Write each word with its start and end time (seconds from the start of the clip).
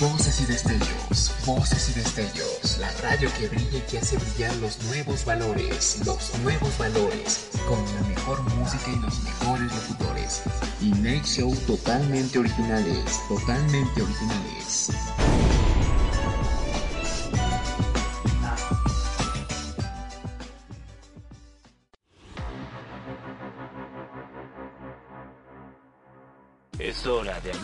Voces 0.00 0.40
y 0.40 0.46
destellos, 0.46 1.32
voces 1.46 1.90
y 1.90 2.00
destellos, 2.00 2.78
la 2.78 2.90
radio 3.02 3.30
que 3.38 3.48
brilla 3.48 3.78
y 3.78 3.80
que 3.82 3.98
hace 3.98 4.16
brillar 4.16 4.54
los 4.56 4.82
nuevos 4.84 5.24
valores, 5.24 6.00
los 6.04 6.38
nuevos 6.40 6.76
valores, 6.78 7.50
con 7.68 7.78
la 7.94 8.08
mejor 8.08 8.42
música 8.54 8.90
y 8.90 8.96
los 8.96 9.22
mejores 9.22 9.72
locutores. 9.74 10.42
Y 10.80 10.90
Night 10.92 11.24
Show 11.24 11.54
totalmente 11.66 12.38
originales, 12.38 13.20
totalmente 13.28 14.02
originales. 14.02 14.90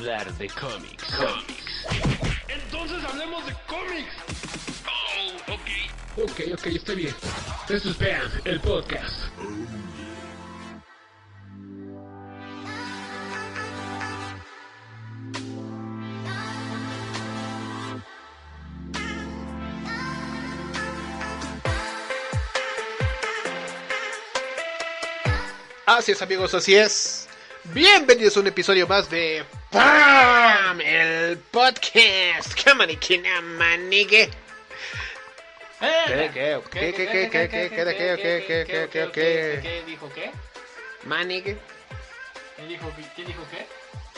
Hablar 0.06 0.32
de 0.34 0.48
cómics. 0.48 1.04
Cómics. 1.16 1.86
Entonces 2.46 3.02
hablemos 3.02 3.44
de 3.44 3.52
cómics. 3.66 4.14
Oh, 4.86 5.52
ok. 5.52 6.30
Ok, 6.30 6.40
ok, 6.54 6.66
está 6.66 6.92
bien. 6.92 7.14
Esto 7.68 7.90
es 7.90 7.98
Bam, 7.98 8.30
el 8.44 8.60
podcast. 8.60 9.16
Así 25.84 26.12
es 26.12 26.22
amigos, 26.22 26.54
así 26.54 26.76
es. 26.76 27.28
Bienvenidos 27.74 28.36
a 28.36 28.40
un 28.40 28.46
episodio 28.46 28.86
más 28.86 29.10
de 29.10 29.44
PAM, 29.70 30.80
el 30.80 31.38
podcast. 31.38 32.54
Cámara, 32.62 32.94
que 32.96 33.18
no 33.18 33.42
manigue. 33.58 34.30
¿Qué, 35.80 36.30
qué, 36.32 36.60
qué, 36.70 36.92
qué, 36.92 36.92
qué, 36.92 37.08
qué, 37.08 37.48
qué, 37.48 37.48
qué, 37.48 37.70
qué, 37.70 38.16
qué, 38.16 38.46
qué, 38.46 38.64
qué, 38.66 38.88
qué, 38.88 39.10
qué? 39.12 39.60
¿Qué 39.62 39.82
dijo 39.86 40.10
qué? 40.14 40.30
Manigue. 41.04 41.58
¿Quién 42.56 42.68
dijo, 42.68 42.92
¿Quién 43.14 43.26
dijo 43.26 43.42
qué? 43.50 43.66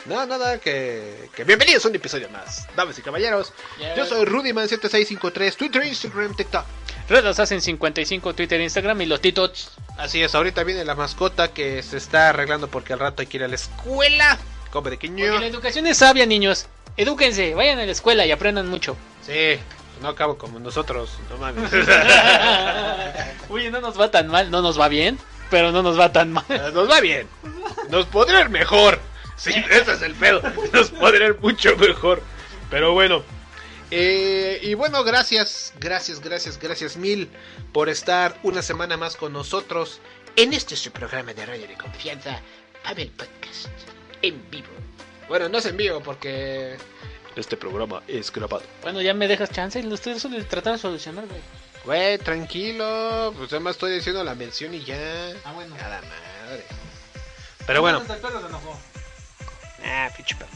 No, 0.05 0.25
nada, 0.25 0.59
que, 0.59 1.29
que 1.35 1.43
bienvenidos 1.43 1.83
a 1.83 1.89
un 1.89 1.95
episodio 1.95 2.29
más. 2.29 2.67
Damas 2.75 2.97
y 2.97 3.01
caballeros, 3.01 3.51
yo 3.97 4.05
soy 4.05 4.25
Rudyman7653, 4.25 5.55
Twitter, 5.55 5.83
Instagram, 5.83 6.35
TikTok. 6.35 6.65
Redos 7.09 7.39
hacen 7.39 7.61
55 7.61 8.33
Twitter, 8.33 8.61
Instagram 8.61 9.01
y 9.01 9.05
los 9.07 9.19
titos. 9.19 9.71
Así 9.97 10.23
es, 10.23 10.33
ahorita 10.35 10.63
viene 10.63 10.85
la 10.85 10.95
mascota 10.95 11.51
que 11.51 11.83
se 11.83 11.97
está 11.97 12.29
arreglando 12.29 12.69
porque 12.69 12.93
al 12.93 12.99
rato 12.99 13.21
hay 13.21 13.27
que 13.27 13.37
ir 13.37 13.43
a 13.43 13.49
la 13.49 13.55
escuela. 13.55 14.39
Come 14.71 14.91
de 14.91 14.97
quiño. 14.97 15.25
Porque 15.25 15.39
la 15.39 15.47
educación 15.47 15.87
es 15.87 15.97
sabia, 15.97 16.25
niños. 16.25 16.67
Edúquense, 16.97 17.55
vayan 17.55 17.79
a 17.79 17.85
la 17.85 17.91
escuela 17.91 18.25
y 18.25 18.31
aprendan 18.31 18.67
mucho. 18.67 18.95
Sí, 19.25 19.57
no 20.01 20.09
acabo 20.09 20.37
como 20.37 20.59
nosotros, 20.59 21.17
no 21.29 21.37
mames. 21.37 21.71
Oye, 23.49 23.71
no 23.71 23.81
nos 23.81 23.99
va 23.99 24.11
tan 24.11 24.27
mal, 24.27 24.51
no 24.51 24.61
nos 24.61 24.79
va 24.79 24.87
bien, 24.87 25.17
pero 25.49 25.71
no 25.71 25.81
nos 25.81 25.99
va 25.99 26.11
tan 26.11 26.31
mal. 26.31 26.45
Nos 26.73 26.89
va 26.89 26.99
bien. 26.99 27.27
Nos 27.89 28.05
podría 28.05 28.41
ir 28.41 28.49
mejor. 28.49 28.99
Sí, 29.35 29.53
ese 29.69 29.93
es 29.93 30.01
el 30.01 30.15
pedo. 30.15 30.41
Nos 30.73 30.89
podría 30.91 31.27
ir 31.27 31.39
mucho 31.39 31.75
mejor. 31.77 32.21
Pero 32.69 32.93
bueno. 32.93 33.23
Eh, 33.91 34.59
y 34.61 34.75
bueno, 34.75 35.03
gracias, 35.03 35.73
gracias, 35.79 36.19
gracias, 36.19 36.59
gracias 36.59 36.95
mil 36.95 37.27
por 37.73 37.89
estar 37.89 38.37
una 38.43 38.61
semana 38.61 38.97
más 38.97 39.15
con 39.15 39.33
nosotros 39.33 39.99
en 40.35 40.53
este 40.53 40.75
su 40.75 40.91
programa 40.91 41.33
de 41.33 41.45
radio 41.45 41.67
de 41.67 41.73
confianza, 41.73 42.39
Pavel 42.83 43.09
Podcast, 43.09 43.88
en 44.21 44.49
vivo. 44.49 44.67
Bueno, 45.27 45.49
no 45.49 45.57
es 45.59 45.65
en 45.65 45.77
vivo 45.77 46.01
porque 46.01 46.77
este 47.35 47.57
programa 47.57 48.01
es 48.07 48.31
grabado. 48.31 48.63
Bueno, 48.81 49.01
ya 49.01 49.13
me 49.13 49.27
dejas 49.27 49.51
chance 49.51 49.79
y 49.79 49.83
lo 49.83 49.95
estoy 49.95 50.15
tratando 50.49 50.73
de 50.73 50.77
solucionar, 50.79 51.25
güey. 51.27 51.41
Güey, 51.85 52.17
tranquilo, 52.17 53.33
pues 53.37 53.51
además 53.53 53.75
estoy 53.75 53.93
diciendo 53.93 54.23
la 54.23 54.35
mención 54.35 54.73
y 54.73 54.83
ya. 54.83 55.31
Ah, 55.45 55.53
bueno. 55.53 55.75
Nada 55.75 56.01
madre. 56.01 56.65
Pero 57.65 57.81
bueno. 57.81 58.01
Ah, 59.85 60.09
pinche 60.15 60.35
perro. 60.35 60.51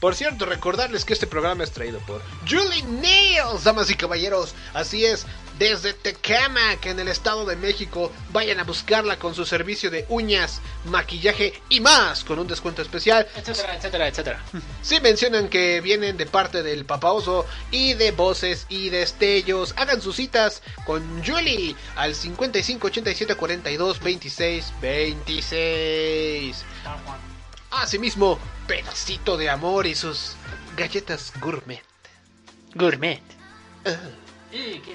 Por 0.00 0.14
cierto, 0.14 0.44
recordarles 0.44 1.04
que 1.04 1.14
este 1.14 1.26
programa 1.26 1.64
es 1.64 1.72
traído 1.72 2.00
por 2.00 2.20
Julie 2.48 2.82
Nails, 2.82 3.64
damas 3.64 3.90
y 3.90 3.94
caballeros. 3.94 4.54
Así 4.74 5.04
es, 5.04 5.26
desde 5.58 5.94
Tecama, 5.94 6.76
que 6.80 6.90
en 6.90 7.00
el 7.00 7.08
Estado 7.08 7.44
de 7.46 7.56
México, 7.56 8.12
vayan 8.30 8.60
a 8.60 8.64
buscarla 8.64 9.18
con 9.18 9.34
su 9.34 9.46
servicio 9.46 9.90
de 9.90 10.04
uñas, 10.08 10.60
maquillaje 10.84 11.60
y 11.68 11.80
más, 11.80 12.24
con 12.24 12.38
un 12.38 12.46
descuento 12.46 12.82
especial. 12.82 13.26
Etcétera, 13.34 13.76
etcétera, 13.76 14.08
etcétera. 14.08 14.44
Si 14.82 15.00
mencionan 15.00 15.48
que 15.48 15.80
vienen 15.80 16.16
de 16.16 16.26
parte 16.26 16.62
del 16.62 16.84
Papa 16.84 17.12
Oso 17.12 17.46
y 17.70 17.94
de 17.94 18.12
voces 18.12 18.66
y 18.68 18.90
destellos, 18.90 19.74
hagan 19.76 20.00
sus 20.00 20.16
citas 20.16 20.62
con 20.84 21.24
Julie 21.24 21.74
al 21.96 22.14
55 22.14 22.86
87 22.86 23.34
42 23.34 24.00
26 24.00 24.72
26. 24.80 26.64
Asimismo, 27.70 28.38
pedacito 28.66 29.36
de 29.36 29.50
amor 29.50 29.86
y 29.86 29.94
sus 29.94 30.36
galletas 30.76 31.32
gourmet. 31.40 31.82
Gourmet. 32.74 33.22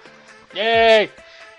Yay. 0.53 1.09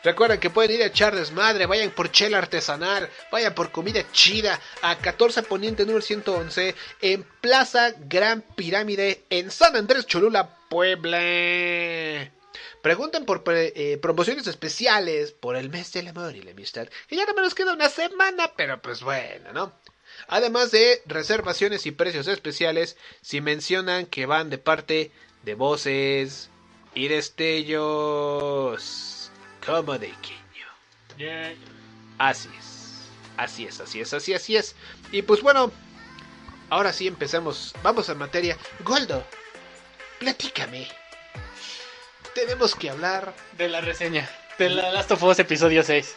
Recuerden 0.04 0.38
que 0.38 0.50
pueden 0.50 0.76
ir 0.76 0.82
a 0.82 0.87
echar 0.87 1.16
desmadre, 1.16 1.65
vayan 1.65 1.91
por 1.91 2.12
chela 2.12 2.37
artesanal, 2.37 3.09
vayan 3.32 3.54
por 3.54 3.72
comida 3.72 4.04
chida 4.12 4.60
a 4.82 4.98
14 4.98 5.44
Poniente 5.44 5.87
número 5.87 6.03
111 6.03 6.75
en 7.00 7.26
Plaza 7.41 7.94
Gran 8.00 8.43
Pirámide 8.43 9.25
en 9.31 9.50
San 9.50 9.75
Andrés 9.76 10.06
Cholula, 10.06 10.59
Puebla. 10.69 12.31
Pregunten 12.82 13.25
por 13.25 13.43
eh, 13.47 13.98
promociones 14.03 14.47
especiales 14.47 15.32
por 15.32 15.56
el 15.56 15.70
mes 15.70 15.91
del 15.94 16.09
amor 16.09 16.37
y 16.37 16.43
la 16.43 16.50
amistad, 16.50 16.87
que 17.09 17.16
ya 17.16 17.25
no 17.25 17.32
me 17.32 17.41
nos 17.41 17.54
queda 17.54 17.72
una 17.72 17.88
semana, 17.88 18.53
pero 18.54 18.82
pues 18.82 19.03
bueno, 19.03 19.54
¿no? 19.54 19.72
Además 20.28 20.70
de 20.70 21.00
reservaciones 21.06 21.87
y 21.87 21.93
precios 21.93 22.28
especiales 22.28 22.98
si 23.22 23.41
mencionan 23.41 24.04
que 24.04 24.26
van 24.26 24.50
de 24.50 24.59
parte 24.59 25.12
de 25.44 25.54
voces 25.54 26.50
y 26.94 27.09
destellos 27.09 29.13
como 29.66 29.98
de 29.98 30.12
quiño. 30.20 31.54
Así 32.19 32.48
es. 32.58 32.75
Así 33.36 33.66
es, 33.66 33.80
así 33.80 34.00
es, 34.00 34.12
así, 34.14 34.34
así 34.34 34.56
es. 34.56 34.76
Y 35.10 35.22
pues 35.22 35.42
bueno, 35.42 35.72
ahora 36.70 36.92
sí 36.92 37.06
empezamos. 37.06 37.75
Vamos 37.82 38.08
a 38.08 38.14
materia. 38.14 38.56
Goldo, 38.80 39.26
platícame. 40.20 40.86
Tenemos 42.34 42.75
que 42.75 42.91
hablar 42.91 43.32
De 43.56 43.69
la 43.69 43.80
reseña. 43.80 44.28
De 44.58 44.69
la 44.69 44.91
Last 44.92 45.10
of 45.12 45.22
Us 45.22 45.38
episodio 45.38 45.82
6. 45.82 46.14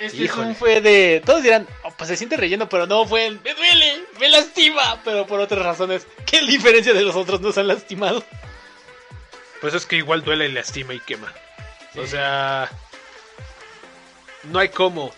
Este 0.00 0.16
Híjole. 0.24 0.54
Fue 0.54 0.80
de. 0.80 1.22
Todos 1.24 1.44
dirán, 1.44 1.68
"Oh, 1.84 1.92
pues 1.92 2.08
se 2.08 2.16
siente 2.16 2.36
relleno, 2.36 2.68
pero 2.68 2.86
no 2.88 3.06
fue 3.06 3.26
el. 3.26 3.40
Me 3.40 3.54
duele, 3.54 4.04
me 4.18 4.28
lastima. 4.28 5.00
Pero 5.04 5.26
por 5.28 5.38
otras 5.38 5.64
razones, 5.64 6.06
que 6.26 6.38
en 6.38 6.46
diferencia 6.48 6.92
de 6.92 7.02
los 7.02 7.14
otros 7.14 7.40
nos 7.40 7.56
han 7.58 7.68
lastimado. 7.68 8.24
Pues 9.60 9.74
es 9.74 9.86
que 9.86 9.96
igual 9.96 10.24
duele 10.24 10.46
y 10.48 10.52
lastima 10.52 10.94
y 10.94 10.98
quema. 11.00 11.32
O 11.96 12.06
sea, 12.06 12.70
no 14.44 14.58
hay 14.58 14.68
cómo. 14.70 15.12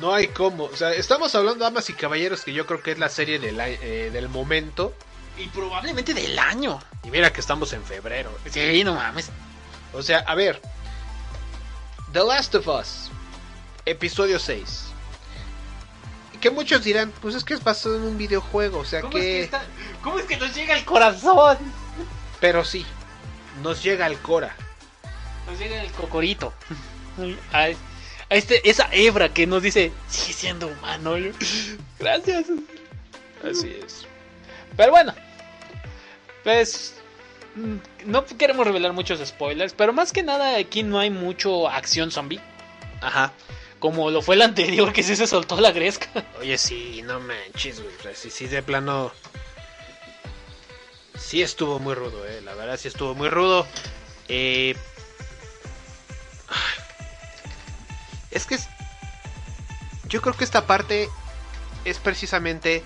No 0.00 0.12
hay 0.14 0.28
cómo. 0.28 0.64
O 0.64 0.76
sea, 0.76 0.92
estamos 0.92 1.34
hablando, 1.34 1.64
damas 1.64 1.88
y 1.90 1.94
caballeros, 1.94 2.42
que 2.44 2.52
yo 2.52 2.66
creo 2.66 2.82
que 2.82 2.92
es 2.92 2.98
la 2.98 3.08
serie 3.08 3.38
del, 3.38 3.58
eh, 3.60 4.10
del 4.12 4.28
momento. 4.28 4.94
Y 5.38 5.46
probablemente 5.48 6.14
del 6.14 6.38
año. 6.38 6.78
Y 7.04 7.10
mira 7.10 7.32
que 7.32 7.40
estamos 7.40 7.72
en 7.72 7.82
febrero. 7.84 8.30
Sí, 8.50 8.84
no 8.84 8.94
mames. 8.94 9.30
O 9.92 10.02
sea, 10.02 10.18
a 10.20 10.34
ver. 10.34 10.60
The 12.12 12.20
Last 12.24 12.54
of 12.54 12.68
Us, 12.68 13.10
episodio 13.86 14.38
6. 14.38 14.84
Que 16.42 16.50
muchos 16.50 16.82
dirán, 16.84 17.10
pues 17.22 17.34
es 17.34 17.44
que 17.44 17.54
es 17.54 17.62
basado 17.64 17.96
en 17.96 18.02
un 18.02 18.18
videojuego, 18.18 18.80
o 18.80 18.84
sea 18.84 19.00
¿Cómo, 19.00 19.16
es 19.16 19.22
que 19.22 19.42
está- 19.44 19.62
¿Cómo 20.02 20.18
es 20.18 20.24
que 20.26 20.36
nos 20.36 20.52
llega 20.54 20.76
el 20.76 20.84
corazón? 20.84 21.56
Pero 22.40 22.64
sí, 22.64 22.84
nos 23.62 23.82
llega 23.82 24.06
al 24.06 24.18
Cora. 24.18 24.54
Nos 25.46 25.58
llega 25.58 25.82
el 25.82 25.90
cocorito. 25.92 26.52
A, 27.52 27.68
a 28.32 28.34
este, 28.34 28.66
esa 28.70 28.88
hebra 28.90 29.34
que 29.34 29.46
nos 29.46 29.62
dice, 29.62 29.92
sigue 30.08 30.32
siendo 30.32 30.68
humano. 30.68 31.16
Gracias. 31.98 32.46
Así 33.44 33.76
es. 33.84 34.06
Pero 34.74 34.90
bueno, 34.90 35.14
pues 36.42 36.94
mm, 37.54 37.76
no 38.06 38.24
queremos 38.24 38.66
revelar 38.66 38.94
muchos 38.94 39.20
spoilers, 39.26 39.74
pero 39.74 39.92
más 39.92 40.12
que 40.12 40.22
nada 40.22 40.56
aquí 40.56 40.82
no 40.82 40.98
hay 40.98 41.10
mucho 41.10 41.68
acción 41.68 42.10
zombie. 42.10 42.40
Ajá. 43.02 43.32
Como 43.78 44.10
lo 44.10 44.22
fue 44.22 44.36
el 44.36 44.42
anterior, 44.42 44.92
que 44.92 45.02
sí 45.02 45.16
se 45.16 45.26
soltó 45.26 45.60
la 45.60 45.72
gresca. 45.72 46.08
Oye, 46.40 46.56
sí, 46.56 47.02
no 47.04 47.20
manches, 47.20 47.82
güey. 47.82 48.14
Sí, 48.14 48.30
sí, 48.30 48.46
de 48.46 48.62
plano. 48.62 49.12
Sí 51.18 51.42
estuvo 51.42 51.78
muy 51.78 51.94
rudo, 51.94 52.26
eh. 52.26 52.40
La 52.42 52.54
verdad, 52.54 52.78
sí 52.78 52.88
estuvo 52.88 53.14
muy 53.14 53.28
rudo. 53.28 53.66
Eh... 54.28 54.74
Es 58.30 58.46
que 58.46 58.56
es... 58.56 58.68
Yo 60.08 60.20
creo 60.20 60.34
que 60.34 60.44
esta 60.44 60.66
parte 60.66 61.08
es 61.84 61.98
precisamente 61.98 62.82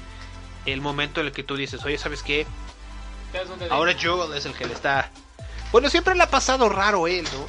el 0.67 0.81
momento 0.81 1.21
en 1.21 1.27
el 1.27 1.33
que 1.33 1.43
tú 1.43 1.57
dices, 1.57 1.85
oye, 1.85 1.99
¿sabes 1.99 2.23
qué? 2.23 2.47
Ahora 3.71 3.95
Joel 4.01 4.37
es 4.37 4.47
el 4.47 4.55
que 4.55 4.67
le 4.67 4.75
está... 4.75 5.11
Bueno, 5.73 5.91
siempre 5.91 6.15
le 6.15 6.23
ha 6.23 6.31
pasado 6.31 6.69
raro 6.69 7.07
él, 7.07 7.27
¿no? 7.33 7.47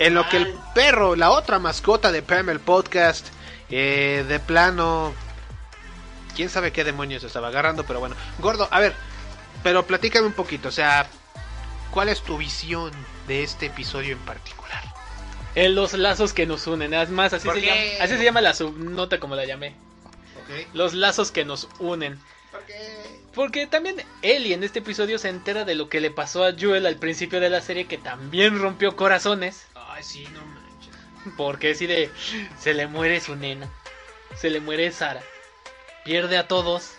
En 0.00 0.14
lo 0.14 0.28
que 0.28 0.38
el 0.38 0.54
perro, 0.74 1.14
la 1.14 1.30
otra 1.30 1.58
mascota 1.58 2.10
de 2.10 2.22
Pam 2.22 2.48
el 2.50 2.60
podcast, 2.60 3.26
eh, 3.70 4.24
de 4.26 4.40
plano... 4.40 5.14
Quién 6.34 6.48
sabe 6.48 6.72
qué 6.72 6.82
demonios 6.82 7.24
estaba 7.24 7.48
agarrando, 7.48 7.84
pero 7.84 8.00
bueno. 8.00 8.16
Gordo, 8.38 8.66
a 8.70 8.80
ver, 8.80 8.94
pero 9.62 9.86
platícame 9.86 10.26
un 10.26 10.32
poquito, 10.32 10.68
o 10.68 10.72
sea, 10.72 11.06
¿cuál 11.90 12.08
es 12.08 12.22
tu 12.22 12.38
visión 12.38 12.90
de 13.28 13.42
este 13.42 13.66
episodio 13.66 14.12
en 14.12 14.18
particular? 14.20 14.82
En 15.54 15.74
los 15.74 15.92
lazos 15.92 16.32
que 16.32 16.46
nos 16.46 16.66
unen, 16.66 16.94
es 16.94 17.10
más, 17.10 17.32
así, 17.32 17.46
¿Por 17.46 17.56
se 17.56 17.60
qué? 17.60 17.66
llama, 17.66 18.04
así 18.04 18.16
se 18.16 18.24
llama 18.24 18.40
la 18.40 18.54
subnota 18.54 19.20
como 19.20 19.36
la 19.36 19.44
llamé. 19.44 19.74
Los 20.72 20.94
lazos 20.94 21.30
que 21.30 21.44
nos 21.44 21.68
unen. 21.78 22.18
Porque 23.34 23.66
también 23.66 23.96
Ellie 24.20 24.54
en 24.54 24.62
este 24.62 24.80
episodio 24.80 25.18
se 25.18 25.28
entera 25.28 25.64
de 25.64 25.74
lo 25.74 25.88
que 25.88 26.00
le 26.00 26.10
pasó 26.10 26.44
a 26.44 26.52
Joel 26.58 26.86
al 26.86 26.96
principio 26.96 27.40
de 27.40 27.48
la 27.50 27.62
serie, 27.62 27.86
que 27.86 27.98
también 27.98 28.58
rompió 28.58 28.94
corazones. 28.94 29.66
Ay, 29.74 30.02
sí, 30.02 30.26
no 30.32 30.44
manches. 30.44 30.94
Porque 31.36 31.70
así 31.70 31.86
de. 31.86 32.10
Se 32.58 32.74
le 32.74 32.86
muere 32.86 33.20
su 33.20 33.36
nena. 33.36 33.70
Se 34.36 34.50
le 34.50 34.60
muere 34.60 34.90
Sara. 34.92 35.22
Pierde 36.04 36.36
a 36.36 36.46
todos. 36.48 36.92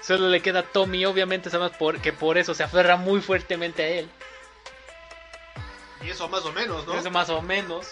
Solo 0.00 0.28
le 0.28 0.40
queda 0.40 0.62
Tommy. 0.62 1.04
Obviamente 1.04 1.50
sabemos 1.50 1.76
por, 1.76 2.00
que 2.00 2.12
por 2.12 2.38
eso 2.38 2.54
se 2.54 2.62
aferra 2.62 2.96
muy 2.96 3.20
fuertemente 3.20 3.82
a 3.82 3.88
él. 3.88 4.08
Y 6.04 6.10
eso 6.10 6.28
más 6.28 6.44
o 6.44 6.52
menos, 6.52 6.86
¿no? 6.86 6.98
Eso 6.98 7.10
más 7.10 7.28
o 7.30 7.42
menos. 7.42 7.86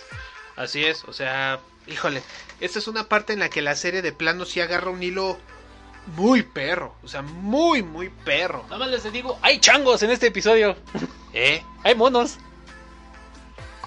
Así 0.56 0.84
es, 0.84 1.04
o 1.04 1.12
sea, 1.12 1.60
híjole, 1.86 2.22
esta 2.60 2.78
es 2.78 2.88
una 2.88 3.04
parte 3.04 3.32
en 3.32 3.38
la 3.38 3.48
que 3.48 3.62
la 3.62 3.76
serie 3.76 4.02
de 4.02 4.12
plano 4.12 4.44
sí 4.44 4.60
agarra 4.60 4.90
un 4.90 5.02
hilo 5.02 5.38
muy 6.16 6.42
perro, 6.42 6.94
o 7.02 7.08
sea, 7.08 7.22
muy, 7.22 7.82
muy 7.82 8.08
perro. 8.08 8.64
Nada 8.64 8.78
más 8.78 8.90
les 8.90 9.12
digo, 9.12 9.38
hay 9.42 9.58
changos 9.60 10.02
en 10.02 10.10
este 10.10 10.28
episodio. 10.28 10.76
¿Eh? 11.32 11.62
Hay 11.84 11.94
monos. 11.94 12.38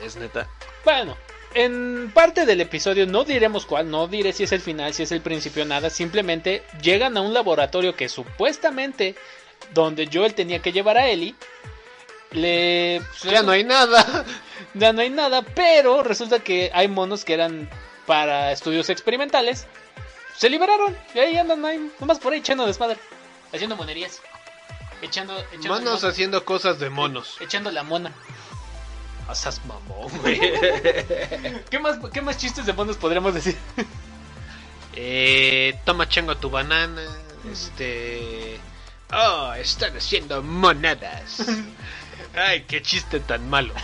Es 0.02 0.16
neta. 0.16 0.48
Bueno, 0.86 1.18
en 1.54 2.12
parte 2.14 2.46
del 2.46 2.62
episodio, 2.62 3.06
no 3.06 3.24
diremos 3.24 3.66
cuál, 3.66 3.90
no 3.90 4.08
diré 4.08 4.34
si 4.34 4.44
es 4.44 4.52
el 4.52 4.62
final, 4.62 4.94
si 4.94 5.04
es 5.04 5.12
el 5.12 5.22
principio, 5.22 5.66
nada. 5.66 5.90
Simplemente 5.90 6.64
llegan 6.82 7.18
a 7.18 7.22
un 7.22 7.34
laboratorio 7.34 7.96
que 7.96 8.10
supuestamente 8.10 9.16
donde 9.74 10.10
Joel 10.12 10.34
tenía 10.34 10.60
que 10.60 10.72
llevar 10.72 10.98
a 10.98 11.08
Ellie. 11.08 11.36
Le. 12.34 13.02
Ya 13.24 13.42
no 13.44 13.52
hay 13.52 13.64
nada. 13.64 14.26
Ya 14.76 14.92
no 14.92 15.02
hay 15.02 15.12
nada, 15.12 15.44
pero 15.44 16.02
resulta 16.02 16.40
que 16.40 16.72
hay 16.74 16.88
monos 16.88 17.26
que 17.26 17.36
eran 17.36 17.70
para 18.08 18.52
estudios 18.52 18.90
experimentales. 18.90 19.68
Se 20.36 20.50
liberaron 20.50 20.98
y 21.14 21.20
ahí 21.20 21.38
andan 21.38 21.64
ahí, 21.64 21.92
nomás 22.00 22.18
por 22.18 22.34
ahí 22.34 22.40
echando 22.40 22.66
desmadre. 22.66 22.98
Haciendo 23.54 23.76
monerías. 23.76 24.20
Echando. 25.04 25.38
echando 25.52 25.68
Monos 25.70 26.02
mon- 26.02 26.10
haciendo 26.12 26.44
cosas 26.44 26.80
de 26.80 26.90
monos. 26.90 27.38
Echando 27.40 27.70
la 27.70 27.84
mona. 27.84 28.12
Asas 29.28 29.62
mamón, 29.66 30.12
güey. 30.22 30.40
¿Qué 31.70 31.78
más, 31.78 32.00
¿Qué 32.12 32.22
más 32.22 32.38
chistes 32.40 32.66
de 32.66 32.74
monos 32.74 32.98
podríamos 32.98 33.36
decir? 33.36 33.56
eh, 34.96 35.80
toma 35.86 36.08
chango 36.10 36.36
tu 36.38 36.50
banana. 36.50 37.04
Este. 37.52 38.60
Oh, 39.14 39.54
están 39.54 39.96
haciendo 39.96 40.42
monadas. 40.42 41.46
Ay, 42.36 42.64
qué 42.68 42.82
chiste 42.82 43.20
tan 43.20 43.50
malo. 43.50 43.74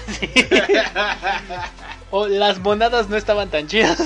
O 2.11 2.27
las 2.27 2.57
monadas 2.57 3.07
no 3.07 3.17
estaban 3.17 3.51
tan 3.51 3.67
chidas. 3.67 4.01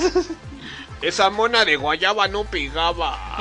Esa 1.00 1.30
mona 1.30 1.64
de 1.64 1.76
guayaba 1.76 2.28
no 2.28 2.44
pegaba. 2.44 3.38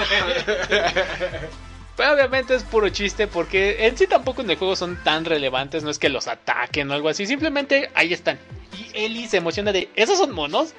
Pero 1.98 2.14
obviamente 2.14 2.56
es 2.56 2.64
puro 2.64 2.90
chiste 2.90 3.28
porque 3.28 3.86
en 3.86 3.98
sí 3.98 4.08
tampoco 4.08 4.42
en 4.42 4.50
el 4.50 4.58
juego 4.58 4.76
son 4.76 5.02
tan 5.04 5.26
relevantes, 5.26 5.84
no 5.84 5.90
es 5.90 6.00
que 6.00 6.10
los 6.10 6.28
ataquen 6.28 6.90
o 6.90 6.94
algo 6.94 7.10
así, 7.10 7.28
simplemente 7.28 7.92
ahí 7.94 8.14
están. 8.14 8.40
Y 8.78 8.98
Ellie 8.98 9.28
se 9.28 9.38
emociona 9.38 9.72
de, 9.72 9.90
¿esos 9.96 10.18
son 10.18 10.32
monos? 10.32 10.74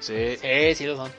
Sí. 0.00 0.36
Sí, 0.40 0.74
sí 0.74 0.86
lo 0.86 0.96
son. 0.96 1.12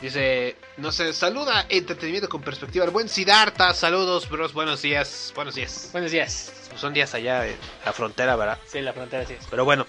Dice, 0.00 0.56
no 0.76 0.92
sé, 0.92 1.12
saluda 1.12 1.66
entretenimiento 1.68 2.28
con 2.28 2.42
perspectiva. 2.42 2.84
El 2.84 2.90
buen 2.90 3.08
Siddhartha, 3.08 3.74
saludos, 3.74 4.28
bros, 4.28 4.52
buenos 4.52 4.82
días. 4.82 5.32
Buenos 5.34 5.54
días. 5.54 5.88
Buenos 5.92 6.12
días. 6.12 6.52
Son 6.76 6.92
días 6.94 7.14
allá 7.14 7.46
en 7.46 7.56
la 7.84 7.92
frontera, 7.92 8.36
¿verdad? 8.36 8.58
Sí, 8.66 8.80
la 8.80 8.92
frontera 8.92 9.26
sí 9.26 9.34
es. 9.34 9.46
Pero 9.50 9.64
bueno, 9.64 9.86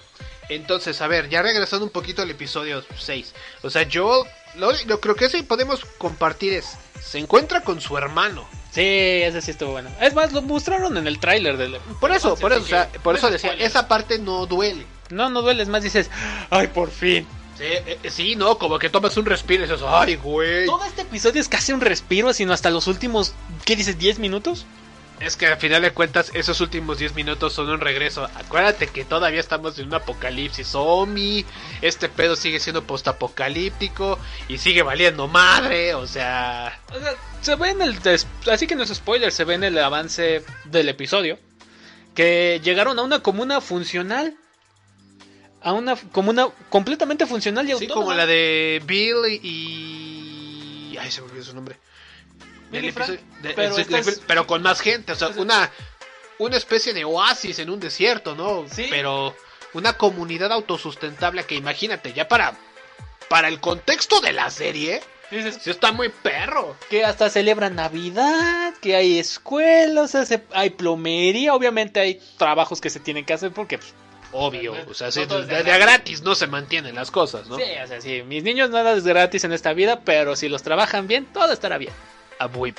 entonces, 0.48 1.00
a 1.00 1.06
ver, 1.06 1.28
ya 1.28 1.42
regresando 1.42 1.84
un 1.84 1.92
poquito 1.92 2.22
al 2.22 2.30
episodio 2.30 2.84
6. 2.98 3.34
O 3.62 3.70
sea, 3.70 3.82
yo 3.82 4.26
lo, 4.56 4.72
lo 4.86 5.00
creo 5.00 5.14
que 5.14 5.28
sí 5.28 5.42
podemos 5.42 5.84
compartir 5.98 6.54
es, 6.54 6.76
se 7.00 7.18
encuentra 7.18 7.62
con 7.62 7.80
su 7.80 7.96
hermano. 7.96 8.48
Sí, 8.72 8.82
ese 8.82 9.40
sí 9.40 9.52
estuvo 9.52 9.72
bueno. 9.72 9.90
Es 10.00 10.14
más, 10.14 10.32
lo 10.32 10.42
mostraron 10.42 10.96
en 10.96 11.06
el 11.06 11.18
tráiler 11.18 11.56
del... 11.56 11.78
Por 12.00 12.12
eso, 12.12 12.36
por 12.36 12.52
eso, 12.52 12.62
o 12.62 12.66
sea, 12.66 12.88
por 13.02 13.16
eso 13.16 13.30
decía, 13.30 13.52
esa 13.54 13.88
parte 13.88 14.18
no 14.18 14.46
duele. 14.46 14.86
No, 15.10 15.28
no 15.28 15.42
duele, 15.42 15.62
es 15.62 15.68
más 15.68 15.82
dices, 15.82 16.08
ay, 16.50 16.68
por 16.68 16.90
fin. 16.90 17.26
Sí, 17.60 17.66
eh, 17.66 17.98
eh, 18.02 18.10
sí, 18.10 18.36
no, 18.36 18.56
como 18.56 18.78
que 18.78 18.88
tomas 18.88 19.18
un 19.18 19.26
respiro 19.26 19.62
y 19.62 19.66
dices, 19.66 19.84
ay, 19.86 20.16
güey. 20.16 20.64
Todo 20.64 20.82
este 20.82 21.02
episodio 21.02 21.42
es 21.42 21.48
casi 21.48 21.72
un 21.72 21.82
respiro, 21.82 22.32
sino 22.32 22.54
hasta 22.54 22.70
los 22.70 22.86
últimos, 22.86 23.34
¿qué 23.66 23.76
dices? 23.76 23.98
¿10 23.98 24.16
minutos? 24.16 24.64
Es 25.20 25.36
que 25.36 25.46
al 25.46 25.58
final 25.58 25.82
de 25.82 25.90
cuentas, 25.90 26.30
esos 26.32 26.62
últimos 26.62 26.98
10 26.98 27.14
minutos 27.14 27.52
son 27.52 27.68
un 27.68 27.80
regreso. 27.80 28.26
Acuérdate 28.34 28.86
que 28.86 29.04
todavía 29.04 29.40
estamos 29.40 29.78
en 29.78 29.88
un 29.88 29.94
apocalipsis 29.94 30.68
zombie. 30.68 31.44
Este 31.82 32.08
pedo 32.08 32.34
sigue 32.34 32.60
siendo 32.60 32.84
postapocalíptico. 32.84 34.18
Y 34.48 34.56
sigue 34.56 34.82
valiendo 34.82 35.28
madre. 35.28 35.92
O 35.92 36.06
sea. 36.06 36.80
O 36.88 36.98
sea, 36.98 37.14
se 37.42 37.56
ve 37.56 37.68
en 37.68 37.82
el. 37.82 37.98
Así 38.50 38.66
que 38.66 38.74
no 38.74 38.84
es 38.84 38.94
spoiler, 38.94 39.30
se 39.30 39.44
ve 39.44 39.56
en 39.56 39.64
el 39.64 39.76
avance 39.76 40.42
del 40.64 40.88
episodio. 40.88 41.38
Que 42.14 42.58
llegaron 42.64 42.98
a 42.98 43.02
una 43.02 43.20
comuna 43.20 43.60
funcional. 43.60 44.34
A 45.62 45.72
una 45.72 45.92
f- 45.92 46.06
comuna 46.10 46.48
completamente 46.70 47.26
funcional 47.26 47.64
y 47.64 47.68
Sí, 47.68 47.72
autónoma. 47.84 47.94
como 48.00 48.14
la 48.14 48.26
de 48.26 48.80
Bill 48.86 49.26
y. 49.42 50.96
Ay, 50.98 51.10
se 51.10 51.20
me 51.20 51.28
olvidó 51.28 51.44
su 51.44 51.54
nombre. 51.54 51.76
Frank, 52.70 52.84
episodio- 52.84 53.20
de- 53.42 53.54
pero 53.54 53.76
es- 53.76 54.46
con 54.46 54.62
más 54.62 54.80
gente. 54.80 55.12
O 55.12 55.16
sea, 55.16 55.28
una, 55.36 55.70
una 56.38 56.56
especie 56.56 56.92
de 56.94 57.04
oasis 57.04 57.58
en 57.58 57.68
un 57.70 57.80
desierto, 57.80 58.34
¿no? 58.34 58.64
Sí. 58.70 58.86
Pero 58.90 59.34
una 59.74 59.94
comunidad 59.94 60.52
autosustentable 60.52 61.44
que 61.44 61.54
imagínate, 61.56 62.12
ya 62.12 62.28
para. 62.28 62.54
Para 63.28 63.46
el 63.46 63.60
contexto 63.60 64.20
de 64.20 64.32
la 64.32 64.50
serie, 64.50 65.00
Dices, 65.30 65.60
sí 65.62 65.70
está 65.70 65.92
muy 65.92 66.08
perro. 66.08 66.74
que 66.88 67.04
hasta 67.04 67.30
celebran 67.30 67.76
Navidad, 67.76 68.74
que 68.80 68.96
hay 68.96 69.20
escuelas, 69.20 70.16
hay 70.52 70.70
plomería, 70.70 71.54
obviamente 71.54 72.00
hay 72.00 72.20
trabajos 72.38 72.80
que 72.80 72.90
se 72.90 72.98
tienen 72.98 73.24
que 73.24 73.32
hacer 73.32 73.52
porque 73.52 73.78
pues, 73.78 73.94
Obvio, 74.32 74.74
o 74.88 74.94
sea, 74.94 75.10
sí, 75.10 75.24
de, 75.26 75.44
de 75.44 75.78
gratis 75.78 76.22
no 76.22 76.34
se 76.36 76.46
mantienen 76.46 76.94
las 76.94 77.10
cosas, 77.10 77.48
¿no? 77.48 77.56
Sí, 77.56 77.64
o 77.82 77.86
sea, 77.88 78.00
sí, 78.00 78.22
mis 78.22 78.44
niños 78.44 78.70
nada 78.70 78.92
es 78.92 79.04
gratis 79.04 79.42
en 79.44 79.52
esta 79.52 79.72
vida, 79.72 80.00
pero 80.04 80.36
si 80.36 80.48
los 80.48 80.62
trabajan 80.62 81.08
bien, 81.08 81.26
todo 81.26 81.52
estará 81.52 81.78
bien. 81.78 81.92
A 82.38 82.46
whip. 82.46 82.76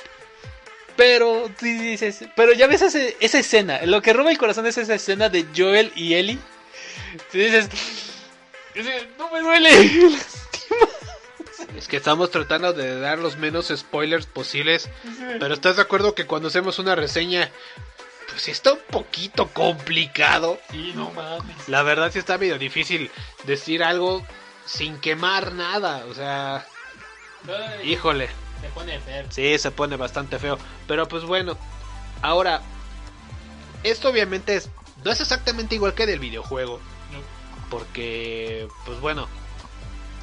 Pero 0.96 1.50
dices, 1.60 2.24
pero 2.36 2.52
ya 2.52 2.66
ves 2.66 2.82
ese- 2.82 3.16
esa 3.20 3.38
escena, 3.38 3.80
lo 3.84 4.00
que 4.02 4.12
roba 4.12 4.30
el 4.30 4.38
corazón 4.38 4.66
es 4.66 4.78
esa 4.78 4.94
escena 4.94 5.28
de 5.28 5.46
Joel 5.56 5.92
y 5.94 6.14
Ellie. 6.14 6.38
Dices, 7.32 7.68
dices, 8.74 9.06
no 9.18 9.30
me 9.30 9.40
duele. 9.40 9.70
Es 11.76 11.88
que 11.88 11.96
estamos 11.96 12.30
tratando 12.30 12.72
de 12.72 13.00
dar 13.00 13.18
los 13.18 13.36
menos 13.38 13.72
spoilers 13.74 14.26
posibles, 14.26 14.88
pero 15.40 15.54
¿estás 15.54 15.76
de 15.76 15.82
acuerdo 15.82 16.14
que 16.14 16.26
cuando 16.26 16.48
hacemos 16.48 16.78
una 16.78 16.94
reseña, 16.94 17.50
pues 18.32 18.48
está 18.48 18.72
un 18.72 18.80
poquito 18.90 19.48
complicado? 19.48 20.58
Sí, 20.70 20.92
no 20.94 21.10
mames. 21.10 21.68
La 21.68 21.82
verdad 21.82 22.10
sí 22.12 22.18
está 22.18 22.38
medio 22.38 22.58
difícil 22.58 23.10
decir 23.44 23.84
algo 23.84 24.24
sin 24.66 24.98
quemar 24.98 25.52
nada, 25.52 26.04
o 26.08 26.14
sea, 26.14 26.66
Ay, 27.48 27.92
híjole. 27.92 28.28
se 28.60 28.68
pone 28.68 28.98
feo. 29.00 29.24
Sí, 29.30 29.58
se 29.58 29.70
pone 29.70 29.96
bastante 29.96 30.38
feo. 30.38 30.58
Pero 30.86 31.08
pues 31.08 31.24
bueno. 31.24 31.56
Ahora, 32.22 32.62
esto 33.82 34.08
obviamente 34.08 34.56
es, 34.56 34.70
no 35.04 35.10
es 35.10 35.20
exactamente 35.20 35.74
igual 35.74 35.94
que 35.94 36.06
del 36.06 36.20
videojuego. 36.20 36.80
Porque, 37.70 38.68
pues 38.84 39.00
bueno. 39.00 39.28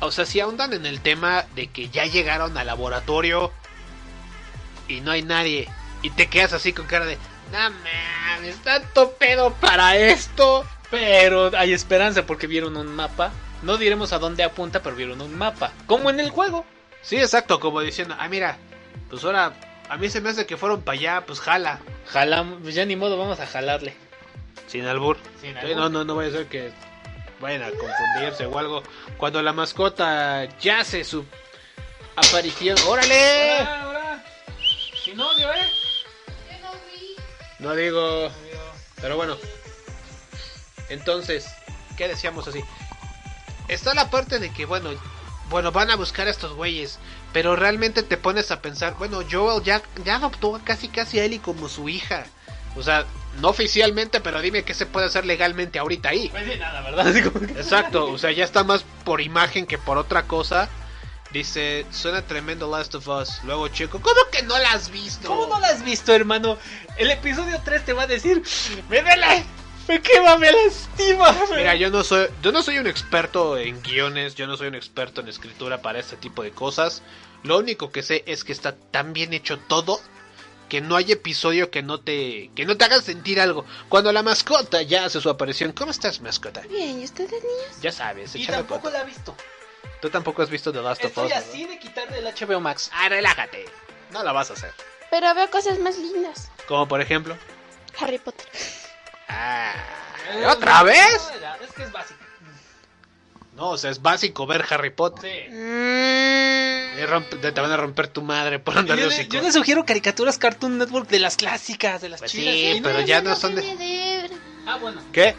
O 0.02 0.12
sea, 0.12 0.26
si 0.26 0.40
ahondan 0.40 0.72
en 0.74 0.86
el 0.86 1.02
tema 1.02 1.46
de 1.56 1.68
que 1.68 1.90
ya 1.90 2.06
llegaron 2.06 2.58
al 2.58 2.68
laboratorio 2.68 3.52
y 4.88 5.02
no 5.02 5.12
hay 5.12 5.24
nadie. 5.24 5.68
Y 6.02 6.12
te 6.12 6.28
quedas 6.28 6.54
así 6.54 6.72
con 6.72 6.86
cara 6.86 7.06
de, 7.06 7.18
no 7.52 7.70
mames, 7.70 8.56
tanto 8.64 9.12
pedo 9.14 9.54
para 9.56 9.96
esto. 9.98 10.66
Pero 10.92 11.52
hay 11.58 11.74
esperanza 11.74 12.26
porque 12.26 12.48
vieron 12.48 12.76
un 12.76 12.88
mapa 12.96 13.32
No 13.62 13.78
diremos 13.78 14.12
a 14.12 14.18
dónde 14.18 14.44
apunta, 14.44 14.82
pero 14.82 14.96
vieron 14.96 15.22
un 15.22 15.38
mapa. 15.38 15.72
Como 15.86 16.10
en 16.10 16.20
el 16.20 16.30
juego. 16.32 16.66
Sí, 17.02 17.18
exacto, 17.18 17.60
como 17.60 17.82
diciendo, 17.82 18.16
ah, 18.18 18.28
mira, 18.28 18.58
pues 19.10 19.24
ahora 19.24 19.54
a 19.88 19.98
mí 19.98 20.10
se 20.10 20.20
me 20.22 20.30
hace 20.30 20.46
que 20.46 20.58
fueron 20.58 20.82
para 20.82 20.98
allá, 20.98 21.24
pues 21.26 21.40
jala. 21.40 21.80
Jalamos, 22.08 22.60
pues 22.64 22.74
ya 22.76 22.86
ni 22.86 22.96
modo, 22.96 23.18
vamos 23.18 23.40
a 23.40 23.46
jalarle. 23.48 23.94
Sin 24.68 24.86
albur. 24.86 25.18
Sin 25.42 25.54
Sí, 25.54 25.58
albur. 25.60 25.76
no, 25.78 25.90
no, 25.90 26.04
no 26.06 26.16
vaya 26.16 26.30
a 26.30 26.34
ser 26.34 26.48
que 26.48 26.72
vayan 27.40 27.64
a 27.64 27.70
confundirse 27.72 28.46
o 28.46 28.58
algo. 28.60 28.84
Cuando 29.18 29.42
la 29.42 29.54
mascota 29.54 30.46
ya 30.60 30.80
hace 30.82 31.04
su 31.04 31.24
aparición. 32.16 32.78
¡Órale! 32.88 33.60
Ahora, 33.60 33.82
ahora. 33.84 34.24
Sin 35.04 35.20
odio, 35.20 35.52
eh. 35.54 35.68
No 37.60 37.76
digo. 37.76 38.30
Pero 39.02 39.16
bueno. 39.16 39.38
Entonces, 40.90 41.46
¿qué 41.98 42.08
decíamos 42.08 42.48
así? 42.48 42.62
Está 43.68 43.94
la 43.94 44.10
parte 44.10 44.40
de 44.40 44.52
que, 44.52 44.66
bueno, 44.66 44.90
bueno, 45.50 45.72
van 45.72 45.92
a 45.92 45.96
buscar 45.96 46.28
a 46.28 46.32
estos 46.32 46.54
güeyes. 46.54 47.00
Pero 47.32 47.56
realmente 47.56 48.02
te 48.02 48.18
pones 48.18 48.50
a 48.52 48.62
pensar, 48.62 48.96
bueno, 48.98 49.20
Joel 49.30 49.64
ya, 49.64 49.84
ya 50.04 50.16
adoptó 50.16 50.60
casi 50.64 50.88
casi 50.88 51.20
a 51.20 51.26
Ellie 51.26 51.40
como 51.40 51.70
su 51.70 51.88
hija. 51.88 52.26
O 52.76 52.82
sea, 52.82 53.06
no 53.40 53.50
oficialmente, 53.50 54.20
pero 54.20 54.42
dime 54.42 54.64
qué 54.64 54.74
se 54.74 54.86
puede 54.86 55.08
hacer 55.08 55.26
legalmente 55.26 55.78
ahorita 55.80 56.10
ahí. 56.10 56.30
Pues 56.30 56.46
sí, 56.46 56.58
nada, 56.58 56.82
¿verdad? 56.82 57.16
Exacto, 57.58 58.10
o 58.10 58.18
sea, 58.18 58.32
ya 58.32 58.44
está 58.44 58.64
más 58.64 58.84
por 59.04 59.22
imagen 59.22 59.68
que 59.68 59.78
por 59.78 59.98
otra 59.98 60.24
cosa. 60.24 60.70
Dice, 61.32 61.86
suena 61.92 62.24
tremendo 62.24 62.70
Last 62.70 62.96
of 62.96 63.08
Us. 63.08 63.44
Luego, 63.44 63.68
chico, 63.68 64.02
¿cómo 64.02 64.20
que 64.32 64.42
no 64.44 64.58
la 64.58 64.72
has 64.72 64.90
visto? 64.90 65.28
¿Cómo 65.28 65.46
no 65.46 65.60
la 65.60 65.68
has 65.68 65.84
visto, 65.86 66.14
hermano? 66.14 66.58
El 66.98 67.12
episodio 67.12 67.62
3 67.64 67.86
te 67.86 67.94
va 67.94 68.04
a 68.04 68.08
decir, 68.08 68.42
me 68.90 69.02
duele, 69.02 69.46
me 69.88 70.02
quema, 70.02 70.38
me 70.38 70.52
lastima. 70.52 71.32
me-". 71.52 71.58
Mira, 71.58 71.76
yo 71.76 71.92
no 71.92 72.04
soy, 72.04 72.28
yo 72.42 72.52
no 72.52 72.64
soy 72.64 72.80
un 72.80 72.88
experto 72.88 73.58
en 73.58 73.80
guiones, 73.84 74.34
yo 74.34 74.48
no 74.48 74.58
soy 74.58 74.70
un 74.70 74.76
experto 74.76 75.22
en 75.22 75.28
escritura 75.28 75.84
para 75.84 76.00
este 76.00 76.18
tipo 76.18 76.42
de 76.42 76.52
cosas. 76.52 77.04
Lo 77.44 77.60
único 77.60 77.92
que 77.92 78.02
sé 78.02 78.24
es 78.26 78.44
que 78.44 78.52
está 78.52 78.76
tan 78.76 79.14
bien 79.14 79.34
hecho 79.34 79.60
todo 79.60 80.02
que 80.68 80.82
no 80.82 80.96
hay 80.96 81.12
episodio 81.12 81.72
que 81.72 81.82
no 81.82 82.00
te, 82.00 82.52
que 82.56 82.66
no 82.66 82.78
te 82.78 82.86
haga 82.86 83.02
sentir 83.02 83.40
algo. 83.40 83.66
Cuando 83.88 84.12
la 84.12 84.24
mascota 84.24 84.82
ya 84.82 85.06
hace 85.06 85.22
su 85.22 85.30
aparición, 85.30 85.74
¿cómo 85.74 85.92
estás, 85.92 86.22
mascota? 86.22 86.62
Bien, 86.62 87.02
¿y 87.02 87.04
ustedes, 87.04 87.32
niños? 87.32 87.82
Ya 87.82 87.92
sabes, 87.92 88.36
y 88.36 88.46
tampoco 88.46 88.90
la 88.90 89.02
ha 89.02 89.04
visto. 89.04 89.36
Tú 90.02 90.10
tampoco 90.10 90.42
has 90.42 90.50
visto 90.50 90.72
The 90.72 90.82
Last 90.82 91.02
of 91.04 91.10
Estoy 91.10 91.28
Us. 91.28 91.34
así 91.34 91.66
de 91.66 91.78
quitarle 91.80 92.20
el 92.20 92.26
HBO 92.34 92.60
Max. 92.62 92.90
Ah, 92.94 93.10
relájate. 93.10 93.66
No 94.12 94.24
la 94.24 94.32
vas 94.32 94.50
a 94.50 94.54
hacer. 94.54 94.72
Pero 95.12 95.34
veo 95.36 95.50
cosas 95.50 95.78
más 95.80 95.98
lindas. 95.98 96.50
Como 96.68 96.88
por 96.88 97.02
ejemplo. 97.02 97.38
Harry 98.00 98.18
Potter. 98.20 98.48
Ah, 99.28 99.74
¿Otra 100.52 100.84
vez? 100.84 101.32
No, 101.42 101.66
es 101.66 101.72
que 101.74 101.84
es 101.84 101.92
básico. 101.92 102.20
No, 103.56 103.72
o 103.72 103.78
sea, 103.78 103.90
es 103.92 104.02
básico 104.02 104.46
ver 104.48 104.66
Harry 104.70 104.90
Potter. 104.92 105.48
Sí. 105.50 105.54
Mm. 105.54 107.06
Rompe- 107.10 107.54
te 107.54 107.62
van 107.62 107.72
a 107.72 107.78
romper 107.78 108.08
tu 108.08 108.22
madre 108.22 108.60
por 108.60 108.78
andar 108.78 108.98
Yo, 108.98 109.10
yo 109.10 109.42
le 109.42 109.52
sugiero 109.52 109.86
caricaturas 109.86 110.38
Cartoon 110.38 110.78
Network 110.78 111.08
de 111.10 111.20
las 111.20 111.38
clásicas, 111.38 112.02
de 112.02 112.10
las 112.10 112.20
Pues 112.20 112.32
chidas. 112.32 112.54
sí, 112.54 112.80
pero 112.84 113.02
ya 113.02 113.22
no 113.22 113.36
son 113.36 113.56
de-. 113.56 114.30
Ah, 114.66 114.78
bueno. 114.78 115.02
¿Qué? 115.12 115.36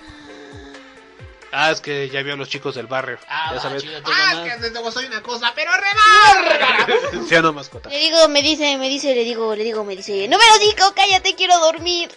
Ah, 1.52 1.70
es 1.72 1.80
que 1.80 2.08
ya 2.08 2.22
vio 2.22 2.34
a 2.34 2.36
los 2.36 2.48
chicos 2.48 2.76
del 2.76 2.86
barrio. 2.86 3.18
Ah, 3.28 3.48
ya 3.50 3.56
va, 3.56 3.62
sabes. 3.62 3.82
chido, 3.82 4.00
tú 4.02 4.10
ah, 4.14 4.32
es 4.32 4.38
que 4.38 4.56
desde 4.58 4.70
luego 4.70 4.92
soy 4.92 5.06
una 5.06 5.22
cosa, 5.22 5.52
pero 5.54 5.70
remarga. 5.72 6.86
¿Sí 7.28 7.34
no, 7.42 7.52
mascota? 7.52 7.88
Le 7.88 7.98
digo, 7.98 8.28
me 8.28 8.40
dice, 8.42 8.78
me 8.78 8.88
dice, 8.88 9.14
le 9.14 9.24
digo, 9.24 9.54
le 9.56 9.64
digo, 9.64 9.84
me 9.84 9.96
dice, 9.96 10.28
no 10.28 10.38
me 10.38 10.46
lo 10.46 10.58
digo, 10.58 10.92
cállate, 10.94 11.34
quiero 11.34 11.58
dormir. 11.58 12.10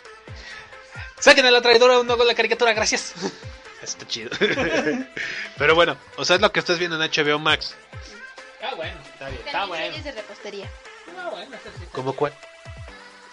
Saquen 1.20 1.46
a 1.46 1.52
la 1.52 1.62
traidora, 1.62 2.04
no 2.04 2.14
hago 2.14 2.24
la 2.26 2.36
caricatura, 2.36 2.74
gracias. 2.74 3.14
Está 3.82 4.08
chido. 4.08 4.30
pero 5.58 5.76
bueno, 5.76 5.98
o 6.18 6.24
sea, 6.24 6.38
es 6.38 6.42
lo 6.42 6.52
que 6.52 6.60
estás 6.60 6.80
viendo 6.80 7.02
en 7.02 7.12
HBO 7.12 7.40
Max. 7.40 7.76
Ah, 8.62 8.76
bueno, 8.76 8.98
está 9.12 9.28
bien. 9.28 9.42
Está 9.46 9.66
bueno. 9.66 10.04
De 10.04 10.12
repostería. 10.12 10.72
Ah, 11.18 11.30
bueno, 11.32 11.54
está 11.56 11.70
bien. 11.72 11.90
¿Cómo 11.92 12.14
cuál? 12.16 12.34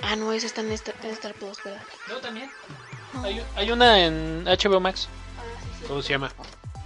Ah, 0.02 0.16
no, 0.16 0.32
esa 0.32 0.46
está 0.46 0.62
en 0.62 0.72
Star, 0.72 0.94
en 1.04 1.10
Star 1.10 1.34
Plus, 1.34 1.58
también. 2.20 2.50
Hay, 3.22 3.44
hay 3.54 3.70
una 3.70 4.04
en 4.04 4.44
HBO 4.46 4.80
Max. 4.80 5.08
¿Cómo 5.86 6.02
se 6.02 6.10
llama? 6.10 6.30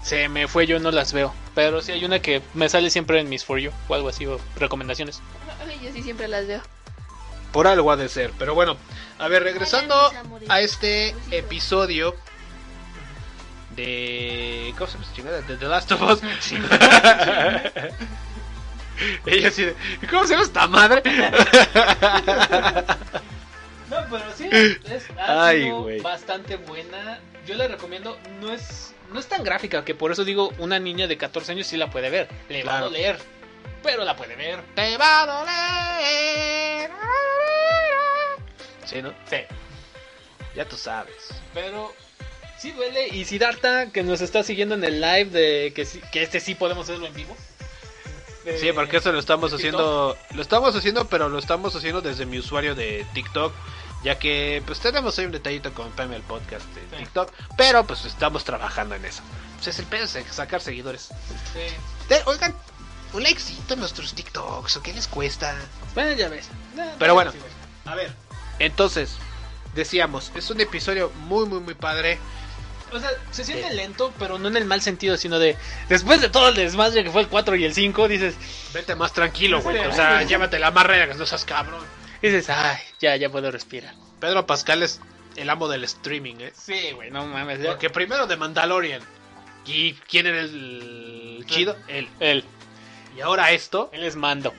Se 0.02 0.28
me 0.28 0.48
fue, 0.48 0.66
yo 0.66 0.78
no 0.78 0.90
las 0.90 1.12
veo. 1.12 1.32
Pero 1.54 1.80
sí 1.80 1.92
hay 1.92 2.04
una 2.04 2.20
que 2.20 2.42
me 2.52 2.68
sale 2.68 2.90
siempre 2.90 3.20
en 3.20 3.28
mis 3.28 3.44
For 3.44 3.58
You 3.58 3.70
o 3.88 3.94
algo 3.94 4.08
así, 4.08 4.26
o 4.26 4.38
recomendaciones. 4.56 5.20
Yo 5.82 5.92
sí 5.92 6.02
siempre 6.02 6.28
las 6.28 6.46
veo. 6.46 6.60
Por 7.52 7.66
algo 7.66 7.90
ha 7.90 7.96
de 7.96 8.08
ser. 8.08 8.32
Pero 8.38 8.54
bueno, 8.54 8.76
a 9.18 9.28
ver, 9.28 9.42
regresando 9.42 9.94
a 10.48 10.60
este 10.60 11.14
episodio 11.30 12.14
de. 13.76 14.74
¿Cómo 14.76 14.90
se 14.90 14.98
llama? 15.16 15.30
De 15.30 15.56
The 15.56 15.66
Last 15.66 15.92
of 15.92 16.02
Us. 16.02 16.20
Ella 19.26 19.48
así 19.48 19.64
de. 19.64 19.74
¿Cómo 20.10 20.24
se 20.24 20.30
llama 20.32 20.44
esta 20.44 20.66
madre? 20.66 21.02
No, 23.90 23.98
pero 24.10 24.24
sí, 24.34 24.48
es 24.50 25.10
ha 25.18 25.46
Ay, 25.46 25.64
sido 25.64 25.86
bastante 26.02 26.56
buena. 26.56 27.20
Yo 27.46 27.54
la 27.54 27.68
recomiendo. 27.68 28.18
No 28.40 28.52
es, 28.52 28.94
no 29.12 29.20
es 29.20 29.26
tan 29.26 29.44
gráfica, 29.44 29.84
que 29.84 29.94
por 29.94 30.10
eso 30.12 30.24
digo, 30.24 30.52
una 30.58 30.78
niña 30.78 31.06
de 31.06 31.16
14 31.18 31.52
años 31.52 31.66
sí 31.66 31.76
la 31.76 31.90
puede 31.90 32.10
ver. 32.10 32.28
Le 32.48 32.64
va 32.64 32.78
a 32.78 32.80
doler, 32.82 33.18
pero 33.82 34.04
la 34.04 34.16
puede 34.16 34.36
ver. 34.36 34.60
Te 34.74 34.96
va 34.96 35.22
a 35.22 35.26
doler. 35.26 36.90
Sí, 38.84 39.02
¿no? 39.02 39.12
Sí, 39.28 39.36
Ya 40.54 40.66
tú 40.68 40.76
sabes. 40.76 41.14
pero 41.52 41.92
sí 42.58 42.70
duele. 42.72 43.08
Y 43.08 43.24
Siddhartha, 43.24 43.90
que 43.92 44.02
nos 44.02 44.20
está 44.20 44.42
siguiendo 44.42 44.74
en 44.74 44.84
el 44.84 45.00
live 45.00 45.26
de 45.26 45.72
que, 45.74 45.86
que 46.12 46.22
este 46.22 46.40
sí 46.40 46.54
podemos 46.54 46.84
hacerlo 46.88 47.06
en 47.06 47.14
vivo. 47.14 47.36
De- 48.44 48.58
Sí, 48.58 48.72
porque 48.72 48.98
eso 48.98 49.10
lo 49.10 49.18
estamos 49.18 49.50
TikTok. 49.50 49.58
haciendo. 49.58 50.18
Lo 50.34 50.42
estamos 50.42 50.76
haciendo, 50.76 51.08
pero 51.08 51.28
lo 51.30 51.38
estamos 51.38 51.74
haciendo 51.74 52.02
desde 52.02 52.26
mi 52.26 52.38
usuario 52.38 52.74
de 52.74 53.06
TikTok. 53.14 53.52
Ya 54.04 54.18
que 54.18 54.62
pues 54.66 54.78
tenemos 54.80 55.18
ahí 55.18 55.24
un 55.24 55.32
detallito 55.32 55.72
con 55.72 55.90
Pame 55.92 56.16
el 56.16 56.22
podcast 56.22 56.64
de 56.74 56.80
Sí. 56.82 57.04
TikTok. 57.04 57.32
Pero 57.56 57.84
pues 57.84 58.04
estamos 58.04 58.44
trabajando 58.44 58.94
en 58.94 59.04
eso. 59.06 59.22
Pues 59.56 59.68
es 59.68 59.78
el 59.78 59.86
pedo 59.86 60.06
de 60.06 60.24
sacar 60.30 60.60
seguidores. 60.60 61.08
Sí. 61.52 61.60
De- 62.08 62.22
oigan, 62.26 62.54
un 63.14 63.22
likecito 63.22 63.74
en 63.74 63.80
nuestros 63.80 64.14
TikToks. 64.14 64.76
¿O 64.76 64.82
qué 64.82 64.92
les 64.92 65.08
cuesta? 65.08 65.56
Bueno, 65.94 66.12
ya 66.12 66.28
ves. 66.28 66.48
No, 66.76 66.84
Pero 66.98 67.14
bueno. 67.14 67.32
A 67.86 67.94
ver. 67.94 68.12
Entonces, 68.58 69.16
decíamos, 69.74 70.30
es 70.34 70.50
un 70.50 70.60
episodio 70.60 71.10
muy, 71.26 71.46
muy, 71.46 71.60
muy 71.60 71.74
padre. 71.74 72.18
O 72.92 73.00
sea, 73.00 73.10
se 73.32 73.44
siente 73.44 73.72
lento, 73.74 74.12
pero 74.20 74.38
no 74.38 74.46
en 74.48 74.56
el 74.56 74.66
mal 74.66 74.80
sentido, 74.82 75.16
sino 75.16 75.38
de. 75.38 75.56
Después 75.88 76.20
de 76.20 76.28
todo 76.28 76.48
el 76.50 76.54
desmadre 76.54 77.02
que 77.02 77.10
fue 77.10 77.22
el 77.22 77.28
4 77.28 77.56
y 77.56 77.64
el 77.64 77.74
5, 77.74 78.06
dices. 78.06 78.34
Vete 78.74 78.94
más 78.94 79.12
tranquilo, 79.12 79.62
güey. 79.62 79.78
O 79.78 79.92
sea, 79.92 80.22
llévate 80.22 80.58
la 80.58 80.70
más 80.70 80.86
regas, 80.86 81.16
no 81.16 81.24
seas 81.26 81.44
cabrón. 81.44 81.82
Dices, 82.24 82.48
ay, 82.48 82.78
ya, 83.00 83.16
ya 83.16 83.28
puedo 83.30 83.50
respirar. 83.50 83.94
Pedro 84.20 84.46
Pascal 84.46 84.82
es 84.82 85.00
el 85.36 85.50
amo 85.50 85.68
del 85.68 85.84
streaming, 85.84 86.36
¿eh? 86.40 86.52
Sí, 86.56 86.92
güey, 86.94 87.10
no 87.10 87.26
mames. 87.26 87.60
ya. 87.60 87.70
Porque 87.70 87.90
primero 87.90 88.26
de 88.26 88.36
Mandalorian. 88.36 89.02
¿Y 89.66 89.92
quién 89.94 90.26
era 90.26 90.40
el 90.40 91.44
chido? 91.46 91.76
Él. 91.88 92.08
Él, 92.20 92.44
Y 93.16 93.20
ahora 93.20 93.50
esto. 93.52 93.90
él 93.92 94.04
es 94.04 94.16
mando. 94.16 94.54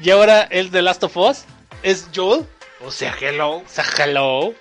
Y 0.00 0.10
ahora 0.10 0.42
el 0.42 0.70
de 0.70 0.82
Last 0.82 1.04
of 1.04 1.16
Us 1.16 1.44
es 1.82 2.08
Joel. 2.14 2.46
O 2.84 2.90
sea, 2.90 3.14
hello. 3.20 3.56
O 3.56 3.64
sea, 3.66 3.84
hello. 3.98 4.54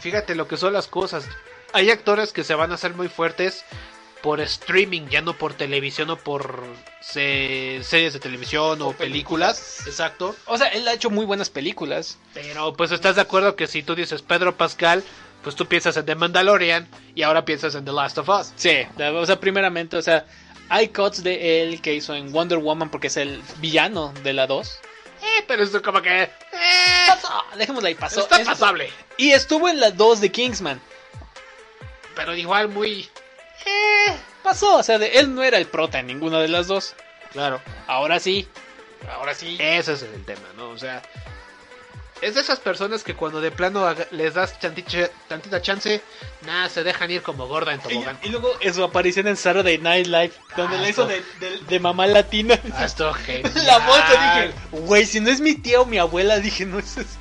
Fíjate 0.00 0.34
lo 0.34 0.46
que 0.48 0.56
son 0.58 0.72
las 0.74 0.86
cosas. 0.86 1.26
Hay 1.72 1.90
actores 1.90 2.32
que 2.32 2.44
se 2.44 2.54
van 2.54 2.72
a 2.72 2.74
hacer 2.74 2.94
muy 2.94 3.08
fuertes 3.08 3.64
por 4.24 4.40
streaming, 4.40 5.02
ya 5.10 5.20
no 5.20 5.36
por 5.36 5.52
televisión 5.52 6.08
o 6.08 6.16
por 6.16 6.64
se- 7.02 7.80
series 7.84 8.14
de 8.14 8.20
televisión 8.20 8.80
o, 8.80 8.88
O 8.88 8.92
películas. 8.94 9.58
películas. 9.60 9.86
Exacto. 9.86 10.34
O 10.46 10.56
sea, 10.56 10.68
él 10.68 10.88
ha 10.88 10.94
hecho 10.94 11.10
muy 11.10 11.26
buenas 11.26 11.50
películas. 11.50 12.16
Pero 12.32 12.72
pues 12.72 12.90
estás 12.90 13.16
de 13.16 13.20
acuerdo 13.20 13.54
que 13.54 13.66
si 13.66 13.82
tú 13.82 13.94
dices 13.94 14.22
Pedro 14.22 14.56
Pascal, 14.56 15.04
pues 15.42 15.54
tú 15.56 15.66
piensas 15.66 15.98
en 15.98 16.06
The 16.06 16.14
Mandalorian 16.14 16.88
y 17.14 17.20
ahora 17.22 17.44
piensas 17.44 17.74
en 17.74 17.84
The 17.84 17.92
Last 17.92 18.16
of 18.16 18.28
Us. 18.30 18.52
Sí, 18.56 18.78
o 18.98 19.26
sea, 19.26 19.38
primeramente, 19.38 19.98
o 19.98 20.02
sea, 20.02 20.24
hay 20.70 20.88
cuts 20.88 21.22
de 21.22 21.60
él 21.62 21.82
que 21.82 21.92
hizo 21.92 22.14
en 22.14 22.32
Wonder 22.32 22.56
Woman 22.58 22.88
porque 22.90 23.08
es 23.08 23.18
el 23.18 23.42
villano 23.58 24.14
de 24.22 24.32
la 24.32 24.46
2. 24.46 24.78
Eh, 25.20 25.44
pero 25.46 25.62
esto 25.62 25.82
como 25.82 26.00
que... 26.00 26.22
eh, 26.22 26.30
Pasó, 27.08 27.28
dejémosla 27.58 27.90
ahí, 27.90 27.94
pasó. 27.94 28.20
está 28.20 28.40
Es- 28.40 28.46
pasable. 28.46 28.90
Y 29.18 29.32
estuvo 29.32 29.68
en 29.68 29.80
la 29.80 29.90
2 29.90 30.22
de 30.22 30.32
Kingsman. 30.32 30.80
Pero 32.16 32.34
igual 32.34 32.68
muy... 32.68 33.08
Pasó, 34.42 34.76
o 34.76 34.82
sea, 34.82 34.98
de, 34.98 35.18
él 35.18 35.34
no 35.34 35.42
era 35.42 35.58
el 35.58 35.66
prota 35.66 35.98
en 36.00 36.06
ninguna 36.06 36.38
de 36.40 36.48
las 36.48 36.66
dos. 36.66 36.94
Claro. 37.32 37.60
Ahora 37.86 38.20
sí. 38.20 38.46
Ahora 39.10 39.34
sí. 39.34 39.56
Ese 39.60 39.94
es 39.94 40.02
el 40.02 40.24
tema, 40.24 40.42
¿no? 40.56 40.68
O 40.70 40.78
sea, 40.78 41.02
es 42.20 42.34
de 42.34 42.40
esas 42.40 42.60
personas 42.60 43.02
que 43.02 43.14
cuando 43.14 43.40
de 43.40 43.50
plano 43.50 43.86
les 44.10 44.34
das 44.34 44.58
tantita, 44.58 45.10
tantita 45.28 45.60
chance, 45.60 46.00
nada, 46.46 46.68
se 46.68 46.82
dejan 46.84 47.10
ir 47.10 47.22
como 47.22 47.46
gorda 47.48 47.72
en 47.74 47.80
Y, 47.80 47.82
tobogán. 47.82 48.18
y 48.22 48.28
luego 48.28 48.50
en 48.60 48.72
su 48.74 48.84
aparición 48.84 49.26
en 49.28 49.36
Saturday 49.36 49.78
Night 49.78 50.06
Live, 50.06 50.32
donde 50.56 50.76
Ah, 50.76 50.80
la 50.82 50.88
hizo 50.88 51.06
de, 51.06 51.22
de- 51.40 51.58
de 51.68 51.80
mamá 51.80 52.06
latina. 52.06 52.58
Ah, 52.74 52.84
esto. 52.84 53.12
La 53.66 53.78
voz, 53.78 54.00
dije, 54.10 54.52
güey, 54.72 55.06
si 55.06 55.20
no 55.20 55.30
es 55.30 55.40
mi 55.40 55.54
tía 55.54 55.80
o 55.80 55.86
mi 55.86 55.98
abuela, 55.98 56.38
dije, 56.38 56.64
no 56.66 56.78
es 56.78 56.96
eso. 56.98 57.18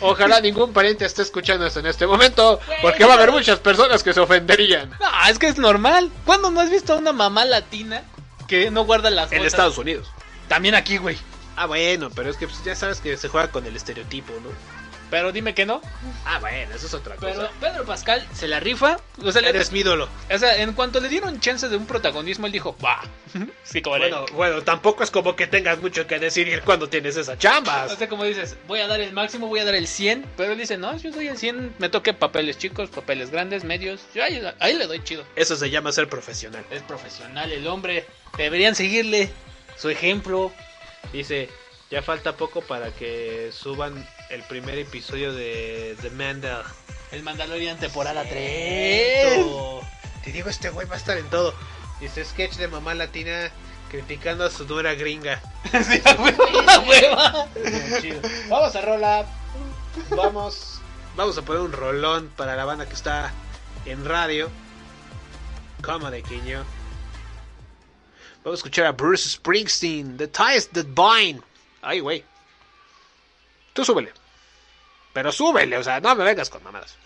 Ojalá 0.00 0.40
ningún 0.40 0.72
pariente 0.72 1.04
esté 1.04 1.22
escuchando 1.22 1.66
esto 1.66 1.80
en 1.80 1.86
este 1.86 2.06
momento, 2.06 2.60
porque 2.82 3.04
va 3.04 3.12
a 3.12 3.16
haber 3.16 3.32
muchas 3.32 3.58
personas 3.58 4.02
que 4.02 4.12
se 4.12 4.20
ofenderían. 4.20 4.90
No, 4.90 5.28
es 5.28 5.38
que 5.38 5.48
es 5.48 5.58
normal. 5.58 6.10
¿Cuándo 6.24 6.50
no 6.50 6.60
has 6.60 6.70
visto 6.70 6.94
a 6.94 6.96
una 6.96 7.12
mamá 7.12 7.44
latina 7.44 8.02
que 8.48 8.70
no 8.70 8.84
guarda 8.84 9.10
las 9.10 9.30
En? 9.32 9.44
Estados 9.44 9.78
Unidos. 9.78 10.08
También 10.48 10.74
aquí, 10.74 10.96
güey. 10.96 11.16
Ah, 11.56 11.66
bueno, 11.66 12.10
pero 12.10 12.30
es 12.30 12.36
que 12.36 12.46
pues, 12.46 12.64
ya 12.64 12.74
sabes 12.74 13.00
que 13.00 13.16
se 13.16 13.28
juega 13.28 13.50
con 13.50 13.66
el 13.66 13.76
estereotipo, 13.76 14.32
¿no? 14.42 14.79
Pero 15.10 15.32
dime 15.32 15.54
que 15.54 15.66
no. 15.66 15.82
Ah, 16.24 16.38
bueno, 16.38 16.74
eso 16.74 16.86
es 16.86 16.94
otra 16.94 17.16
cosa. 17.16 17.32
Pero 17.32 17.50
Pedro 17.60 17.84
Pascal 17.84 18.26
se 18.32 18.46
la 18.46 18.60
rifa. 18.60 18.98
O 19.22 19.32
sea, 19.32 19.42
le- 19.42 19.48
Eres 19.50 19.72
mi 19.72 19.80
ídolo. 19.80 20.08
o 20.32 20.38
sea, 20.38 20.56
en 20.62 20.72
cuanto 20.72 21.00
le 21.00 21.08
dieron 21.08 21.40
chance 21.40 21.68
de 21.68 21.76
un 21.76 21.86
protagonismo, 21.86 22.46
él 22.46 22.52
dijo, 22.52 22.76
va. 22.84 23.00
sí, 23.64 23.82
como 23.82 23.98
Bueno, 23.98 24.24
bueno, 24.34 24.62
tampoco 24.62 25.02
es 25.02 25.10
como 25.10 25.34
que 25.36 25.46
tengas 25.46 25.80
mucho 25.80 26.06
que 26.06 26.18
decidir 26.18 26.62
cuando 26.62 26.88
tienes 26.88 27.16
esa 27.16 27.36
chamba. 27.36 27.86
O 27.86 27.96
sea, 27.96 28.08
como 28.08 28.24
dices, 28.24 28.56
voy 28.68 28.80
a 28.80 28.86
dar 28.86 29.00
el 29.00 29.12
máximo, 29.12 29.48
voy 29.48 29.60
a 29.60 29.64
dar 29.64 29.74
el 29.74 29.86
100, 29.88 30.24
pero 30.36 30.52
él 30.52 30.58
dice, 30.58 30.78
no, 30.78 30.96
yo 30.96 31.12
soy 31.12 31.26
el 31.28 31.36
100, 31.36 31.74
me 31.78 31.88
toque 31.88 32.14
papeles 32.14 32.56
chicos, 32.58 32.88
papeles 32.90 33.30
grandes, 33.30 33.64
medios, 33.64 34.00
yo 34.14 34.22
ahí, 34.22 34.40
ahí 34.60 34.74
le 34.76 34.86
doy 34.86 35.02
chido. 35.02 35.24
Eso 35.36 35.56
se 35.56 35.70
llama 35.70 35.90
ser 35.92 36.08
profesional. 36.08 36.64
Es 36.70 36.82
profesional 36.82 37.50
el 37.50 37.66
hombre, 37.66 38.06
deberían 38.38 38.74
seguirle 38.76 39.30
su 39.76 39.88
ejemplo. 39.90 40.52
Dice, 41.12 41.48
ya 41.90 42.02
falta 42.02 42.36
poco 42.36 42.60
para 42.60 42.90
que 42.92 43.50
suban 43.52 44.06
el 44.30 44.42
primer 44.44 44.78
episodio 44.78 45.32
de 45.32 45.96
The 46.00 46.10
Mandal. 46.10 46.62
El 47.10 47.22
Mandalorian 47.24 47.78
temporada 47.78 48.22
3. 48.22 49.44
Te 50.24 50.32
digo, 50.32 50.48
este 50.48 50.70
güey 50.70 50.86
va 50.86 50.94
a 50.94 50.98
estar 50.98 51.18
en 51.18 51.28
todo. 51.28 51.52
Dice, 52.00 52.24
sketch 52.24 52.54
de 52.54 52.68
mamá 52.68 52.94
latina 52.94 53.50
criticando 53.90 54.44
a 54.44 54.50
su 54.50 54.64
nuera 54.66 54.94
gringa. 54.94 55.40
Sí. 58.00 58.12
Vamos 58.48 58.74
a 58.76 58.80
rola. 58.80 59.26
Vamos. 60.10 60.80
Vamos 61.16 61.36
a 61.36 61.42
poner 61.42 61.62
un 61.62 61.72
rolón 61.72 62.30
para 62.36 62.56
la 62.56 62.64
banda 62.64 62.86
que 62.86 62.94
está 62.94 63.32
en 63.84 64.04
radio. 64.04 64.48
Como 65.82 66.10
de 66.10 66.22
quiño. 66.22 66.64
Vamos 68.44 68.58
a 68.58 68.60
escuchar 68.60 68.86
a 68.86 68.92
Bruce 68.92 69.28
Springsteen. 69.28 70.16
The 70.16 70.28
Ties 70.28 70.68
That 70.70 70.86
Bind. 70.86 71.42
Ay, 71.82 72.00
güey. 72.00 72.24
Tú 73.72 73.84
súbele. 73.84 74.12
Pero 75.12 75.32
súbele, 75.32 75.76
o 75.78 75.82
sea, 75.82 76.00
no 76.00 76.14
me 76.14 76.24
vengas 76.24 76.50
con 76.50 76.62
mamadas. 76.62 76.96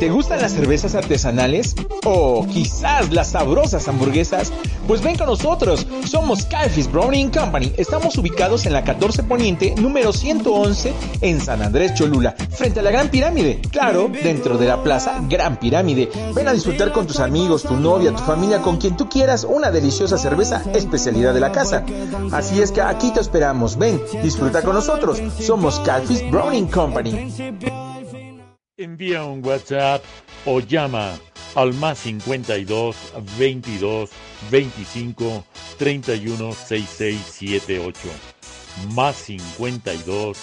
¿Te 0.00 0.08
gustan 0.08 0.40
las 0.40 0.52
cervezas 0.52 0.94
artesanales? 0.94 1.76
¿O 2.06 2.46
quizás 2.46 3.12
las 3.12 3.32
sabrosas 3.32 3.86
hamburguesas? 3.86 4.50
Pues 4.88 5.02
ven 5.02 5.18
con 5.18 5.26
nosotros, 5.26 5.86
somos 6.06 6.46
Calfis 6.46 6.90
Browning 6.90 7.30
Company. 7.30 7.70
Estamos 7.76 8.16
ubicados 8.16 8.64
en 8.64 8.72
la 8.72 8.82
14 8.82 9.24
Poniente, 9.24 9.74
número 9.76 10.14
111, 10.14 10.94
en 11.20 11.40
San 11.40 11.62
Andrés 11.62 11.92
Cholula, 11.94 12.34
frente 12.50 12.80
a 12.80 12.82
la 12.82 12.90
Gran 12.90 13.10
Pirámide. 13.10 13.60
Claro, 13.70 14.10
dentro 14.10 14.56
de 14.56 14.68
la 14.68 14.82
plaza 14.82 15.20
Gran 15.28 15.58
Pirámide. 15.58 16.08
Ven 16.34 16.48
a 16.48 16.54
disfrutar 16.54 16.92
con 16.92 17.06
tus 17.06 17.20
amigos, 17.20 17.64
tu 17.64 17.76
novia, 17.76 18.12
tu 18.12 18.22
familia, 18.22 18.62
con 18.62 18.78
quien 18.78 18.96
tú 18.96 19.06
quieras, 19.06 19.44
una 19.44 19.70
deliciosa 19.70 20.16
cerveza 20.16 20.64
especialidad 20.74 21.34
de 21.34 21.40
la 21.40 21.52
casa. 21.52 21.84
Así 22.32 22.62
es 22.62 22.72
que 22.72 22.80
aquí 22.80 23.12
te 23.12 23.20
esperamos. 23.20 23.76
Ven, 23.76 24.00
disfruta 24.22 24.62
con 24.62 24.74
nosotros. 24.74 25.20
Somos 25.38 25.78
Calfis 25.80 26.28
Browning 26.30 26.68
Company. 26.68 27.34
Envía 28.80 29.24
un 29.24 29.44
WhatsApp 29.44 30.02
o 30.46 30.60
llama 30.60 31.18
al 31.54 31.74
más 31.74 31.98
52 31.98 32.96
22 33.38 34.08
25 34.50 35.44
316678. 35.76 37.98
Más 38.94 39.16
52 39.16 40.38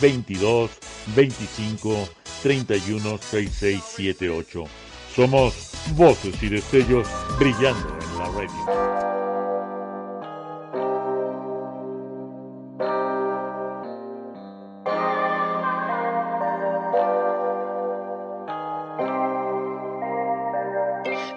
22 0.00 0.70
25 1.14 2.08
31 2.42 3.18
6678. 3.18 4.64
Somos 5.14 5.72
voces 5.94 6.42
y 6.42 6.48
destellos 6.48 7.06
brillando 7.38 7.98
en 8.00 8.18
la 8.18 8.24
radio. 8.30 9.23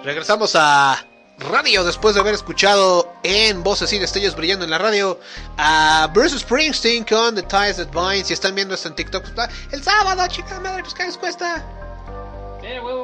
Regresamos 0.08 0.56
a 0.56 1.04
radio 1.36 1.84
después 1.84 2.14
de 2.14 2.22
haber 2.22 2.32
escuchado 2.32 3.12
en 3.22 3.62
Voces 3.62 3.92
y 3.92 3.98
Destellos 3.98 4.34
brillando 4.34 4.64
en 4.64 4.70
la 4.70 4.78
radio 4.78 5.20
a 5.58 6.08
Bruce 6.14 6.38
Springsteen 6.38 7.04
con 7.04 7.34
The 7.34 7.42
Ties 7.42 7.76
That 7.76 7.90
Bind. 7.90 8.24
Si 8.24 8.32
están 8.32 8.54
viendo 8.54 8.74
esto 8.74 8.88
en 8.88 8.94
TikTok, 8.94 9.22
pues, 9.34 9.50
el 9.70 9.82
sábado, 9.84 10.26
chica 10.28 10.58
madre, 10.60 10.82
pues 10.82 10.94
¿qué 10.94 11.04
les 11.04 11.18
cuesta? 11.18 11.62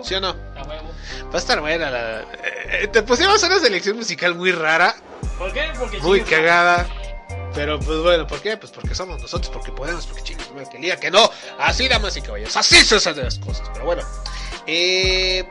¿Sí 0.02 0.14
o 0.14 0.20
no? 0.22 0.34
Va 0.34 1.34
a 1.34 1.36
estar 1.36 1.60
buena 1.60 1.90
la... 1.90 2.22
eh, 2.22 2.88
te 2.90 3.02
pusimos 3.02 3.42
una 3.42 3.58
selección 3.58 3.98
musical 3.98 4.34
muy 4.34 4.52
rara, 4.52 4.96
¿Por 5.38 5.52
qué? 5.52 5.72
Porque 5.78 5.98
muy 5.98 6.22
cagada. 6.22 6.88
Pero 7.54 7.78
pues 7.80 7.98
bueno, 7.98 8.26
¿por 8.26 8.40
qué? 8.40 8.56
Pues 8.56 8.72
porque 8.72 8.94
somos 8.94 9.20
nosotros, 9.20 9.50
porque 9.52 9.72
podemos, 9.72 10.06
porque 10.06 10.34
madre, 10.54 10.70
que 10.72 10.78
liga, 10.78 10.96
que 10.96 11.10
no. 11.10 11.30
Así, 11.58 11.86
damas 11.86 12.16
y 12.16 12.22
caballeros, 12.22 12.56
así 12.56 12.76
se 12.82 12.96
hacen 12.96 13.22
las 13.22 13.38
cosas. 13.38 13.68
Pero 13.74 13.84
bueno, 13.84 14.02
eh, 14.66 15.44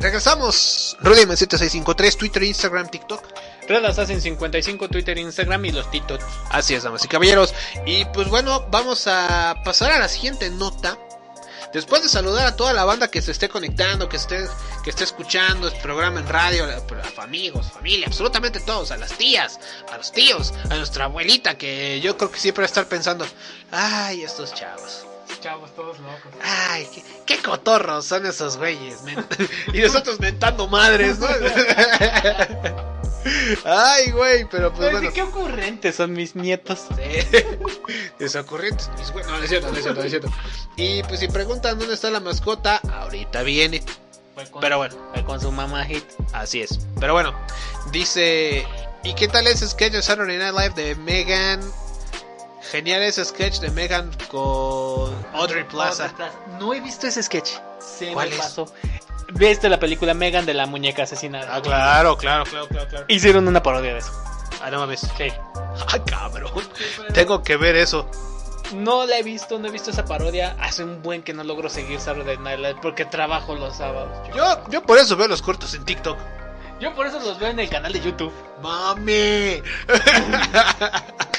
regresamos. 0.00 0.96
Rudyman7653, 1.00 2.16
Twitter, 2.16 2.42
Instagram, 2.42 2.88
TikTok. 2.88 3.22
Red 3.68 3.84
Assassin 3.84 4.20
55, 4.20 4.88
Twitter, 4.88 5.18
Instagram 5.18 5.66
y 5.66 5.72
los 5.72 5.90
titos. 5.90 6.20
Así 6.50 6.74
es, 6.74 6.84
damas 6.84 7.04
y 7.04 7.08
caballeros. 7.08 7.54
Y 7.84 8.06
pues 8.06 8.28
bueno, 8.28 8.66
vamos 8.70 9.06
a 9.06 9.56
pasar 9.62 9.92
a 9.92 9.98
la 9.98 10.08
siguiente 10.08 10.48
nota. 10.50 10.98
Después 11.72 12.02
de 12.02 12.08
saludar 12.08 12.46
a 12.46 12.56
toda 12.56 12.72
la 12.72 12.86
banda 12.86 13.10
que 13.10 13.20
se 13.20 13.30
esté 13.30 13.50
conectando, 13.50 14.08
que 14.08 14.16
esté, 14.16 14.46
que 14.82 14.88
esté 14.88 15.04
escuchando 15.04 15.68
este 15.68 15.80
programa 15.80 16.20
en 16.20 16.26
radio, 16.26 16.64
a, 16.64 17.20
a 17.20 17.22
amigos, 17.22 17.70
familia, 17.70 18.06
absolutamente 18.06 18.60
todos, 18.60 18.90
a 18.90 18.96
las 18.96 19.12
tías, 19.12 19.60
a 19.92 19.98
los 19.98 20.10
tíos, 20.10 20.54
a 20.70 20.76
nuestra 20.76 21.04
abuelita, 21.04 21.58
que 21.58 22.00
yo 22.00 22.16
creo 22.16 22.30
que 22.30 22.40
siempre 22.40 22.62
va 22.62 22.64
a 22.64 22.68
estar 22.68 22.86
pensando, 22.86 23.26
ay, 23.70 24.22
estos 24.22 24.54
chavos. 24.54 25.04
Chavos, 25.40 25.74
todos 25.74 25.98
locos. 26.00 26.32
Ay, 26.42 26.88
qué, 26.92 27.02
qué 27.26 27.42
cotorros 27.42 28.04
son 28.06 28.26
esos 28.26 28.56
güeyes, 28.56 29.02
men. 29.02 29.24
y 29.72 29.78
nosotros 29.80 30.18
mentando 30.20 30.66
madres, 30.68 31.18
¿no? 31.18 31.26
Ay, 33.64 34.10
güey, 34.10 34.44
pero 34.48 34.72
pues 34.72 34.90
bueno. 34.90 35.12
qué 35.12 35.22
ocurrentes 35.22 35.96
son 35.96 36.12
mis 36.12 36.34
nietos. 36.34 36.86
Sí. 36.96 37.38
Desocurrientes, 38.18 38.90
mis 38.98 39.12
güey- 39.12 39.24
No, 39.26 39.36
no 39.38 39.42
es 39.42 39.48
cierto, 39.48 39.70
no 39.70 39.76
es 39.76 39.82
cierto, 39.82 40.00
no 40.00 40.06
es 40.06 40.10
cierto. 40.10 40.30
Y 40.76 41.02
pues 41.04 41.20
si 41.20 41.28
preguntan 41.28 41.78
dónde 41.78 41.94
está 41.94 42.10
la 42.10 42.20
mascota, 42.20 42.80
ahorita 42.92 43.42
viene. 43.42 43.82
Pero 44.60 44.78
bueno. 44.78 44.94
Fue 45.12 45.24
con 45.24 45.40
su 45.40 45.50
mamá 45.50 45.84
hit. 45.84 46.04
Así 46.32 46.62
es. 46.62 46.78
Pero 47.00 47.12
bueno, 47.12 47.34
dice. 47.90 48.64
¿Y 49.04 49.14
qué 49.14 49.28
tal 49.28 49.46
ese 49.46 49.68
sketch 49.68 49.92
de 49.92 50.02
Saturday 50.02 50.38
Night 50.38 50.54
Live 50.54 50.74
de 50.74 50.94
Megan? 50.96 51.60
Genial 52.70 53.02
ese 53.02 53.24
sketch 53.24 53.60
de 53.60 53.70
Megan 53.70 54.10
con 54.28 55.14
Audrey 55.34 55.64
Plaza. 55.64 56.12
No 56.58 56.74
he 56.74 56.80
visto 56.80 57.06
ese 57.06 57.22
sketch. 57.22 57.50
Se 57.80 58.12
¿Cuál 58.12 58.28
me 58.28 58.34
es? 58.36 58.40
pasó. 58.42 58.66
¿Viste 59.32 59.68
la 59.68 59.78
película 59.78 60.14
Megan 60.14 60.44
de 60.46 60.54
la 60.54 60.66
muñeca 60.66 61.02
asesinada? 61.04 61.54
Ah, 61.54 61.62
claro, 61.62 62.16
claro, 62.16 62.44
claro, 62.44 62.68
claro, 62.68 62.88
claro. 62.88 63.04
Hicieron 63.08 63.46
una 63.48 63.62
parodia 63.62 63.92
de 63.94 63.98
eso. 64.00 64.12
Ah, 64.62 64.70
no 64.70 64.78
mames. 64.80 65.00
Sí. 65.00 65.28
Ah, 65.92 65.98
cabrón. 66.04 66.52
Tengo 67.14 67.42
que 67.42 67.56
ver 67.56 67.76
eso. 67.76 68.10
No 68.74 69.06
la 69.06 69.18
he 69.18 69.22
visto, 69.22 69.58
no 69.58 69.68
he 69.68 69.70
visto 69.70 69.90
esa 69.90 70.04
parodia. 70.04 70.56
Hace 70.60 70.84
un 70.84 71.02
buen 71.02 71.22
que 71.22 71.32
no 71.32 71.44
logro 71.44 71.68
seguir 71.70 72.00
Saturday 72.00 72.36
Night 72.38 72.58
Live 72.58 72.76
porque 72.82 73.04
trabajo 73.04 73.54
los 73.54 73.76
sábados. 73.76 74.10
Yo, 74.34 74.68
yo 74.68 74.82
por 74.82 74.98
eso 74.98 75.16
veo 75.16 75.28
los 75.28 75.40
cortos 75.40 75.72
en 75.74 75.84
TikTok. 75.84 76.18
Yo 76.80 76.94
por 76.94 77.06
eso 77.06 77.18
los 77.18 77.38
veo 77.38 77.48
en 77.50 77.60
el 77.60 77.68
canal 77.70 77.92
de 77.92 78.00
YouTube. 78.00 78.32
Mami. 78.62 79.62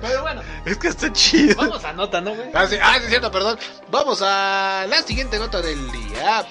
Pero 0.00 0.22
bueno, 0.22 0.42
Es 0.64 0.76
que 0.78 0.88
está 0.88 1.12
chido. 1.12 1.54
vamos 1.56 1.84
a 1.84 1.92
nota, 1.92 2.20
¿no, 2.20 2.34
güey? 2.34 2.50
Ah, 2.54 2.66
sí, 2.66 2.76
ah, 2.82 2.98
sí, 3.00 3.08
cierto, 3.08 3.30
perdón. 3.30 3.58
Vamos 3.90 4.20
a 4.22 4.86
la 4.88 5.02
siguiente 5.02 5.38
nota 5.38 5.60
del 5.62 5.90
día. 5.92 6.44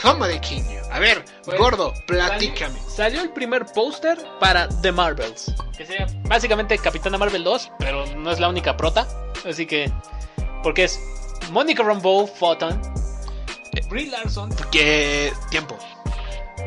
Comedy 0.00 0.38
King. 0.40 0.62
A 0.90 0.98
ver, 0.98 1.24
Pues, 1.44 1.58
gordo, 1.58 1.92
platícame. 2.06 2.78
Salió, 2.88 3.22
el 3.22 3.30
primer 3.30 3.66
póster 3.66 4.18
para 4.40 4.68
The 4.68 4.92
Marvels. 4.92 5.52
Que 5.76 5.86
sería 5.86 6.06
básicamente 6.24 6.76
Capitana 6.78 7.18
Marvel 7.18 7.44
2, 7.44 7.70
pero 7.78 8.06
no 8.16 8.30
es 8.30 8.40
la 8.40 8.48
única 8.48 8.76
prota. 8.76 9.06
Así 9.48 9.66
que. 9.66 9.90
Porque 10.62 10.84
es 10.84 11.00
Monica 11.50 11.82
Rambeau, 11.82 12.26
Photon, 12.26 12.80
Brie 13.88 14.06
Larson. 14.10 14.50
Que 14.70 15.32
tiempo. 15.50 15.76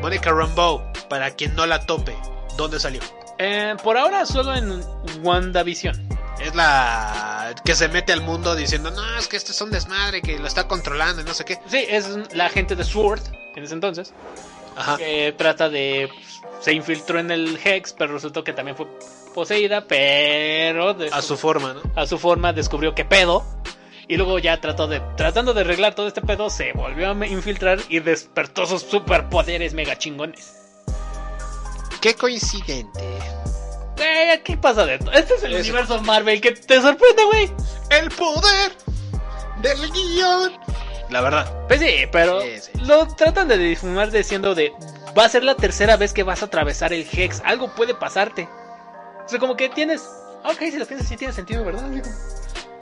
Mónica 0.00 0.30
Rambeau, 0.32 0.82
para 1.08 1.30
quien 1.30 1.54
no 1.54 1.64
la 1.66 1.86
tope, 1.86 2.14
¿dónde 2.56 2.78
salió? 2.78 3.00
Eh, 3.38 3.74
por 3.82 3.96
ahora 3.96 4.24
solo 4.26 4.54
en 4.54 4.82
WandaVision. 5.22 6.08
Es 6.40 6.54
la 6.54 7.54
que 7.64 7.74
se 7.74 7.88
mete 7.88 8.12
al 8.12 8.20
mundo 8.20 8.54
diciendo, 8.54 8.90
no, 8.90 9.18
es 9.18 9.26
que 9.26 9.36
esto 9.36 9.52
es 9.52 9.60
un 9.62 9.70
desmadre, 9.70 10.20
que 10.20 10.38
lo 10.38 10.46
está 10.46 10.68
controlando 10.68 11.22
y 11.22 11.24
no 11.24 11.32
sé 11.32 11.44
qué. 11.46 11.58
Sí, 11.66 11.84
es 11.88 12.34
la 12.34 12.46
agente 12.46 12.76
de 12.76 12.84
SWORD 12.84 13.22
en 13.54 13.64
ese 13.64 13.72
entonces. 13.74 14.12
Ajá. 14.76 14.98
Que 14.98 15.34
trata 15.36 15.68
de. 15.70 16.10
Se 16.60 16.72
infiltró 16.72 17.18
en 17.18 17.30
el 17.30 17.58
Hex, 17.62 17.94
pero 17.94 18.12
resultó 18.14 18.44
que 18.44 18.52
también 18.52 18.76
fue 18.76 18.86
poseída. 19.34 19.84
Pero. 19.88 20.92
de- 20.92 21.08
A 21.08 21.22
su 21.22 21.36
forma, 21.38 21.72
¿no? 21.74 21.80
a 21.94 22.06
su 22.06 22.18
forma 22.18 22.52
descubrió 22.52 22.94
que 22.94 23.04
pedo. 23.06 23.42
Y 24.08 24.16
luego 24.18 24.38
ya 24.38 24.60
trató 24.60 24.86
de. 24.86 25.00
Tratando 25.16 25.54
de 25.54 25.62
arreglar 25.62 25.94
todo 25.94 26.06
este 26.06 26.20
pedo, 26.20 26.50
se 26.50 26.72
volvió 26.74 27.10
a 27.10 27.26
infiltrar 27.26 27.78
y 27.88 28.00
despertó 28.00 28.66
sus 28.66 28.82
superpoderes 28.82 29.72
mega 29.72 29.96
chingones. 29.96 30.65
Qué 32.00 32.14
coincidente. 32.14 33.00
Eh, 33.98 34.40
¿Qué 34.44 34.56
pasa 34.56 34.84
de 34.84 34.96
esto? 34.96 35.10
Este 35.12 35.34
es 35.34 35.42
el 35.42 35.52
Eso. 35.54 35.62
universo 35.62 36.00
Marvel 36.02 36.40
que 36.40 36.52
te 36.52 36.80
sorprende, 36.80 37.24
güey. 37.24 37.52
El 37.90 38.10
poder 38.10 38.72
del 39.62 39.90
guion. 39.90 40.52
La 41.10 41.20
verdad. 41.20 41.66
Pues 41.68 41.80
sí, 41.80 42.06
pero 42.12 42.40
Sí, 42.42 42.58
sí. 42.60 42.70
lo 42.84 43.06
tratan 43.08 43.48
de 43.48 43.58
difumar 43.58 44.10
diciendo 44.10 44.54
de. 44.54 44.72
Va 45.18 45.24
a 45.24 45.28
ser 45.28 45.44
la 45.44 45.54
tercera 45.54 45.96
vez 45.96 46.12
que 46.12 46.22
vas 46.24 46.42
a 46.42 46.46
atravesar 46.46 46.92
el 46.92 47.06
Hex. 47.10 47.40
Algo 47.44 47.74
puede 47.74 47.94
pasarte. 47.94 48.48
O 49.24 49.28
sea, 49.28 49.38
como 49.38 49.56
que 49.56 49.68
tienes. 49.70 50.02
Ok, 50.44 50.58
si 50.58 50.76
lo 50.76 50.86
piensas, 50.86 51.08
sí 51.08 51.16
tiene 51.16 51.32
sentido, 51.32 51.64
¿verdad? 51.64 51.84
amigo? 51.86 52.04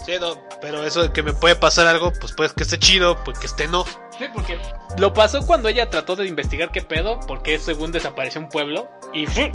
Sí, 0.05 0.12
no, 0.20 0.37
pero 0.61 0.85
eso 0.85 1.03
de 1.03 1.12
que 1.12 1.22
me 1.22 1.33
puede 1.33 1.55
pasar 1.57 1.87
algo, 1.87 2.12
pues 2.20 2.33
puede 2.33 2.50
que 2.50 2.64
esté 2.64 2.79
chido, 2.79 3.22
pues 3.24 3.38
que 3.38 3.46
esté 3.46 3.68
no. 3.68 3.87
Sí, 4.18 4.27
porque 4.33 4.59
lo 4.98 5.12
pasó 5.12 5.44
cuando 5.46 5.68
ella 5.68 5.90
trató 5.90 6.14
de 6.16 6.27
investigar 6.27 6.70
qué 6.70 6.83
pedo, 6.83 7.18
porque 7.27 7.59
según 7.59 7.90
desapareció 7.92 8.40
un 8.40 8.48
pueblo 8.48 8.88
y 9.12 9.27
fue, 9.27 9.50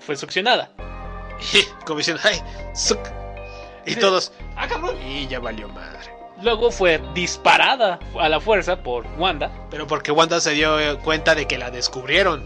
fue 0.00 0.16
succionada. 0.16 0.70
Y 1.52 1.62
como 1.84 1.98
diciendo, 1.98 2.22
ay, 2.24 2.40
suc. 2.74 2.98
Y 3.86 3.96
todos, 3.96 4.32
¡Ah, 4.56 4.66
cabrón! 4.68 4.96
y 5.06 5.26
ya 5.26 5.40
valió 5.40 5.68
madre. 5.68 6.10
Luego 6.42 6.70
fue 6.70 7.00
disparada 7.14 7.98
a 8.18 8.28
la 8.28 8.40
fuerza 8.40 8.82
por 8.82 9.06
Wanda, 9.18 9.50
Pero 9.70 9.86
porque 9.86 10.10
Wanda 10.12 10.40
se 10.40 10.52
dio 10.52 10.76
cuenta 11.00 11.34
de 11.34 11.46
que 11.46 11.58
la 11.58 11.70
descubrieron. 11.70 12.42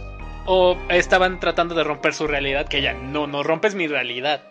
o 0.46 0.76
estaban 0.88 1.38
tratando 1.40 1.74
de 1.74 1.84
romper 1.84 2.14
su 2.14 2.26
realidad, 2.26 2.66
que 2.66 2.78
ella, 2.78 2.94
no, 2.94 3.26
no 3.26 3.42
rompes 3.42 3.74
mi 3.74 3.86
realidad. 3.86 4.42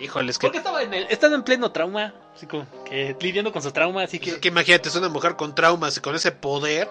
Híjole, 0.00 0.30
es 0.30 0.38
que, 0.38 0.46
Porque 0.48 0.58
estaba 0.58 0.82
en, 0.82 0.94
el, 0.94 1.06
estaba 1.10 1.34
en 1.34 1.42
pleno 1.44 1.70
trauma, 1.70 2.14
así 2.34 2.46
como 2.46 2.66
que 2.84 3.16
lidiando 3.20 3.52
con 3.52 3.62
su 3.62 3.70
trauma, 3.72 4.02
así 4.04 4.16
es 4.18 4.22
que... 4.34 4.40
que 4.40 4.48
imagínate, 4.48 4.88
es 4.88 4.96
una 4.96 5.08
mujer 5.08 5.36
con 5.36 5.54
traumas 5.54 5.96
y 5.96 6.00
con 6.00 6.14
ese 6.14 6.32
poder. 6.32 6.88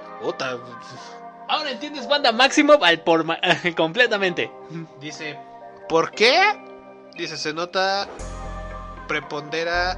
Ahora 1.47 1.71
entiendes 1.71 2.05
Wanda 2.05 2.31
Máximo 2.31 2.73
al 2.81 3.01
por 3.01 3.23
ma- 3.23 3.39
completamente. 3.77 4.51
Dice, 4.99 5.37
¿por 5.89 6.11
qué? 6.11 6.39
Dice, 7.15 7.37
se 7.37 7.53
nota 7.53 8.07
prepondera 9.07 9.91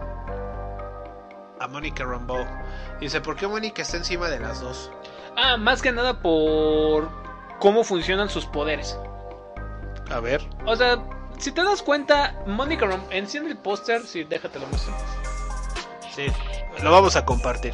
a 1.59 1.67
Mónica 1.67 2.03
Rambeau. 2.03 2.45
Dice, 2.99 3.21
¿por 3.21 3.35
qué 3.35 3.47
Mónica 3.47 3.81
está 3.83 3.97
encima 3.97 4.29
de 4.29 4.39
las 4.39 4.61
dos? 4.61 4.91
Ah, 5.37 5.57
más 5.57 5.81
que 5.81 5.91
nada 5.91 6.19
por 6.21 7.09
cómo 7.59 7.83
funcionan 7.83 8.29
sus 8.29 8.45
poderes. 8.45 8.97
A 10.09 10.19
ver. 10.19 10.41
O 10.65 10.75
sea, 10.75 11.03
si 11.37 11.51
te 11.51 11.63
das 11.63 11.81
cuenta, 11.81 12.35
Monica 12.45 12.85
Ram 12.85 13.03
enciende 13.11 13.51
el 13.51 13.57
póster, 13.57 14.01
sí, 14.05 14.23
déjate 14.23 14.59
lo 14.59 14.67
muestro. 14.67 14.93
Sí, 16.15 16.27
lo 16.81 16.91
vamos 16.91 17.15
a 17.15 17.25
compartir. 17.25 17.73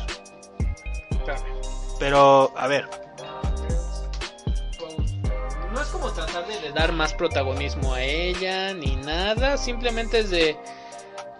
Pero, 1.99 2.53
a 2.57 2.67
ver. 2.67 2.89
No 5.73 5.81
es 5.81 5.87
como 5.89 6.11
tratarle 6.11 6.59
de 6.61 6.71
dar 6.71 6.93
más 6.93 7.13
protagonismo 7.13 7.93
a 7.93 8.01
ella 8.01 8.73
ni 8.73 8.95
nada, 8.95 9.57
simplemente 9.57 10.19
es 10.19 10.29
de 10.29 10.57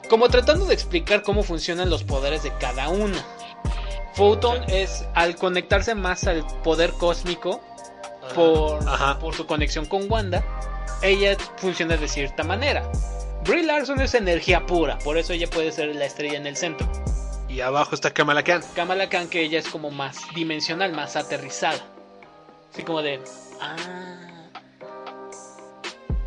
como 0.10 0.28
tratando 0.28 0.66
de 0.66 0.74
explicar 0.74 1.22
cómo 1.22 1.44
funcionan 1.44 1.90
los 1.90 2.04
poderes 2.04 2.44
de 2.44 2.52
cada 2.58 2.90
una. 2.90 3.24
Photon 4.16 4.64
es 4.68 5.08
al 5.14 5.36
conectarse 5.36 5.96
más 5.96 6.26
al 6.26 6.46
poder 6.64 6.94
cósmico, 6.94 7.62
por 8.36 9.34
su 9.34 9.46
conexión 9.46 9.86
con 9.86 10.12
Wanda, 10.12 10.44
ella 11.02 11.38
funciona 11.58 11.98
de 11.98 12.08
cierta 12.08 12.44
manera. 12.44 12.90
Brie 13.50 13.64
Larson 13.64 14.00
es 14.00 14.14
energía 14.14 14.68
pura, 14.68 15.00
por 15.00 15.18
eso 15.18 15.34
ella 15.34 15.50
puede 15.50 15.72
ser 15.72 15.96
la 15.96 16.06
estrella 16.06 16.38
en 16.38 16.46
el 16.46 16.56
centro. 16.56 16.88
Y 17.48 17.62
abajo 17.62 17.96
está 17.96 18.12
Kamala 18.14 18.44
Khan. 18.44 18.62
Kamala 18.76 19.10
Khan 19.10 19.28
que 19.28 19.42
ella 19.42 19.58
es 19.58 19.68
como 19.68 19.90
más 19.90 20.18
dimensional, 20.36 20.94
más 20.94 21.16
aterrizada. 21.16 21.80
Así 22.72 22.84
como 22.84 23.02
de... 23.02 23.20
Ah. 23.60 23.76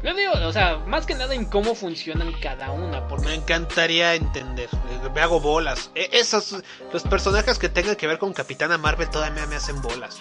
Lo 0.03 0.15
digo, 0.17 0.33
o 0.33 0.53
sea, 0.53 0.79
más 0.79 1.07
que 1.07 1.15
nada 1.15 1.33
en 1.33 1.45
cómo 1.45 1.77
funcionan 1.77 2.33
cada 2.43 2.73
una, 2.73 3.07
porque 3.07 3.29
Me 3.29 3.35
encantaría 3.37 4.17
entender. 4.17 4.69
Me 5.15 5.21
hago 5.21 5.39
bolas. 5.39 5.93
E- 5.95 6.11
Esos, 6.13 6.57
los 6.93 7.05
personajes 7.05 7.57
que 7.57 7.69
tengan 7.69 7.95
que 7.95 8.09
ver 8.09 8.19
con 8.19 8.33
Capitana 8.33 8.79
Marvel 8.79 9.09
todavía 9.11 9.47
me 9.47 9.55
hacen 9.55 9.81
bolas. 9.81 10.19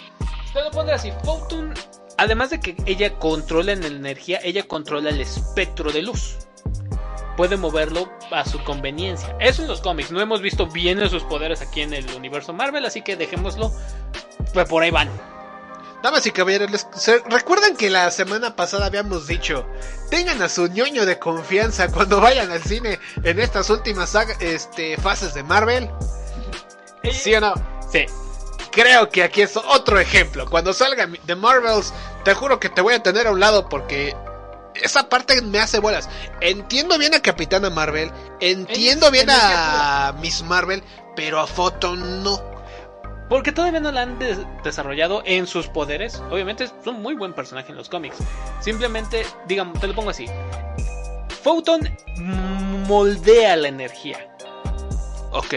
Te 0.52 0.62
lo 0.62 0.70
pondré 0.70 0.94
así, 0.94 1.12
Photon, 1.24 1.74
además 2.16 2.50
de 2.50 2.60
que 2.60 2.76
ella 2.86 3.18
controla 3.18 3.72
en 3.72 3.80
la 3.80 3.88
energía, 3.88 4.38
ella 4.44 4.62
controla 4.62 5.10
el 5.10 5.20
espectro 5.20 5.90
de 5.90 6.02
luz. 6.02 6.36
Puede 7.36 7.56
moverlo 7.56 8.10
a 8.30 8.44
su 8.44 8.62
conveniencia. 8.64 9.34
Eso 9.40 9.62
en 9.62 9.68
los 9.68 9.80
cómics, 9.80 10.10
no 10.12 10.20
hemos 10.20 10.42
visto 10.42 10.66
bien 10.66 11.00
esos 11.02 11.22
poderes 11.24 11.62
aquí 11.62 11.80
en 11.80 11.94
el 11.94 12.10
universo 12.14 12.52
Marvel, 12.52 12.84
así 12.84 13.02
que 13.02 13.16
dejémoslo. 13.16 13.72
Pues 14.52 14.68
por 14.68 14.82
ahí 14.82 14.90
van. 14.90 15.08
Damas 16.02 16.26
y 16.26 16.32
caballeros, 16.32 16.86
recuerdan 17.30 17.76
que 17.76 17.88
la 17.88 18.10
semana 18.10 18.56
pasada 18.56 18.86
habíamos 18.86 19.28
dicho, 19.28 19.64
tengan 20.10 20.42
a 20.42 20.48
su 20.48 20.66
ñoño 20.66 21.06
de 21.06 21.18
confianza 21.20 21.92
cuando 21.92 22.20
vayan 22.20 22.50
al 22.50 22.60
cine 22.62 22.98
en 23.22 23.38
estas 23.38 23.70
últimas 23.70 24.10
saga- 24.10 24.36
este, 24.40 24.96
fases 24.96 25.32
de 25.32 25.44
Marvel. 25.44 25.88
¿Sí 27.10 27.32
o 27.36 27.40
no? 27.40 27.54
Sí. 27.92 28.06
Creo 28.72 29.10
que 29.10 29.22
aquí 29.22 29.42
es 29.42 29.56
otro 29.56 30.00
ejemplo. 30.00 30.48
Cuando 30.50 30.72
salga 30.72 31.08
The 31.26 31.36
Marvels, 31.36 31.92
te 32.24 32.34
juro 32.34 32.58
que 32.58 32.68
te 32.68 32.80
voy 32.80 32.94
a 32.94 33.02
tener 33.02 33.26
a 33.28 33.30
un 33.30 33.38
lado 33.38 33.68
porque 33.68 34.16
esa 34.74 35.08
parte 35.08 35.40
me 35.42 35.58
hace 35.60 35.78
bolas. 35.80 36.08
Entiendo 36.40 36.98
bien 36.98 37.14
a 37.14 37.20
Capitana 37.20 37.70
Marvel, 37.70 38.10
entiendo 38.40 39.06
es 39.06 39.12
bien 39.12 39.28
a 39.30 40.14
Miss 40.20 40.42
Marvel, 40.42 40.82
pero 41.16 41.40
a 41.40 41.46
Photon 41.46 42.22
no. 42.22 42.50
Porque 43.28 43.50
todavía 43.52 43.80
no 43.80 43.92
la 43.92 44.02
han 44.02 44.18
des- 44.18 44.40
desarrollado 44.62 45.22
en 45.24 45.46
sus 45.46 45.66
poderes. 45.68 46.22
Obviamente 46.30 46.64
es 46.64 46.72
un 46.86 47.00
muy 47.00 47.14
buen 47.14 47.32
personaje 47.32 47.70
en 47.70 47.76
los 47.78 47.88
cómics. 47.88 48.16
Simplemente, 48.60 49.24
digamos, 49.46 49.80
te 49.80 49.86
lo 49.86 49.94
pongo 49.94 50.10
así. 50.10 50.26
Photon 51.42 51.80
moldea 52.86 53.56
la 53.56 53.68
energía. 53.68 54.28
Ok, 55.32 55.54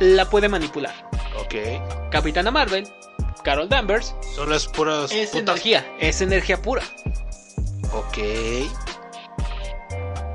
La 0.00 0.28
puede 0.28 0.48
manipular. 0.48 0.92
ok. 1.40 2.10
Capitana 2.10 2.50
Marvel, 2.50 2.86
Carol 3.42 3.68
Danvers, 3.68 4.14
Son 4.34 4.50
las 4.50 4.66
puras 4.68 5.10
es 5.12 5.30
putas- 5.32 5.40
energía. 5.54 5.86
Es 5.98 6.20
energía 6.20 6.60
pura. 6.60 6.82
Ok. 7.94 8.18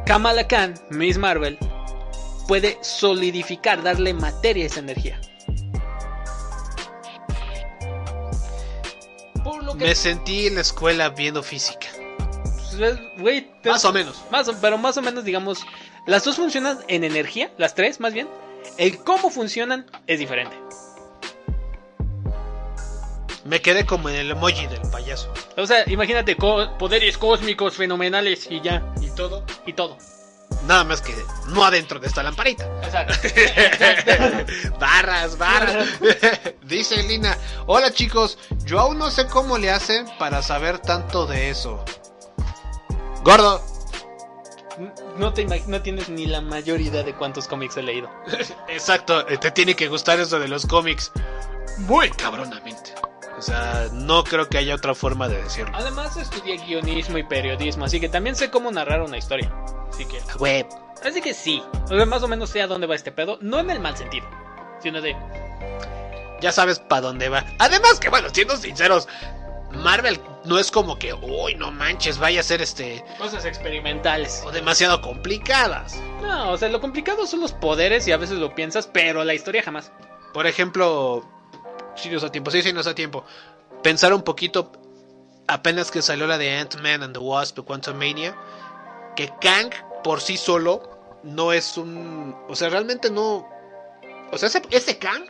Kamala 0.05 0.47
Khan, 0.47 0.73
Miss 0.89 1.17
Marvel, 1.17 1.57
puede 2.47 2.77
solidificar, 2.81 3.83
darle 3.83 4.13
materia 4.13 4.63
a 4.63 4.67
esa 4.67 4.79
energía. 4.79 5.19
Por 9.43 9.63
lo 9.63 9.73
que 9.77 9.85
Me 9.85 9.95
sentí 9.95 10.47
en 10.47 10.55
la 10.55 10.61
escuela 10.61 11.09
viendo 11.09 11.43
física. 11.43 11.87
Pues, 13.19 13.45
te- 13.61 13.69
Más 13.69 13.85
o 13.85 13.91
menos. 13.93 14.21
Más 14.31 14.47
o- 14.47 14.55
pero 14.61 14.77
más 14.77 14.97
o 14.97 15.01
menos, 15.01 15.23
digamos, 15.23 15.59
las 16.05 16.23
dos 16.23 16.37
funcionan 16.37 16.79
en 16.87 17.03
energía, 17.03 17.51
las 17.57 17.75
tres 17.75 17.99
más 17.99 18.13
bien. 18.13 18.27
El 18.77 18.97
cómo 19.03 19.29
funcionan 19.29 19.85
es 20.07 20.19
diferente. 20.19 20.55
Me 23.45 23.61
quedé 23.61 23.85
como 23.85 24.09
en 24.09 24.15
el 24.15 24.31
emoji 24.31 24.67
del 24.67 24.81
payaso. 24.91 25.31
O 25.57 25.65
sea, 25.65 25.83
imagínate 25.89 26.35
co- 26.35 26.77
poderes 26.77 27.17
cósmicos 27.17 27.75
fenomenales 27.75 28.47
y 28.49 28.61
ya, 28.61 28.83
Y 29.01 29.09
todo. 29.11 29.43
y 29.65 29.73
todo. 29.73 29.97
Nada 30.67 30.83
más 30.83 31.01
que 31.01 31.13
no 31.47 31.63
adentro 31.63 31.99
de 31.99 32.07
esta 32.07 32.21
lamparita. 32.21 32.65
Exacto. 32.83 33.13
barras, 34.79 35.37
barras. 35.37 35.87
Dice 36.63 37.01
Lina, 37.03 37.37
hola 37.65 37.91
chicos, 37.93 38.37
yo 38.65 38.79
aún 38.79 38.97
no 38.97 39.09
sé 39.09 39.25
cómo 39.27 39.57
le 39.57 39.71
hacen 39.71 40.05
para 40.17 40.41
saber 40.41 40.79
tanto 40.79 41.25
de 41.27 41.49
eso. 41.49 41.83
Gordo, 43.23 43.63
No 45.17 45.33
te 45.33 45.45
no 45.45 45.81
tienes 45.81 46.09
ni 46.09 46.25
la 46.25 46.41
mayor 46.41 46.81
idea 46.81 47.03
de 47.03 47.13
cuántos 47.13 47.47
cómics 47.47 47.77
he 47.77 47.81
leído. 47.83 48.09
exacto, 48.67 49.27
eh, 49.29 49.37
te 49.37 49.51
tiene 49.51 49.75
que 49.75 49.87
gustar 49.87 50.19
eso 50.19 50.39
de 50.39 50.47
los 50.47 50.65
cómics 50.65 51.11
muy 51.79 52.09
cabronamente. 52.09 52.88
O 53.39 53.41
sea, 53.41 53.87
no 53.93 54.25
creo 54.25 54.49
que 54.49 54.57
haya 54.57 54.75
otra 54.75 54.93
forma 54.93 55.29
de 55.29 55.41
decirlo. 55.41 55.71
Además 55.73 56.17
estudié 56.17 56.57
guionismo 56.57 57.17
y 57.17 57.23
periodismo, 57.23 57.85
así 57.85 57.97
que 58.01 58.09
también 58.09 58.35
sé 58.35 58.51
cómo 58.51 58.69
narrar 58.69 59.01
una 59.01 59.17
historia. 59.17 59.49
Así 59.89 60.03
que, 60.05 60.19
Web. 60.37 60.67
así 61.05 61.21
que 61.21 61.33
sí, 61.33 61.63
o 61.85 61.87
sea, 61.87 62.05
más 62.05 62.21
o 62.21 62.27
menos 62.27 62.49
sé 62.49 62.61
a 62.61 62.67
dónde 62.67 62.85
va 62.85 62.95
este 62.95 63.13
pedo, 63.13 63.37
no 63.39 63.59
en 63.59 63.69
el 63.69 63.79
mal 63.79 63.95
sentido, 63.95 64.27
sino 64.83 64.99
de 65.01 65.15
Ya 66.41 66.51
sabes 66.51 66.79
para 66.79 67.03
dónde 67.03 67.29
va. 67.29 67.45
Además 67.59 67.97
que, 68.01 68.09
bueno, 68.09 68.27
siendo 68.33 68.57
sinceros, 68.57 69.07
Marvel 69.71 70.19
no 70.43 70.59
es 70.59 70.69
como 70.69 70.99
que, 70.99 71.13
uy, 71.13 71.55
no 71.55 71.71
manches, 71.71 72.17
vaya 72.17 72.41
a 72.41 72.43
ser 72.43 72.61
este, 72.61 73.05
cosas 73.17 73.45
experimentales. 73.45 74.43
o 74.45 74.51
demasiado 74.51 74.99
complicadas. 74.99 75.97
No, 76.21 76.51
o 76.51 76.57
sea, 76.57 76.67
lo 76.67 76.81
complicado 76.81 77.25
son 77.25 77.39
los 77.39 77.53
poderes 77.53 78.05
y 78.05 78.11
a 78.11 78.17
veces 78.17 78.37
lo 78.37 78.53
piensas, 78.53 78.87
pero 78.87 79.23
la 79.23 79.33
historia 79.33 79.63
jamás. 79.63 79.93
Por 80.33 80.45
ejemplo, 80.45 81.25
si 81.99 82.09
nos 82.09 82.21
da 82.21 82.31
tiempo, 82.31 82.51
sí, 82.51 82.61
sí 82.61 82.73
nos 82.73 82.85
da 82.85 82.95
tiempo. 82.95 83.23
Pensar 83.83 84.13
un 84.13 84.21
poquito, 84.23 84.71
apenas 85.47 85.91
que 85.91 86.01
salió 86.01 86.27
la 86.27 86.37
de 86.37 86.57
Ant-Man 86.57 87.03
and 87.03 87.13
the 87.13 87.19
Wasp, 87.19 87.59
Quantumania, 87.59 88.35
que 89.15 89.31
Kang 89.41 89.69
por 90.03 90.21
sí 90.21 90.37
solo 90.37 91.19
no 91.23 91.51
es 91.53 91.77
un... 91.77 92.35
O 92.47 92.55
sea, 92.55 92.69
realmente 92.69 93.09
no... 93.09 93.47
O 94.31 94.37
sea, 94.37 94.47
ese, 94.47 94.61
ese 94.71 94.97
Kang 94.97 95.23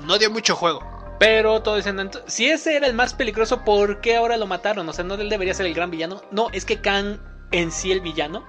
no 0.00 0.18
dio 0.18 0.30
mucho 0.30 0.56
juego. 0.56 0.80
Pero 1.18 1.62
todo 1.62 1.76
dicen, 1.76 1.96
"Ent- 1.98 2.22
si 2.26 2.48
ese 2.50 2.76
era 2.76 2.86
el 2.86 2.92
más 2.94 3.14
peligroso, 3.14 3.64
¿por 3.64 4.00
qué 4.00 4.16
ahora 4.16 4.36
lo 4.36 4.46
mataron? 4.46 4.86
O 4.88 4.92
sea, 4.92 5.04
¿no 5.04 5.14
él 5.14 5.30
debería 5.30 5.54
ser 5.54 5.66
el 5.66 5.74
gran 5.74 5.90
villano? 5.90 6.22
No, 6.30 6.48
es 6.52 6.64
que 6.66 6.80
Kang 6.80 7.18
en 7.52 7.72
sí 7.72 7.90
el 7.92 8.00
villano. 8.00 8.46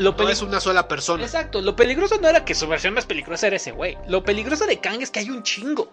Lo 0.00 0.12
No 0.12 0.28
es 0.28 0.42
una 0.42 0.60
sola 0.60 0.88
persona. 0.88 1.24
Exacto, 1.24 1.60
lo 1.60 1.76
peligroso 1.76 2.18
no 2.20 2.28
era 2.28 2.44
que 2.44 2.54
su 2.54 2.66
versión 2.66 2.94
más 2.94 3.06
peligrosa 3.06 3.46
era 3.46 3.56
ese 3.56 3.70
güey. 3.72 3.96
Lo 4.08 4.22
peligroso 4.24 4.66
de 4.66 4.78
Kang 4.80 5.02
es 5.02 5.10
que 5.10 5.20
hay 5.20 5.30
un 5.30 5.42
chingo. 5.42 5.90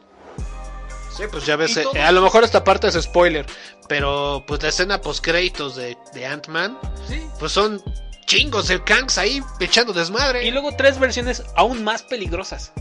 Sí, 1.16 1.24
pues 1.32 1.46
ya 1.46 1.56
ves, 1.56 1.76
eh, 1.78 1.84
todo- 1.84 1.94
a 2.02 2.12
lo 2.12 2.22
mejor 2.22 2.44
esta 2.44 2.64
parte 2.64 2.88
es 2.88 2.94
spoiler, 3.02 3.46
pero 3.90 4.44
pues 4.48 4.62
la 4.62 4.70
escena 4.70 5.02
post 5.02 5.24
créditos 5.24 5.76
de, 5.76 5.98
de 6.14 6.26
Ant-Man, 6.28 6.78
Sí. 7.08 7.22
pues 7.40 7.52
son 7.52 7.82
chingos 8.28 8.68
de 8.68 8.84
Kangs 8.84 9.18
ahí 9.18 9.42
echando 9.60 9.94
desmadre. 9.94 10.46
Y 10.46 10.52
luego 10.52 10.72
tres 10.78 11.00
versiones 11.00 11.44
aún 11.56 11.84
más 11.84 12.04
peligrosas. 12.04 12.72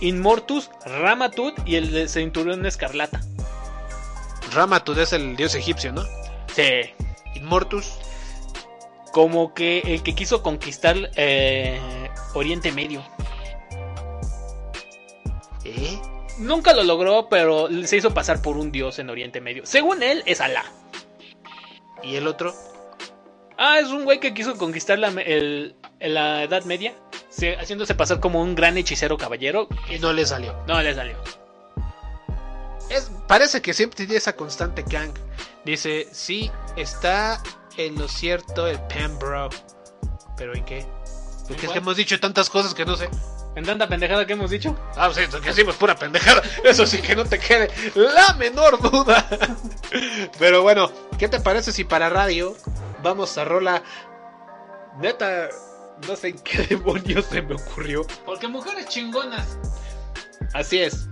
Inmortus, 0.00 0.70
Ramatut 0.84 1.54
y 1.66 1.76
el 1.76 1.90
de 1.90 2.08
Centurión 2.08 2.64
Escarlata. 2.66 3.20
Ramatud 4.52 4.96
es 4.98 5.12
el 5.12 5.36
dios 5.36 5.54
egipcio, 5.54 5.92
¿no? 5.92 6.04
Sí. 6.54 6.70
Inmortus. 7.34 7.92
Como 9.16 9.54
que 9.54 9.78
el 9.78 10.02
que 10.02 10.14
quiso 10.14 10.42
conquistar 10.42 10.94
eh, 11.16 11.80
Oriente 12.34 12.70
Medio. 12.70 13.02
¿Eh? 15.64 15.98
Nunca 16.36 16.74
lo 16.74 16.82
logró, 16.82 17.26
pero 17.30 17.66
se 17.86 17.96
hizo 17.96 18.12
pasar 18.12 18.42
por 18.42 18.58
un 18.58 18.70
dios 18.70 18.98
en 18.98 19.08
Oriente 19.08 19.40
Medio. 19.40 19.64
Según 19.64 20.02
él, 20.02 20.22
es 20.26 20.42
Alá. 20.42 20.66
¿Y 22.02 22.16
el 22.16 22.26
otro? 22.26 22.54
Ah, 23.56 23.78
es 23.78 23.88
un 23.88 24.04
güey 24.04 24.20
que 24.20 24.34
quiso 24.34 24.58
conquistar 24.58 24.98
la, 24.98 25.08
el- 25.22 25.76
la 25.98 26.42
Edad 26.42 26.64
Media, 26.64 26.92
se- 27.30 27.56
haciéndose 27.56 27.94
pasar 27.94 28.20
como 28.20 28.42
un 28.42 28.54
gran 28.54 28.76
hechicero 28.76 29.16
caballero. 29.16 29.66
Y 29.88 29.98
no 29.98 30.12
le 30.12 30.26
salió. 30.26 30.54
No 30.68 30.82
le 30.82 30.94
salió. 30.94 31.16
Es, 32.90 33.10
parece 33.26 33.62
que 33.62 33.72
siempre 33.72 33.96
tiene 33.96 34.16
esa 34.16 34.36
constante 34.36 34.84
Kang. 34.84 35.12
Dice, 35.64 36.06
sí, 36.12 36.50
está 36.76 37.42
en 37.78 37.98
lo 37.98 38.08
cierto 38.08 38.66
el 38.66 38.80
Pembro. 38.82 39.50
¿Pero 40.36 40.54
en 40.54 40.64
qué? 40.64 40.86
Porque 41.48 41.66
es 41.66 41.72
que 41.72 41.78
hemos 41.78 41.96
dicho 41.96 42.18
tantas 42.18 42.50
cosas 42.50 42.74
que 42.74 42.84
no 42.84 42.96
sé. 42.96 43.08
En 43.54 43.64
tanta 43.64 43.88
pendejada 43.88 44.26
que 44.26 44.34
hemos 44.34 44.50
dicho. 44.50 44.76
Ah, 44.96 45.10
sí, 45.14 45.22
que 45.26 45.48
decimos 45.48 45.76
pura 45.76 45.96
pendejada. 45.96 46.42
Eso 46.64 46.86
sí 46.86 46.98
que 46.98 47.16
no 47.16 47.24
te 47.24 47.38
quede 47.38 47.70
la 47.94 48.34
menor 48.34 48.80
duda. 48.82 49.26
Pero 50.38 50.62
bueno, 50.62 50.90
¿qué 51.18 51.28
te 51.28 51.40
parece 51.40 51.72
si 51.72 51.84
para 51.84 52.10
radio 52.10 52.54
vamos 53.02 53.38
a 53.38 53.44
rola? 53.44 53.82
Neta, 55.00 55.48
no 56.06 56.16
sé 56.16 56.28
en 56.28 56.38
qué 56.40 56.62
demonios 56.70 57.24
se 57.26 57.40
me 57.40 57.54
ocurrió. 57.54 58.06
Porque 58.26 58.46
mujeres 58.48 58.88
chingonas. 58.88 59.56
Así 60.52 60.78
es. 60.80 61.08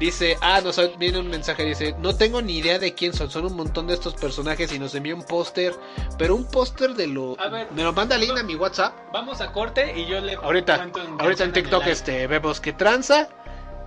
Dice, 0.00 0.38
ah, 0.40 0.62
nos 0.62 0.80
viene 0.98 1.18
un 1.18 1.28
mensaje, 1.28 1.62
dice, 1.62 1.94
no 1.98 2.16
tengo 2.16 2.40
ni 2.40 2.56
idea 2.56 2.78
de 2.78 2.94
quién 2.94 3.12
son, 3.12 3.30
son 3.30 3.44
un 3.44 3.54
montón 3.54 3.86
de 3.86 3.92
estos 3.92 4.14
personajes 4.14 4.72
y 4.72 4.78
nos 4.78 4.94
envió 4.94 5.14
un 5.14 5.22
póster, 5.22 5.74
pero 6.16 6.34
un 6.34 6.46
póster 6.50 6.94
de 6.94 7.06
lo... 7.06 7.38
A 7.38 7.50
ver. 7.50 7.70
me 7.72 7.82
lo 7.82 7.92
manda 7.92 8.16
Lina 8.16 8.40
a 8.40 8.42
mi 8.42 8.54
WhatsApp. 8.54 8.94
Vamos 9.12 9.42
a 9.42 9.52
corte 9.52 9.92
y 9.94 10.06
yo 10.06 10.18
le. 10.22 10.36
Ahorita, 10.36 10.90
cuento 10.90 11.22
ahorita 11.22 11.44
en 11.44 11.52
TikTok 11.52 11.86
este, 11.86 12.26
vemos 12.26 12.62
que 12.62 12.72
tranza 12.72 13.28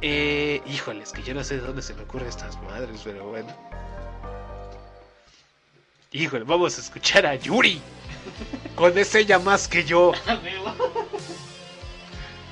Eh, 0.02 0.62
híjoles, 0.68 1.14
que 1.14 1.24
yo 1.24 1.34
no 1.34 1.44
sé 1.44 1.56
de 1.56 1.62
dónde 1.62 1.82
se 1.82 1.96
me 1.96 2.04
ocurren 2.04 2.28
estas 2.30 2.62
madres, 2.62 3.02
pero 3.04 3.30
bueno. 3.30 3.52
Híjole, 6.12 6.44
vamos 6.44 6.78
a 6.78 6.82
escuchar 6.82 7.26
a 7.26 7.34
Yuri. 7.34 7.82
Con 8.76 8.96
es 9.00 9.16
ella 9.16 9.40
más 9.40 9.68
que 9.68 9.84
yo. 9.84 10.12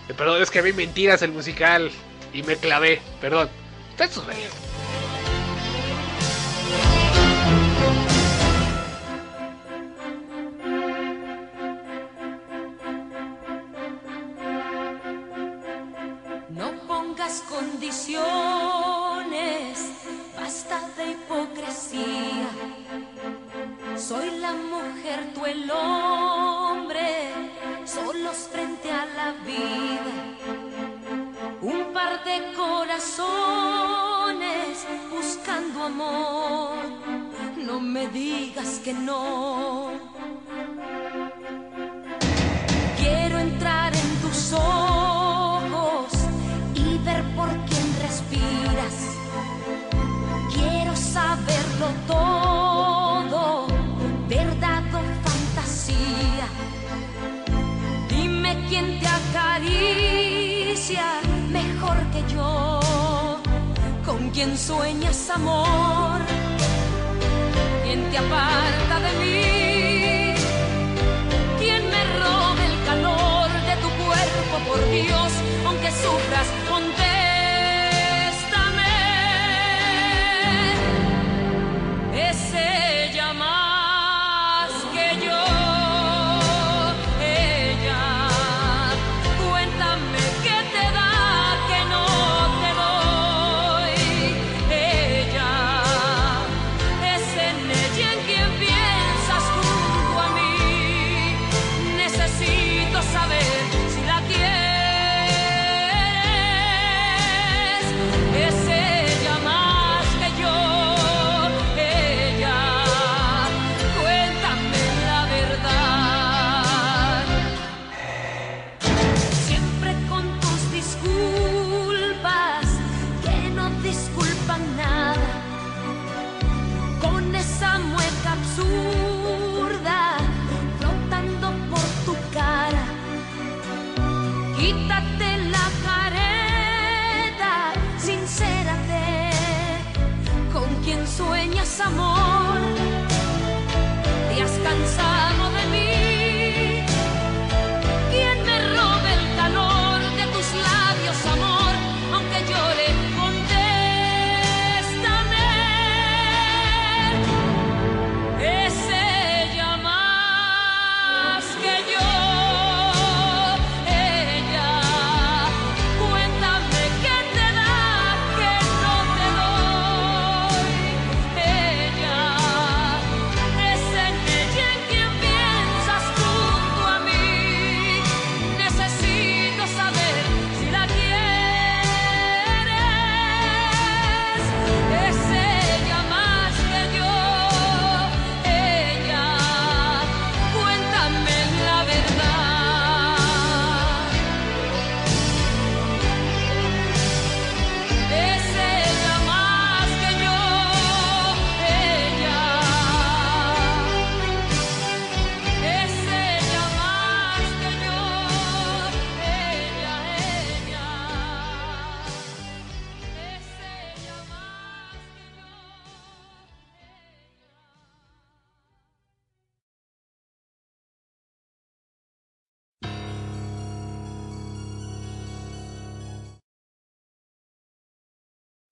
Eh, 0.09 0.15
Perdón, 0.17 0.41
es 0.41 0.49
que 0.49 0.63
vi 0.63 0.73
mentiras 0.73 1.21
el 1.21 1.31
musical 1.31 1.91
y 2.33 2.43
me 2.43 2.55
clavé. 2.55 3.01
Perdón. 3.19 3.49
Sus 4.09 4.25
reyes. 4.25 4.51
No 16.49 16.71
pongas 16.87 17.43
condiciones, 17.47 18.19
basta 20.35 20.89
de 20.97 21.11
hipocresía. 21.11 22.49
Soy 23.95 24.31
la 24.39 24.53
mujer, 24.53 25.31
tú 25.35 25.45
el 25.45 25.69
hombre, 25.69 27.29
solos 27.85 28.49
frente 28.51 28.91
a 28.91 29.05
la 29.05 29.33
vida. 29.45 30.60
De 32.11 32.53
corazones 32.55 33.25
buscando 35.09 35.83
amor. 35.83 36.75
No 37.57 37.79
me 37.79 38.07
digas 38.09 38.79
que 38.83 38.93
no. 38.93 40.10
Quien 64.43 64.57
sueñas 64.57 65.29
amor, 65.29 66.19
quién 67.83 68.09
te 68.09 68.17
aparta 68.17 68.99
de 69.05 69.11
mí. 69.21 70.33
Quien 71.59 71.83
me 71.93 72.01
robe 72.19 72.63
el 72.71 72.77
calor 72.89 73.49
de 73.69 73.75
tu 73.83 73.89
cuerpo, 74.03 74.53
por 74.67 74.79
Dios, 74.89 75.31
aunque 75.67 75.91
sufras, 75.91 76.47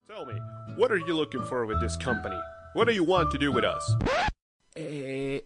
Tell 0.09 0.25
me, 0.25 0.41
what 0.75 0.91
are 0.91 0.97
you 0.97 1.15
looking 1.15 1.43
for 1.43 1.67
with 1.67 1.79
this 1.81 1.95
company? 1.95 2.35
What 2.73 2.87
do 2.87 2.93
you 2.95 3.03
want 3.03 3.29
to 3.29 3.37
do 3.37 3.51
with 3.51 3.63
us? 3.63 3.95
Eh, 4.75 5.41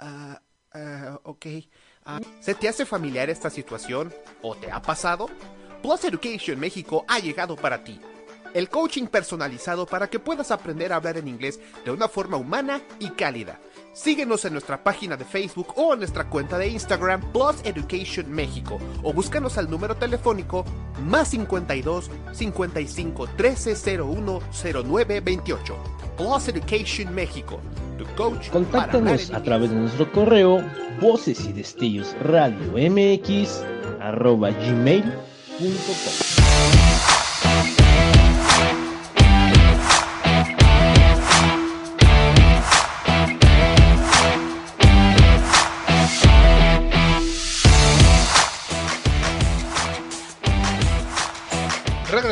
ah, 0.00 0.40
ah, 0.74 1.20
ok. 1.22 1.46
Ah, 2.04 2.18
¿Se 2.40 2.54
te 2.54 2.68
hace 2.68 2.84
familiar 2.84 3.30
esta 3.30 3.48
situación 3.48 4.12
o 4.42 4.56
te 4.56 4.72
ha 4.72 4.82
pasado? 4.82 5.28
Plus 5.82 6.04
Education 6.04 6.58
México 6.58 7.04
ha 7.06 7.20
llegado 7.20 7.54
para 7.54 7.84
ti. 7.84 8.00
El 8.54 8.68
coaching 8.68 9.06
personalizado 9.06 9.86
para 9.86 10.10
que 10.10 10.18
puedas 10.18 10.50
aprender 10.50 10.92
a 10.92 10.96
hablar 10.96 11.16
en 11.18 11.28
inglés 11.28 11.60
de 11.84 11.92
una 11.92 12.08
forma 12.08 12.36
humana 12.36 12.80
y 12.98 13.10
cálida. 13.10 13.60
Síguenos 13.92 14.44
en 14.46 14.54
nuestra 14.54 14.82
página 14.82 15.18
de 15.18 15.24
Facebook 15.26 15.74
o 15.76 15.92
en 15.92 15.98
nuestra 15.98 16.28
cuenta 16.28 16.56
de 16.56 16.68
Instagram 16.68 17.20
Plus 17.30 17.56
Education 17.62 18.30
México 18.30 18.80
o 19.02 19.12
búscanos 19.12 19.58
al 19.58 19.68
número 19.68 19.94
telefónico 19.94 20.64
más 21.04 21.28
52 21.28 22.10
55 22.32 23.26
13 23.36 24.00
01 24.00 24.40
09 24.84 25.20
28. 25.20 25.76
Plus 26.16 26.48
Education 26.48 27.14
México, 27.14 27.60
tu 27.98 28.06
coach 28.16 28.48
Contáctanos 28.48 29.30
a 29.30 29.42
través 29.42 29.70
de 29.70 29.76
nuestro 29.76 30.10
correo 30.10 30.64
voces 31.00 31.44
y 31.44 31.52
destellos 31.52 32.16
radio 32.22 32.72
mx 32.90 33.62
arroba 34.00 34.50
gmail.com. 34.50 36.41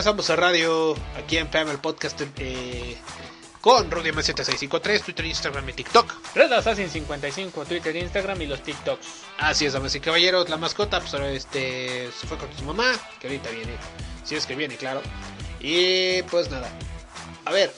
regresamos 0.00 0.30
a 0.30 0.36
radio 0.36 0.96
aquí 1.22 1.36
en 1.36 1.46
PM 1.48 1.70
el 1.70 1.76
podcast 1.76 2.18
eh, 2.38 2.96
con 3.60 3.90
Rudy 3.90 4.08
M7653, 4.12 5.04
Twitter, 5.04 5.26
Instagram 5.26 5.68
y 5.68 5.72
TikTok. 5.74 6.34
Red 6.34 6.50
Assassin 6.54 6.88
55, 6.88 7.66
Twitter, 7.66 7.94
Instagram 7.94 8.40
y 8.40 8.46
los 8.46 8.62
TikToks. 8.62 9.06
Así 9.36 9.66
es, 9.66 9.74
damas 9.74 9.94
y 9.94 10.00
caballeros, 10.00 10.48
la 10.48 10.56
mascota 10.56 11.00
pues 11.00 11.12
este 11.12 12.08
se 12.18 12.26
fue 12.26 12.38
con 12.38 12.48
su 12.56 12.64
mamá, 12.64 12.94
que 13.20 13.26
ahorita 13.26 13.50
viene, 13.50 13.72
si 14.24 14.36
es 14.36 14.46
que 14.46 14.54
viene, 14.54 14.76
claro. 14.76 15.02
Y 15.60 16.22
pues 16.22 16.50
nada. 16.50 16.70
A 17.44 17.52
ver, 17.52 17.70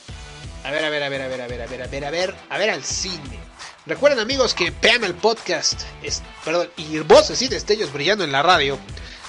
a 0.62 0.70
ver, 0.70 0.84
a 0.84 0.90
ver, 0.90 1.02
a 1.02 1.08
ver, 1.08 1.22
a 1.22 1.26
ver, 1.26 1.40
a 1.40 1.48
ver, 1.48 1.62
a 1.62 1.66
ver, 1.66 1.82
a 1.82 1.86
ver, 1.88 2.04
a 2.04 2.10
ver, 2.12 2.34
a 2.50 2.58
ver 2.58 2.70
al 2.70 2.84
cine. 2.84 3.40
Recuerden 3.84 4.20
amigos 4.20 4.54
que 4.54 4.70
PM 4.70 5.04
el 5.04 5.14
podcast, 5.14 5.82
es, 6.04 6.22
perdón, 6.44 6.70
y 6.76 7.00
voces 7.00 7.42
y 7.42 7.48
destellos 7.48 7.92
brillando 7.92 8.22
en 8.22 8.30
la 8.30 8.44
radio 8.44 8.78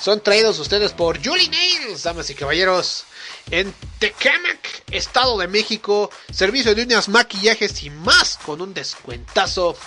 son 0.04 0.20
traídos 0.20 0.60
ustedes 0.60 0.91
por 0.91 1.24
Julie 1.24 1.47
Nails, 1.47 2.04
damas 2.04 2.30
y 2.30 2.36
caballeros, 2.36 3.06
en 3.51 3.74
Tecamac, 3.99 4.84
Estado 4.91 5.38
de 5.38 5.47
México, 5.47 6.10
servicio 6.30 6.76
de 6.76 6.84
uñas, 6.84 7.08
maquillajes 7.08 7.82
y 7.84 7.89
más 7.89 8.38
con 8.45 8.60
un 8.60 8.74
descuentazo. 8.74 9.78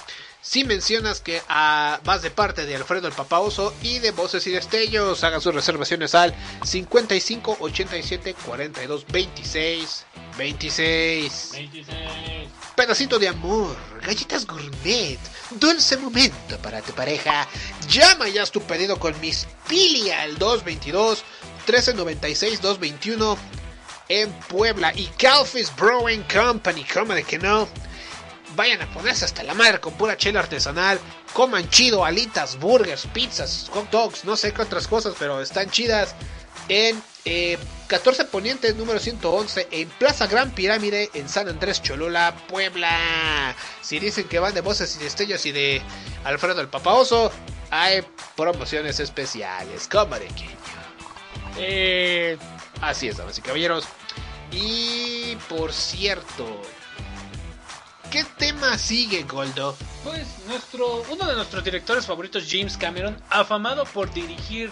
Si 0.41 0.65
mencionas 0.65 1.21
que 1.21 1.43
ah, 1.51 2.01
vas 2.05 2.23
de 2.23 2.31
parte 2.31 2.65
de 2.65 2.77
Alfredo 2.77 3.09
el 3.09 3.13
Papaoso 3.13 3.75
y 3.83 3.99
de 3.99 4.13
Voces 4.13 4.47
y 4.47 4.53
Destellos, 4.53 5.23
hagan 5.23 5.43
sus 5.43 5.55
reservaciones 5.55 6.15
al 6.15 6.35
55 6.65 7.59
87 7.61 8.35
42 8.47 9.07
26 9.09 10.07
26. 10.39 11.51
26. 11.53 12.56
Pedacito 12.77 13.19
de 13.19 13.27
amor, 13.27 13.75
galletas 14.03 14.47
gourmet, 14.47 15.19
dulce 15.53 15.97
momento 15.97 16.59
para 16.59 16.83
tu 16.83 16.93
pareja. 16.93 17.49
Llama 17.89 18.29
ya 18.29 18.45
tu 18.45 18.61
pedido 18.61 18.99
con 18.99 19.19
Miss 19.19 19.47
Pili 19.67 20.11
al 20.11 20.37
222 20.37 21.25
1396 21.67 22.61
221 22.61 23.39
en 24.11 24.31
Puebla 24.49 24.93
y 24.95 25.07
Calfis 25.17 25.75
Brewing 25.75 26.25
Company, 26.25 26.85
como 26.85 27.15
de 27.15 27.25
que 27.25 27.39
no. 27.39 27.67
Vayan 28.57 28.83
a 28.83 28.93
ponerse 28.93 29.25
hasta 29.25 29.43
la 29.43 29.55
madre 29.55 29.81
con 29.81 29.95
pura 29.95 30.19
chela 30.19 30.41
artesanal. 30.41 31.01
Coman 31.33 31.71
chido, 31.71 32.05
alitas, 32.05 32.59
burgers, 32.59 33.07
pizzas, 33.07 33.71
hot 33.73 33.91
dogs, 33.91 34.27
no 34.27 34.37
sé 34.37 34.53
qué 34.53 34.61
otras 34.61 34.87
cosas, 34.87 35.15
pero 35.19 35.41
están 35.41 35.71
chidas. 35.71 36.15
En 36.69 37.01
eh, 37.25 37.59
14 37.89 38.25
Poniente 38.25 38.73
número 38.75 38.99
111 38.99 39.69
en 39.71 39.89
Plaza 39.91 40.27
Gran 40.27 40.51
Pirámide 40.51 41.11
en 41.15 41.29
San 41.29 41.49
Andrés 41.49 41.83
Cholula, 41.83 42.35
Puebla. 42.49 43.55
Si 43.81 43.99
dicen 43.99 44.27
que 44.29 44.39
van 44.39 44.55
de 44.55 44.61
voces 44.61 44.97
y 44.97 45.05
destellos 45.05 45.47
y 45.47 45.53
de 45.53 45.83
Alfredo 46.25 46.61
el 46.61 46.69
Papaoso, 46.69 47.31
hay 47.71 48.03
promociones 48.37 48.99
especiales. 49.01 49.89
Como 49.89 50.19
de 50.19 50.27
que 50.27 50.49
eh, 51.59 52.39
así 52.81 53.09
es, 53.09 53.17
damas 53.17 53.39
y 53.39 53.43
caballeros. 53.43 53.85
Y 54.51 55.37
por 55.49 55.73
cierto, 55.73 56.63
¿qué 58.11 58.25
tema 58.37 58.79
sigue, 58.79 59.23
Goldo? 59.25 59.77
Pues 60.05 60.27
nuestro, 60.47 61.05
uno 61.11 61.27
de 61.27 61.35
nuestros 61.35 61.65
directores 61.65 62.07
favoritos, 62.07 62.47
James 62.49 62.77
Cameron, 62.77 63.21
afamado 63.31 63.85
por 63.85 64.13
dirigir 64.13 64.71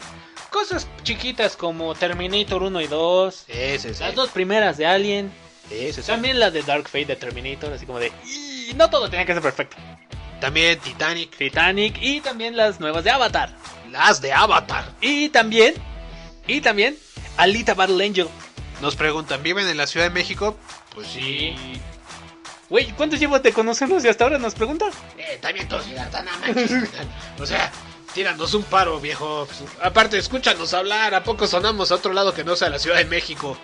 cosas 0.54 0.86
chiquitas 1.02 1.56
como 1.56 1.96
Terminator 1.96 2.62
1 2.62 2.80
y 2.80 2.86
2, 2.86 3.44
Ese, 3.48 3.92
las 3.98 4.14
dos 4.14 4.30
primeras 4.30 4.76
de 4.76 4.86
Alien, 4.86 5.32
sí. 5.68 5.90
también 6.02 6.38
la 6.38 6.52
de 6.52 6.62
Dark 6.62 6.84
Fate 6.84 7.06
de 7.06 7.16
Terminator, 7.16 7.72
así 7.72 7.86
como 7.86 7.98
de... 7.98 8.12
"Y 8.24 8.72
no 8.76 8.88
todo 8.88 9.10
tenía 9.10 9.26
que 9.26 9.32
ser 9.32 9.42
perfecto. 9.42 9.76
También 10.40 10.78
Titanic. 10.78 11.36
Titanic 11.36 11.96
y 12.00 12.20
también 12.20 12.56
las 12.56 12.78
nuevas 12.78 13.02
de 13.02 13.10
Avatar. 13.10 13.50
Las 13.90 14.20
de 14.20 14.32
Avatar. 14.32 14.84
Y 15.00 15.28
también, 15.30 15.74
y 16.46 16.60
también 16.60 16.96
Alita 17.36 17.74
Battle 17.74 18.04
Angel. 18.06 18.28
Nos 18.80 18.94
preguntan, 18.94 19.42
¿viven 19.42 19.66
en 19.66 19.76
la 19.76 19.88
Ciudad 19.88 20.06
de 20.06 20.10
México? 20.10 20.56
Pues 20.94 21.08
sí. 21.08 21.56
Güey, 22.68 22.92
¿cuántos 22.92 23.18
llevas 23.18 23.42
de 23.42 23.52
conocernos 23.52 24.04
y 24.04 24.08
hasta 24.08 24.22
ahora 24.22 24.38
nos 24.38 24.54
preguntan? 24.54 24.90
Eh, 25.18 25.38
también 25.40 25.66
todos 25.66 25.84
tan 26.12 26.26
O 27.40 27.44
sea, 27.46 27.72
tíranos 28.14 28.54
un 28.54 28.62
paro, 28.62 29.00
viejo. 29.00 29.46
Aparte, 29.82 30.16
escúchanos 30.16 30.72
hablar. 30.72 31.14
¿A 31.14 31.24
poco 31.24 31.46
sonamos 31.46 31.90
a 31.90 31.96
otro 31.96 32.12
lado 32.12 32.32
que 32.32 32.44
no 32.44 32.56
sea 32.56 32.70
la 32.70 32.78
Ciudad 32.78 32.96
de 32.96 33.04
México? 33.04 33.58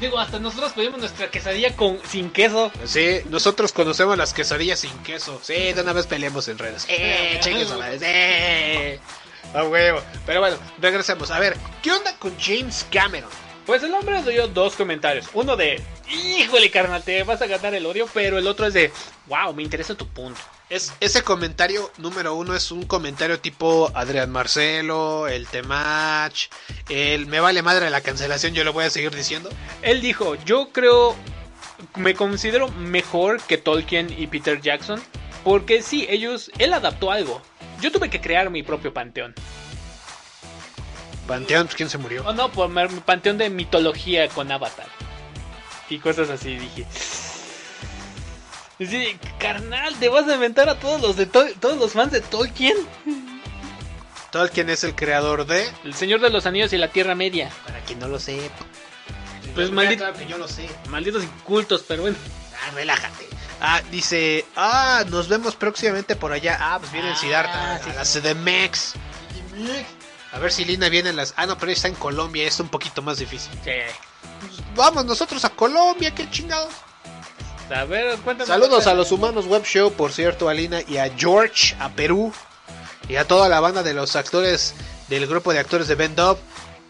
Digo, 0.00 0.18
hasta 0.18 0.38
nosotros 0.38 0.72
pedimos 0.72 0.98
nuestra 0.98 1.30
quesadilla 1.30 1.76
con 1.76 2.00
sin 2.08 2.30
queso. 2.30 2.72
Sí, 2.84 3.20
nosotros 3.28 3.72
conocemos 3.72 4.16
las 4.16 4.32
quesadillas 4.32 4.80
sin 4.80 4.96
queso. 5.02 5.38
Sí, 5.42 5.72
de 5.72 5.82
una 5.82 5.92
vez 5.92 6.06
peleemos 6.06 6.48
en 6.48 6.58
redes. 6.58 6.86
Eh, 6.88 7.38
chingue 7.42 7.66
su 7.66 7.76
madre. 7.76 7.98
Eh. 8.00 9.00
A 9.52 9.64
huevo. 9.64 10.00
Pero 10.24 10.40
bueno, 10.40 10.56
regresemos. 10.78 11.30
A 11.30 11.38
ver, 11.38 11.56
¿qué 11.82 11.92
onda 11.92 12.16
con 12.18 12.34
James 12.38 12.86
Cameron? 12.90 13.30
Pues 13.66 13.82
el 13.82 13.92
hombre 13.92 14.22
dio 14.22 14.48
dos 14.48 14.74
comentarios. 14.74 15.26
Uno 15.34 15.56
de, 15.56 15.82
híjole 16.08 16.70
carnal, 16.70 17.02
te 17.02 17.22
vas 17.24 17.42
a 17.42 17.46
ganar 17.46 17.74
el 17.74 17.84
odio, 17.84 18.08
pero 18.14 18.38
el 18.38 18.46
otro 18.46 18.66
es 18.66 18.72
de, 18.72 18.90
wow, 19.26 19.52
me 19.52 19.62
interesa 19.62 19.94
tu 19.94 20.08
punto. 20.08 20.40
Es, 20.70 20.92
ese 21.00 21.24
comentario 21.24 21.90
número 21.98 22.36
uno 22.36 22.54
es 22.54 22.70
un 22.70 22.84
comentario 22.84 23.40
tipo 23.40 23.90
Adrián 23.92 24.30
Marcelo, 24.30 25.26
el 25.26 25.48
Temach, 25.48 26.48
el 26.88 27.26
me 27.26 27.40
vale 27.40 27.60
madre 27.60 27.90
la 27.90 28.00
cancelación, 28.02 28.54
yo 28.54 28.62
lo 28.62 28.72
voy 28.72 28.84
a 28.84 28.90
seguir 28.90 29.12
diciendo. 29.12 29.50
Él 29.82 30.00
dijo, 30.00 30.36
yo 30.44 30.70
creo, 30.70 31.16
me 31.96 32.14
considero 32.14 32.68
mejor 32.68 33.42
que 33.42 33.58
Tolkien 33.58 34.14
y 34.16 34.28
Peter 34.28 34.60
Jackson, 34.60 35.02
porque 35.42 35.82
sí, 35.82 36.06
ellos, 36.08 36.52
él 36.58 36.72
adaptó 36.72 37.10
algo. 37.10 37.42
Yo 37.80 37.90
tuve 37.90 38.08
que 38.08 38.20
crear 38.20 38.48
mi 38.50 38.62
propio 38.62 38.94
panteón. 38.94 39.34
Panteón, 41.26 41.68
¿quién 41.76 41.90
se 41.90 41.98
murió? 41.98 42.22
Oh, 42.24 42.32
no, 42.32 42.52
por 42.52 42.70
panteón 43.02 43.38
de 43.38 43.50
mitología 43.50 44.28
con 44.28 44.52
Avatar. 44.52 44.86
Y 45.88 45.98
cosas 45.98 46.30
así, 46.30 46.56
dije. 46.56 46.86
Carnal, 49.38 49.94
te 49.96 50.08
vas 50.08 50.26
a 50.28 50.34
inventar 50.34 50.68
a 50.68 50.78
todos 50.78 51.00
los 51.02 51.16
de 51.16 51.30
Tol- 51.30 51.54
todos 51.60 51.76
los 51.78 51.92
fans 51.92 52.12
de 52.12 52.20
Tolkien. 52.20 52.76
Tolkien 54.30 54.70
es 54.70 54.84
el 54.84 54.94
creador 54.94 55.46
de... 55.46 55.68
El 55.84 55.92
Señor 55.94 56.20
de 56.20 56.30
los 56.30 56.46
Anillos 56.46 56.72
y 56.72 56.78
la 56.78 56.88
Tierra 56.88 57.14
Media. 57.14 57.50
Para 57.66 57.80
quien 57.80 57.98
no 57.98 58.08
lo 58.08 58.18
sepa. 58.18 58.64
Pues 59.54 59.70
maldito, 59.70 60.04
Claro 60.04 60.16
que 60.18 60.26
yo 60.26 60.38
lo 60.38 60.46
sé. 60.48 60.68
malditos 60.88 61.24
incultos, 61.24 61.84
pero 61.86 62.02
bueno. 62.02 62.16
Ah, 62.54 62.70
relájate. 62.72 63.28
Ah, 63.60 63.82
dice, 63.90 64.46
ah, 64.56 65.04
nos 65.08 65.28
vemos 65.28 65.56
próximamente 65.56 66.14
por 66.16 66.32
allá. 66.32 66.56
Ah, 66.60 66.78
pues 66.78 66.92
viene 66.92 67.10
el 67.10 67.16
Siddhartha, 67.16 67.80
sí, 67.84 67.90
a 67.90 67.94
la 67.94 68.04
CDMX. 68.04 68.94
A 70.32 70.38
ver 70.38 70.52
si 70.52 70.64
Lina 70.64 70.88
viene 70.88 71.10
en 71.10 71.16
las... 71.16 71.34
Ah, 71.36 71.44
no, 71.46 71.58
pero 71.58 71.72
está 71.72 71.88
en 71.88 71.94
Colombia, 71.96 72.46
es 72.46 72.58
un 72.60 72.68
poquito 72.68 73.02
más 73.02 73.18
difícil. 73.18 73.50
Sí. 73.64 73.70
Pues 74.40 74.62
vamos 74.76 75.04
nosotros 75.04 75.44
a 75.44 75.50
Colombia, 75.50 76.14
qué 76.14 76.30
chingados. 76.30 76.72
A 77.74 77.84
ver, 77.84 78.16
cuéntame. 78.18 78.46
Saludos 78.48 78.86
a 78.86 78.94
los 78.94 79.12
Humanos 79.12 79.46
Web 79.46 79.64
Show, 79.64 79.92
por 79.92 80.12
cierto, 80.12 80.48
a 80.48 80.54
Lina 80.54 80.80
y 80.88 80.96
a 80.96 81.10
George, 81.16 81.74
a 81.78 81.88
Perú, 81.90 82.32
y 83.08 83.16
a 83.16 83.26
toda 83.26 83.48
la 83.48 83.60
banda 83.60 83.82
de 83.82 83.94
los 83.94 84.16
actores 84.16 84.74
del 85.08 85.26
grupo 85.26 85.52
de 85.52 85.60
actores 85.60 85.86
de 85.88 85.94
Bend 85.94 86.18
Up, 86.20 86.38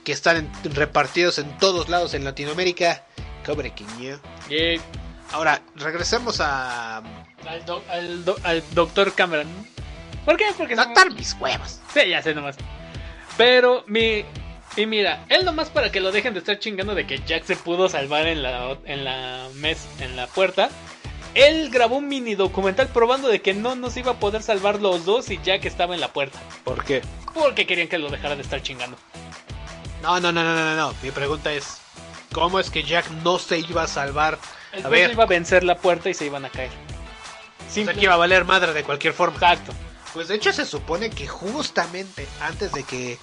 que 0.05 0.12
están 0.12 0.37
en- 0.37 0.74
repartidos 0.74 1.39
en 1.39 1.57
todos 1.59 1.89
lados 1.89 2.14
en 2.14 2.24
Latinoamérica. 2.24 3.05
Cobre 3.45 3.72
quiño. 3.72 4.20
Ahora, 5.33 5.62
regresemos 5.76 6.41
a... 6.41 6.99
al, 6.99 7.64
do- 8.24 8.37
al 8.43 8.62
doctor 8.74 9.12
Cameron. 9.14 9.49
¿Por 10.24 10.37
qué? 10.37 10.47
Porque 10.57 10.74
Doctor 10.76 11.12
mis 11.14 11.35
huevos. 11.41 11.78
Sí, 11.95 12.09
ya 12.09 12.22
sé 12.22 12.35
nomás. 12.35 12.57
Pero 13.37 13.85
mi 13.87 14.24
y 14.76 14.86
mira, 14.86 15.24
él 15.28 15.44
nomás 15.44 15.68
para 15.70 15.90
que 15.90 16.00
lo 16.00 16.12
dejen 16.12 16.34
de 16.34 16.40
estar 16.40 16.58
chingando 16.58 16.94
de 16.94 17.06
que 17.06 17.20
Jack 17.26 17.44
se 17.44 17.56
pudo 17.56 17.88
salvar 17.88 18.26
en 18.26 18.42
la 18.42 18.76
en 18.84 19.04
la 19.04 19.48
mes 19.54 19.86
en 20.00 20.16
la 20.16 20.26
puerta. 20.26 20.70
Él 21.34 21.70
grabó 21.70 21.98
un 21.98 22.08
mini 22.08 22.34
documental 22.34 22.88
probando 22.88 23.28
de 23.28 23.40
que 23.40 23.54
no 23.54 23.76
nos 23.76 23.96
iba 23.96 24.12
a 24.12 24.18
poder 24.18 24.42
salvar 24.42 24.80
los 24.80 25.04
dos 25.04 25.30
y 25.30 25.38
Jack 25.42 25.64
estaba 25.64 25.94
en 25.94 26.00
la 26.00 26.12
puerta. 26.12 26.40
¿Por 26.64 26.84
qué? 26.84 27.02
Porque 27.34 27.66
querían 27.66 27.88
que 27.88 27.98
lo 27.98 28.10
dejara 28.10 28.34
de 28.34 28.42
estar 28.42 28.62
chingando. 28.62 28.96
No, 30.02 30.18
no, 30.18 30.32
no, 30.32 30.42
no, 30.42 30.54
no, 30.54 30.76
no. 30.76 30.94
Mi 31.02 31.10
pregunta 31.10 31.52
es, 31.52 31.78
¿cómo 32.32 32.58
es 32.58 32.70
que 32.70 32.82
Jack 32.82 33.08
no 33.22 33.38
se 33.38 33.58
iba 33.58 33.84
a 33.84 33.86
salvar? 33.86 34.38
El 34.72 34.86
A 34.86 34.88
ver, 34.88 35.12
iba 35.12 35.24
a 35.24 35.26
vencer 35.26 35.62
la 35.62 35.76
puerta 35.76 36.10
y 36.10 36.14
se 36.14 36.26
iban 36.26 36.44
a 36.44 36.48
caer. 36.48 36.70
o 36.70 37.72
sea, 37.72 37.92
que 37.92 38.00
iba 38.00 38.14
a 38.14 38.16
valer 38.16 38.44
madre 38.44 38.72
de 38.72 38.82
cualquier 38.82 39.12
forma. 39.12 39.34
Exacto. 39.34 39.72
Pues 40.12 40.26
de 40.26 40.34
hecho 40.34 40.52
se 40.52 40.64
supone 40.64 41.10
que 41.10 41.28
justamente 41.28 42.26
antes 42.40 42.72
de 42.72 42.82
que 42.82 43.18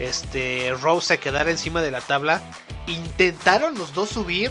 este 0.00 0.72
Rose 0.80 1.06
se 1.08 1.18
quedara 1.20 1.50
encima 1.50 1.82
de 1.82 1.90
la 1.90 2.00
tabla, 2.00 2.42
intentaron 2.86 3.76
los 3.78 3.94
dos 3.94 4.08
subir 4.10 4.50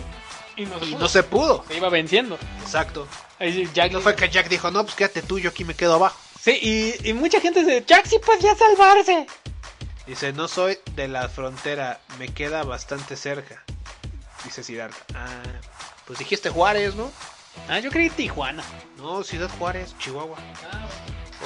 Y 0.56 0.66
no 0.66 0.80
se 0.80 0.86
y 0.86 0.90
pudo. 0.92 1.00
no 1.00 1.10
se 1.10 1.24
pudo. 1.24 1.66
Se 1.68 1.78
iba 1.78 1.90
venciendo. 1.90 2.38
Exacto. 2.62 3.08
Ahí 3.40 3.70
Jack 3.74 3.92
No 3.92 4.02
fue 4.02 4.16
que 4.16 4.30
Jack 4.30 4.50
dijo, 4.50 4.70
no, 4.72 4.84
pues 4.84 4.96
quédate 4.96 5.22
tú, 5.22 5.40
yo 5.40 5.50
aquí 5.50 5.64
me 5.66 5.74
quedo 5.74 5.96
abajo. 5.96 6.18
Sí, 6.42 6.58
y, 6.62 7.10
y 7.10 7.14
mucha 7.14 7.42
gente 7.42 7.60
dice, 7.62 7.84
Jack 7.86 8.06
sí 8.06 8.18
podía 8.20 8.56
salvarse. 8.56 9.28
Dice, 10.08 10.34
no 10.34 10.48
soy 10.48 10.80
de 10.96 11.08
la 11.08 11.30
frontera, 11.30 12.00
me 12.18 12.30
queda 12.30 12.64
bastante 12.64 13.16
cerca. 13.16 13.64
Dice 14.44 14.64
Siddhartha. 14.64 14.98
Ah, 15.16 15.28
pues 16.06 16.18
dijiste 16.20 16.50
Juárez, 16.50 16.96
¿no? 16.96 17.12
Ah, 17.68 17.80
yo 17.80 17.92
creí 17.92 18.10
Tijuana. 18.10 18.64
No, 18.98 19.24
Ciudad 19.24 19.50
Juárez, 19.60 19.94
Chihuahua. 20.00 20.38
Ah, 20.72 20.88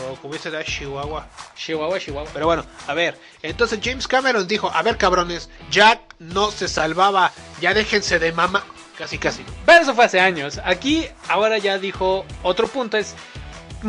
O 0.01 0.15
como 0.15 0.33
dice 0.33 0.51
Chihuahua. 0.63 1.27
Chihuahua, 1.55 1.99
Chihuahua. 1.99 2.29
Pero 2.33 2.45
bueno, 2.45 2.65
a 2.87 2.93
ver, 2.93 3.17
entonces 3.41 3.79
James 3.81 4.07
Cameron 4.07 4.47
dijo, 4.47 4.71
a 4.73 4.81
ver 4.81 4.97
cabrones, 4.97 5.49
Jack 5.69 6.01
no 6.19 6.51
se 6.51 6.67
salvaba, 6.67 7.31
ya 7.61 7.73
déjense 7.73 8.19
de 8.19 8.31
mama. 8.31 8.63
Casi, 8.97 9.17
casi. 9.17 9.43
Pero 9.65 9.81
eso 9.81 9.95
fue 9.95 10.05
hace 10.05 10.19
años. 10.19 10.59
Aquí, 10.63 11.07
ahora 11.27 11.57
ya 11.57 11.79
dijo 11.79 12.25
otro 12.43 12.67
punto 12.67 12.97
es 12.97 13.15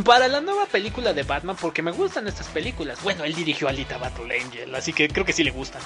para 0.02 0.28
la 0.28 0.40
nueva 0.40 0.66
película 0.66 1.12
de 1.12 1.22
Batman, 1.22 1.56
porque 1.60 1.82
me 1.82 1.92
gustan 1.92 2.26
estas 2.26 2.48
películas. 2.48 3.02
Bueno, 3.02 3.24
él 3.24 3.34
dirigió 3.34 3.68
Alita 3.68 3.98
Battle 3.98 4.40
Angel, 4.40 4.74
así 4.74 4.92
que 4.92 5.08
creo 5.08 5.24
que 5.24 5.32
sí 5.32 5.44
le 5.44 5.50
gustan. 5.50 5.82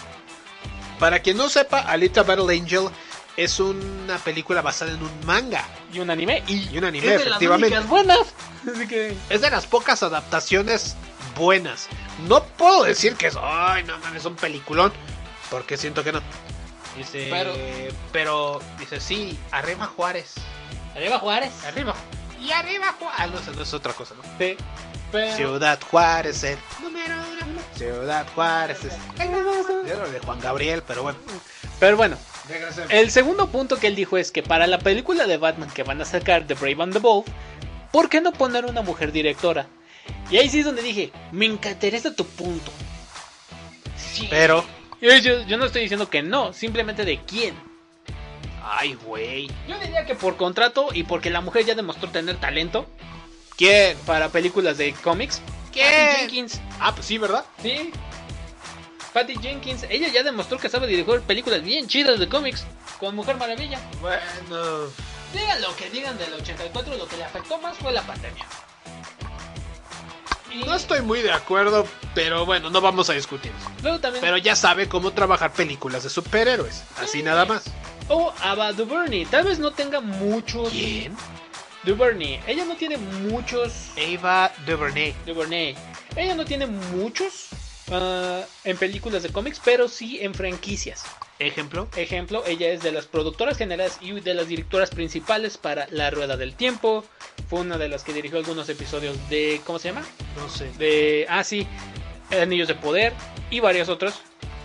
Para 0.98 1.20
quien 1.20 1.36
no 1.36 1.48
sepa, 1.48 1.80
Alita 1.80 2.22
Battle 2.22 2.56
Angel 2.56 2.88
es 3.38 3.60
una 3.60 4.18
película 4.24 4.62
basada 4.62 4.90
en 4.92 5.00
un 5.02 5.24
manga. 5.24 5.64
Y 5.92 6.00
un 6.00 6.10
anime. 6.10 6.42
Y, 6.48 6.68
Y 6.70 6.78
un 6.78 6.84
anime, 6.84 7.06
es 7.14 7.24
de 7.24 7.30
las 7.30 7.40
efectivamente. 7.40 7.78
buenas. 7.88 8.18
Así 8.74 8.88
que... 8.88 9.16
Es 9.30 9.40
de 9.40 9.50
las 9.50 9.64
pocas 9.66 10.02
adaptaciones 10.02 10.96
buenas. 11.36 11.86
No 12.26 12.42
puedo 12.42 12.82
decir 12.82 13.14
que 13.14 13.28
es, 13.28 13.36
ay, 13.40 13.84
no 13.84 13.96
mames, 13.98 14.22
es 14.22 14.26
un 14.26 14.34
peliculón, 14.34 14.92
porque 15.50 15.76
siento 15.76 16.02
que 16.02 16.10
no. 16.12 16.20
Dice, 16.96 17.28
Pero- 17.30 17.54
pero, 18.10 18.60
dice, 18.76 19.00
sí, 19.00 19.38
arriba 19.52 19.86
Juárez. 19.86 20.32
Arriba 20.96 21.20
Juárez. 21.20 21.52
Arriba. 21.64 21.94
Y 22.40 22.50
arriba 22.50 22.92
Juárez. 22.98 23.20
Ah, 23.20 23.26
no, 23.28 23.38
eso 23.38 23.52
no 23.52 23.62
es 23.62 23.72
otra 23.72 23.92
cosa, 23.92 24.14
¿no? 24.16 24.22
Sí. 24.36 24.56
Pero... 25.12 25.36
Ciudad 25.36 25.78
Juárez, 25.88 26.42
el 26.42 26.58
número 26.82 27.14
uno. 27.14 27.60
Ciudad 27.76 28.26
Juárez 28.34 28.78
es 28.84 29.96
lo 29.96 30.10
de 30.10 30.18
Juan 30.18 30.40
Gabriel, 30.40 30.82
pero 30.84 31.04
bueno. 31.04 31.18
Pero 31.78 31.96
bueno. 31.96 32.18
El 32.90 33.10
segundo 33.10 33.48
punto 33.48 33.78
que 33.78 33.86
él 33.88 33.96
dijo 33.96 34.16
es 34.18 34.30
que 34.32 34.42
para 34.42 34.66
la 34.66 34.78
película 34.78 35.26
de 35.26 35.36
Batman 35.36 35.70
que 35.70 35.82
van 35.82 36.00
a 36.00 36.04
sacar 36.04 36.46
de 36.46 36.54
Brave 36.54 36.82
and 36.82 36.92
the 36.92 36.98
Bold, 36.98 37.26
¿por 37.92 38.08
qué 38.08 38.20
no 38.20 38.32
poner 38.32 38.64
una 38.66 38.82
mujer 38.82 39.12
directora? 39.12 39.66
Y 40.30 40.36
ahí 40.38 40.48
sí 40.48 40.60
es 40.60 40.64
donde 40.64 40.82
dije, 40.82 41.10
me 41.32 41.46
interesa 41.46 42.14
tu 42.14 42.24
punto. 42.26 42.70
Sí. 43.96 44.26
Pero, 44.30 44.64
Yo, 45.00 45.16
yo- 45.18 45.42
yo 45.46 45.56
no 45.58 45.64
estoy 45.66 45.82
diciendo 45.82 46.10
que 46.10 46.22
no, 46.22 46.52
simplemente 46.52 47.04
de 47.04 47.18
quién. 47.24 47.54
ay, 48.64 48.94
güey. 49.06 49.48
Yo 49.68 49.78
diría 49.78 50.04
que 50.06 50.14
por 50.14 50.36
contrato 50.36 50.88
y 50.92 51.04
porque 51.04 51.30
la 51.30 51.40
mujer 51.40 51.64
ya 51.64 51.74
demostró 51.74 52.10
tener 52.10 52.36
talento 52.36 52.86
¿Quién? 53.56 53.96
para 54.06 54.28
películas 54.30 54.76
de 54.76 54.92
cómics. 54.92 55.40
¿Quién? 55.72 56.16
Jenkins. 56.18 56.60
Ah, 56.80 56.92
pues 56.94 57.06
sí, 57.06 57.16
¿verdad? 57.18 57.44
Sí. 57.62 57.90
Patty 59.18 59.34
Jenkins, 59.42 59.84
ella 59.90 60.06
ya 60.06 60.22
demostró 60.22 60.58
que 60.58 60.68
sabe 60.68 60.86
dirigir 60.86 61.20
películas 61.22 61.60
bien 61.64 61.88
chidas 61.88 62.20
de 62.20 62.28
cómics 62.28 62.64
con 63.00 63.16
Mujer 63.16 63.36
Maravilla. 63.36 63.80
Bueno, 64.00 64.86
Digan 65.32 65.60
lo 65.60 65.74
que 65.74 65.90
digan 65.90 66.16
del 66.16 66.34
84, 66.34 66.96
lo 66.96 67.08
que 67.08 67.16
le 67.16 67.24
afectó 67.24 67.58
más 67.58 67.76
fue 67.78 67.90
la 67.90 68.02
pandemia. 68.02 68.46
Y 70.54 70.58
no 70.58 70.72
estoy 70.72 71.02
muy 71.02 71.20
de 71.20 71.32
acuerdo, 71.32 71.84
pero 72.14 72.46
bueno, 72.46 72.70
no 72.70 72.80
vamos 72.80 73.10
a 73.10 73.12
discutir. 73.12 73.50
luego 73.82 73.98
también. 73.98 74.20
Pero 74.20 74.36
ya 74.36 74.54
sabe 74.54 74.88
cómo 74.88 75.10
trabajar 75.10 75.52
películas 75.52 76.04
de 76.04 76.10
superhéroes. 76.10 76.84
Así 77.02 77.20
nada 77.20 77.44
más. 77.44 77.64
O 78.08 78.32
Ava 78.40 78.72
DuVernay, 78.72 79.24
tal 79.24 79.46
vez 79.46 79.58
no 79.58 79.72
tenga 79.72 80.00
muchos. 80.00 80.70
¿Quién? 80.70 81.16
DuVernay, 81.82 82.40
ella 82.46 82.64
no 82.64 82.76
tiene 82.76 82.96
muchos. 82.98 83.88
Ava 83.96 84.52
DuVernay. 84.64 85.12
DuVernay, 85.26 85.74
ella 86.14 86.36
no 86.36 86.44
tiene 86.44 86.68
muchos 86.68 87.48
en 87.90 88.76
películas 88.76 89.22
de 89.22 89.30
cómics, 89.30 89.60
pero 89.64 89.88
sí 89.88 90.18
en 90.20 90.34
franquicias. 90.34 91.04
Ejemplo. 91.38 91.88
Ejemplo, 91.96 92.42
ella 92.46 92.68
es 92.70 92.82
de 92.82 92.92
las 92.92 93.06
productoras 93.06 93.56
generales 93.56 93.98
y 94.00 94.12
de 94.20 94.34
las 94.34 94.48
directoras 94.48 94.90
principales 94.90 95.56
para 95.56 95.86
La 95.90 96.10
Rueda 96.10 96.36
del 96.36 96.54
Tiempo. 96.54 97.04
Fue 97.48 97.60
una 97.60 97.78
de 97.78 97.88
las 97.88 98.02
que 98.04 98.12
dirigió 98.12 98.38
algunos 98.38 98.68
episodios 98.68 99.16
de. 99.30 99.60
¿Cómo 99.64 99.78
se 99.78 99.88
llama? 99.88 100.04
No 100.36 100.48
sé. 100.50 100.70
De. 100.78 101.26
Ah, 101.28 101.44
sí. 101.44 101.66
Anillos 102.30 102.68
de 102.68 102.74
Poder 102.74 103.12
y 103.50 103.60
varios 103.60 103.88
otros 103.88 104.14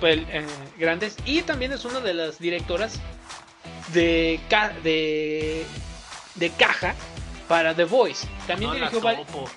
pel- 0.02 0.26
eh, 0.32 0.46
grandes. 0.78 1.16
Y 1.26 1.44
también 1.44 1.72
es 1.72 1.86
una 1.86 2.00
de 2.02 2.14
las 2.16 2.40
directoras 2.40 3.00
de. 3.94 4.40
ca- 4.50 4.74
de. 4.84 5.64
de 6.36 6.50
caja 6.52 6.96
para 7.48 7.76
The 7.76 7.86
Voice. 7.86 8.28
También 8.48 8.72
No 8.72 8.78
la 8.80 8.90
dirigió. 8.90 9.16
topo. 9.26 9.50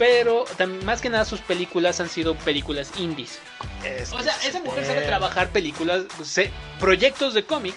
Pero 0.00 0.46
más 0.86 1.02
que 1.02 1.10
nada 1.10 1.26
sus 1.26 1.40
películas 1.40 2.00
han 2.00 2.08
sido 2.08 2.34
películas 2.34 2.90
indies. 2.96 3.38
Es 3.84 4.10
O 4.14 4.22
sea, 4.22 4.32
se 4.32 4.48
esa 4.48 4.60
mujer 4.60 4.86
sabe 4.86 5.02
trabajar 5.02 5.50
películas, 5.50 6.04
se- 6.24 6.50
proyectos 6.78 7.34
de 7.34 7.44
cómic. 7.44 7.74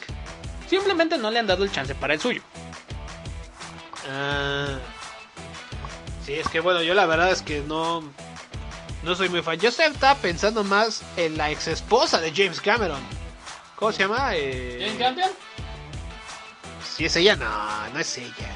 Simplemente 0.69 1.17
no 1.17 1.29
le 1.31 1.39
han 1.39 1.47
dado 1.47 1.65
el 1.65 1.71
chance 1.73 1.93
para 1.93 2.13
el 2.13 2.21
suyo. 2.21 2.41
Ah. 4.09 4.77
Sí, 6.25 6.35
es 6.35 6.47
que 6.47 6.61
bueno, 6.61 6.81
yo 6.81 6.93
la 6.93 7.05
verdad 7.05 7.29
es 7.29 7.41
que 7.41 7.59
no. 7.59 8.01
No 9.03 9.15
soy 9.15 9.27
muy 9.27 9.41
fan. 9.41 9.59
Yo 9.59 9.67
estaba 9.67 10.15
pensando 10.15 10.63
más 10.63 11.01
en 11.17 11.37
la 11.37 11.51
ex 11.51 11.67
esposa 11.67 12.21
de 12.21 12.31
James 12.31 12.61
Cameron. 12.61 13.01
¿Cómo 13.75 13.91
se 13.91 14.03
llama? 14.03 14.31
Eh, 14.33 14.77
¿James 14.79 14.97
Campion? 14.97 15.29
Si 16.89 17.03
es 17.03 17.17
ella, 17.17 17.35
no, 17.35 17.89
no 17.89 17.99
es 17.99 18.17
ella. 18.17 18.49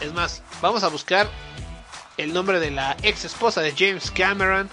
Es 0.00 0.14
más, 0.14 0.42
vamos 0.62 0.82
a 0.84 0.88
buscar 0.88 1.28
el 2.16 2.32
nombre 2.32 2.60
de 2.60 2.70
la 2.70 2.96
ex 3.02 3.24
esposa 3.24 3.60
de 3.60 3.72
James 3.76 4.10
Cameron. 4.10 4.68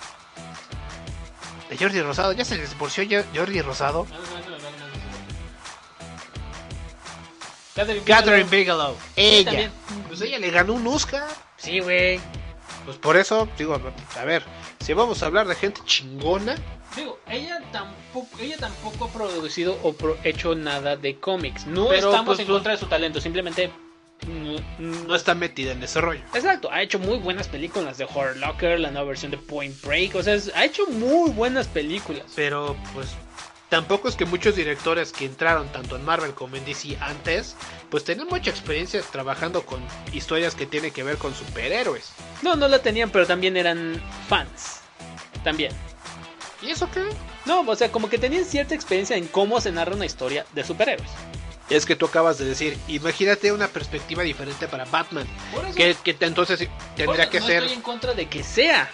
De 1.70 1.78
Jordi 1.78 2.02
Rosado. 2.02 2.34
¿Ya 2.34 2.44
se 2.46 2.58
les 2.58 2.70
divorció 2.72 3.04
Jo- 3.10 3.26
Jordi 3.36 3.62
Rosado? 3.62 4.06
Catherine 7.76 8.04
Catherine 8.04 8.50
Bigelow. 8.50 8.96
Bigelow. 8.96 8.98
Ella. 9.16 9.46
también. 9.52 9.72
Pues 10.08 10.22
ella 10.22 10.40
le 10.40 10.52
ganó 10.52 10.74
un 10.74 10.86
Oscar. 10.88 11.28
Sí, 11.58 11.80
güey. 11.80 12.20
Pues 12.86 12.98
por 12.98 13.16
eso, 13.16 13.48
digo, 13.58 13.80
a 14.20 14.24
ver, 14.26 14.44
si 14.80 14.94
vamos 14.94 15.22
a 15.24 15.28
hablar 15.28 15.48
de 15.48 15.56
gente 15.56 15.82
chingona, 15.86 16.56
Digo, 16.96 17.20
ella 17.30 17.62
tampoco, 17.72 18.28
ella 18.42 18.58
tampoco 18.58 19.06
ha 19.06 19.08
producido 19.08 19.78
o 19.82 19.94
pro- 19.94 20.18
hecho 20.26 20.56
nada 20.56 20.98
de 20.98 21.18
cómics. 21.22 21.66
No 21.66 21.88
Pero, 21.88 22.10
estamos 22.10 22.36
pues, 22.36 22.40
en 22.40 22.48
contra 22.48 22.74
de 22.74 22.78
su 22.80 22.88
talento, 22.88 23.22
simplemente. 23.22 23.72
No- 24.28 25.16
está 25.16 25.36
metida 25.36 25.72
en 25.72 25.84
ese 25.84 26.02
rollo. 26.02 26.22
Exacto, 26.34 26.70
ha 26.72 26.82
hecho 26.82 27.00
muy 27.00 27.18
buenas 27.18 27.48
películas 27.48 27.98
de 27.98 28.06
Horror 28.06 28.38
Locker, 28.38 28.80
la 28.80 28.92
nueva 28.92 29.08
versión 29.08 29.32
de 29.32 29.38
Point 29.38 29.80
Break, 29.84 30.16
o 30.16 30.24
sea, 30.24 30.36
es- 30.36 30.52
ha 30.56 30.66
hecho 30.66 30.86
muy 30.88 31.32
buenas 31.32 31.68
películas. 31.68 32.24
Pero, 32.36 32.76
pues, 32.94 33.08
tampoco 33.70 34.08
es 34.10 34.16
que 34.16 34.26
muchos 34.26 34.56
directores 34.56 35.12
que 35.12 35.26
entraron 35.26 35.68
tanto 35.70 35.96
en 35.96 36.04
Marvel 36.06 36.34
como 36.34 36.56
en 36.56 36.66
DC 36.66 36.98
antes, 37.00 37.56
pues 37.90 38.04
tenían 38.04 38.28
mucha 38.28 38.50
experiencia 38.50 39.02
trabajando 39.02 39.66
con 39.66 39.82
historias 40.14 40.56
que 40.56 40.66
tienen 40.66 40.92
que 40.92 41.04
ver 41.04 41.18
con 41.18 41.34
superhéroes. 41.34 42.12
No, 42.42 42.56
no 42.56 42.68
la 42.68 42.80
tenían, 42.80 43.10
pero 43.10 43.26
también 43.26 43.58
eran 43.58 44.02
fans. 44.28 44.82
También. 45.44 45.72
¿Y 46.62 46.70
eso 46.70 46.88
qué? 46.92 47.04
No, 47.46 47.62
o 47.62 47.76
sea, 47.76 47.92
como 47.92 48.08
que 48.08 48.20
tenían 48.20 48.46
cierta 48.46 48.76
experiencia 48.76 49.16
en 49.18 49.26
cómo 49.28 49.60
se 49.60 49.72
narra 49.72 49.96
una 49.96 50.06
historia 50.06 50.46
de 50.54 50.64
superhéroes. 50.64 51.10
Es 51.72 51.86
que 51.86 51.96
tú 51.96 52.06
acabas 52.06 52.38
de 52.38 52.46
decir, 52.46 52.78
imagínate 52.88 53.52
una 53.52 53.68
perspectiva 53.68 54.24
diferente 54.24 54.68
para 54.68 54.86
Batman. 54.86 55.26
Por 55.54 55.66
eso- 55.66 55.76
Que, 55.76 55.96
que 56.04 56.16
entonces 56.26 56.68
tendría 56.96 57.30
que 57.30 57.40
no 57.40 57.46
ser... 57.48 57.64
estoy 57.64 57.76
en 57.78 57.82
contra 57.82 58.14
de 58.14 58.28
que 58.28 58.44
sea 58.44 58.90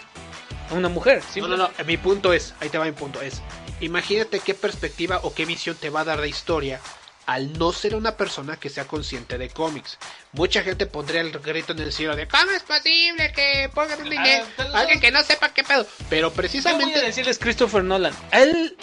una 0.70 0.88
mujer. 0.88 1.22
No, 1.36 1.48
no, 1.48 1.56
no, 1.56 1.70
mi 1.86 1.96
punto 1.96 2.32
es, 2.32 2.54
ahí 2.60 2.68
te 2.68 2.78
va 2.78 2.84
mi 2.84 2.92
punto, 2.92 3.20
es, 3.20 3.42
imagínate 3.80 4.40
qué 4.40 4.54
perspectiva 4.54 5.20
o 5.22 5.34
qué 5.34 5.44
visión 5.44 5.76
te 5.76 5.90
va 5.90 6.00
a 6.00 6.04
dar 6.04 6.18
la 6.20 6.26
historia 6.26 6.80
al 7.26 7.52
no 7.58 7.72
ser 7.72 7.94
una 7.94 8.16
persona 8.16 8.56
que 8.56 8.70
sea 8.70 8.86
consciente 8.86 9.36
de 9.36 9.50
cómics. 9.50 9.98
Mucha 10.32 10.62
gente 10.62 10.86
pondría 10.86 11.20
el 11.20 11.30
grito 11.30 11.72
en 11.72 11.78
el 11.80 11.92
cielo 11.92 12.16
de 12.16 12.26
¿cómo 12.26 12.50
es 12.52 12.62
posible 12.62 13.32
que 13.32 13.70
pongan 13.74 14.00
un 14.00 14.08
dinero? 14.08 14.46
pero- 14.56 14.74
Alguien 14.74 14.98
que 15.00 15.10
no 15.10 15.22
sepa 15.22 15.52
qué 15.52 15.62
pedo. 15.62 15.86
Pero 16.08 16.28
Yo 16.28 16.30
voy 16.30 16.36
precisamente 16.36 16.98
a 16.98 17.02
decirles 17.02 17.38
Christopher 17.38 17.84
Nolan. 17.84 18.14
Él, 18.32 18.76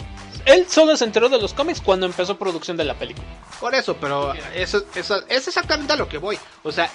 él 0.46 0.66
solo 0.68 0.96
se 0.96 1.04
enteró 1.04 1.28
de 1.28 1.38
los 1.38 1.52
cómics 1.52 1.80
cuando 1.80 2.06
empezó 2.06 2.38
producción 2.38 2.76
de 2.76 2.84
la 2.84 2.94
película. 2.94 3.26
por 3.60 3.74
eso, 3.74 3.96
pero 4.00 4.32
eso, 4.54 4.84
eso 4.94 5.26
es 5.28 5.48
exactamente 5.48 5.92
a 5.92 5.96
lo 5.96 6.08
que 6.08 6.18
voy. 6.18 6.38
O 6.62 6.72
sea, 6.72 6.90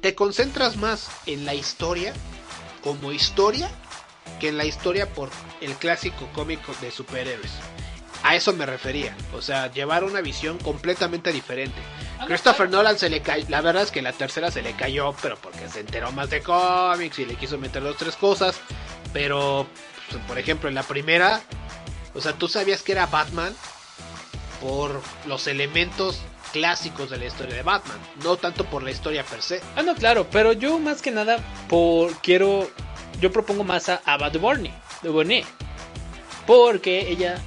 te 0.00 0.14
concentras 0.14 0.76
más 0.76 1.08
en 1.26 1.44
la 1.44 1.54
historia 1.54 2.12
como 2.82 3.12
historia 3.12 3.70
que 4.40 4.48
en 4.48 4.56
la 4.56 4.64
historia 4.64 5.06
por 5.12 5.28
el 5.60 5.74
clásico 5.74 6.28
cómico 6.34 6.74
de 6.80 6.90
superhéroes. 6.90 7.52
A 8.22 8.34
eso 8.36 8.52
me 8.52 8.66
refería, 8.66 9.16
o 9.34 9.40
sea, 9.40 9.70
llevar 9.70 10.04
una 10.04 10.20
visión 10.20 10.58
completamente 10.58 11.32
diferente. 11.32 11.80
Ah, 12.18 12.24
Christopher. 12.26 12.68
Nolan 12.68 12.98
se 12.98 13.08
le 13.08 13.22
cayó, 13.22 13.46
la 13.48 13.60
verdad 13.60 13.82
es 13.82 13.90
que 13.90 14.02
la 14.02 14.12
tercera 14.12 14.50
se 14.50 14.62
le 14.62 14.72
cayó, 14.72 15.14
pero 15.22 15.36
porque 15.36 15.68
se 15.68 15.80
enteró 15.80 16.12
más 16.12 16.28
de 16.28 16.42
cómics 16.42 17.18
y 17.18 17.24
le 17.24 17.36
quiso 17.36 17.56
meter 17.56 17.82
dos 17.82 17.96
tres 17.96 18.16
cosas, 18.16 18.60
pero 19.12 19.66
pues, 20.10 20.22
por 20.24 20.38
ejemplo 20.38 20.68
en 20.68 20.74
la 20.74 20.82
primera, 20.82 21.42
o 22.14 22.20
sea, 22.20 22.32
tú 22.34 22.48
sabías 22.48 22.82
que 22.82 22.92
era 22.92 23.06
Batman 23.06 23.54
por 24.60 25.00
los 25.26 25.46
elementos 25.46 26.20
clásicos 26.52 27.10
de 27.10 27.16
la 27.18 27.26
historia 27.26 27.54
de 27.54 27.62
Batman, 27.62 27.98
no 28.24 28.36
tanto 28.36 28.64
por 28.64 28.82
la 28.82 28.90
historia 28.90 29.24
per 29.24 29.40
se. 29.42 29.60
Ah, 29.76 29.82
no, 29.82 29.94
claro, 29.94 30.26
pero 30.30 30.52
yo 30.52 30.78
más 30.78 31.00
que 31.00 31.10
nada 31.10 31.38
por 31.68 32.12
quiero 32.20 32.68
yo 33.20 33.30
propongo 33.30 33.64
más 33.64 33.88
a 33.88 34.00
Ava 34.04 34.30
DuVernay, 34.30 34.72
DuVernay 35.02 35.44
porque 36.46 37.08
ella 37.10 37.38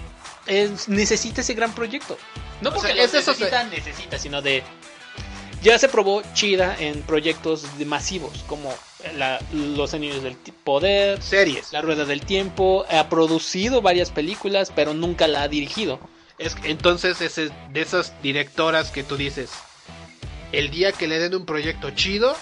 es- 0.45 0.87
necesita 0.87 1.41
ese 1.41 1.53
gran 1.53 1.73
proyecto. 1.73 2.17
No 2.61 2.69
O 2.69 2.73
porque 2.73 2.89
sea, 2.89 2.95
lo 2.97 3.03
es 3.03 3.13
eso, 3.13 3.31
necesita, 3.31 3.63
necesita, 3.65 4.17
sino 4.19 4.41
de 4.41 4.63
ya 5.63 5.79
se 5.79 5.87
probó 5.89 6.21
chida 6.33 6.75
en 6.79 7.01
proyectos 7.03 7.65
masivos 7.85 8.43
como 8.47 8.73
la- 9.17 9.39
Los 9.51 9.93
Anillos 9.93 10.21
del 10.23 10.35
Poder, 10.63 11.21
series, 11.21 11.71
La 11.73 11.81
Rueda 11.81 12.05
del 12.05 12.21
Tiempo, 12.25 12.85
ha 12.89 13.09
producido 13.09 13.81
varias 13.81 14.11
películas, 14.11 14.71
pero 14.75 14.93
nunca 14.93 15.27
la 15.27 15.43
ha 15.43 15.47
dirigido. 15.47 15.99
Es, 16.37 16.55
entonces 16.63 17.21
es 17.21 17.35
de 17.35 17.81
esas 17.81 18.13
directoras 18.21 18.91
que 18.91 19.03
tú 19.03 19.17
dices, 19.17 19.49
el 20.51 20.69
día 20.71 20.91
que 20.91 21.07
le 21.07 21.19
den 21.19 21.35
un 21.35 21.45
proyecto 21.45 21.91
chido, 21.91 22.35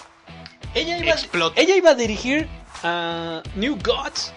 ella 0.74 0.98
iba, 0.98 1.12
explota. 1.12 1.60
ella 1.60 1.76
iba 1.76 1.90
a 1.90 1.94
dirigir 1.94 2.48
a 2.82 3.42
New 3.56 3.78
Gods. 3.82 4.32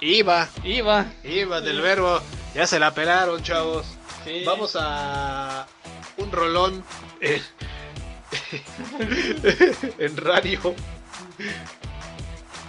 Iba, 0.00 0.48
iba, 0.64 1.06
iba 1.22 1.60
del 1.60 1.80
verbo, 1.80 2.20
ya 2.54 2.66
se 2.66 2.78
la 2.80 2.92
pelaron, 2.92 3.42
chavos. 3.42 3.86
Sí. 4.24 4.42
Vamos 4.44 4.76
a 4.78 5.66
un 6.16 6.32
rolón 6.32 6.84
en 9.98 10.16
radio. 10.16 10.74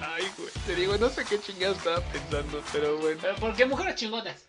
Ay, 0.02 0.26
güey, 0.38 0.50
te 0.66 0.76
digo, 0.76 0.98
no 0.98 1.10
sé 1.10 1.26
qué 1.26 1.39
chingada 1.39 1.74
estaba 1.74 2.02
pensando, 2.02 2.62
pero 2.72 2.98
bueno. 2.98 3.22
¿Por 3.39 3.56
qué 3.56 3.66
mujeres 3.66 3.96
chingonas? 3.96 4.46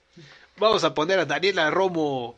Vamos 0.57 0.85
a 0.85 0.95
poner 0.95 1.19
a 1.19 1.25
Daniela 1.25 1.71
Romo 1.71 2.37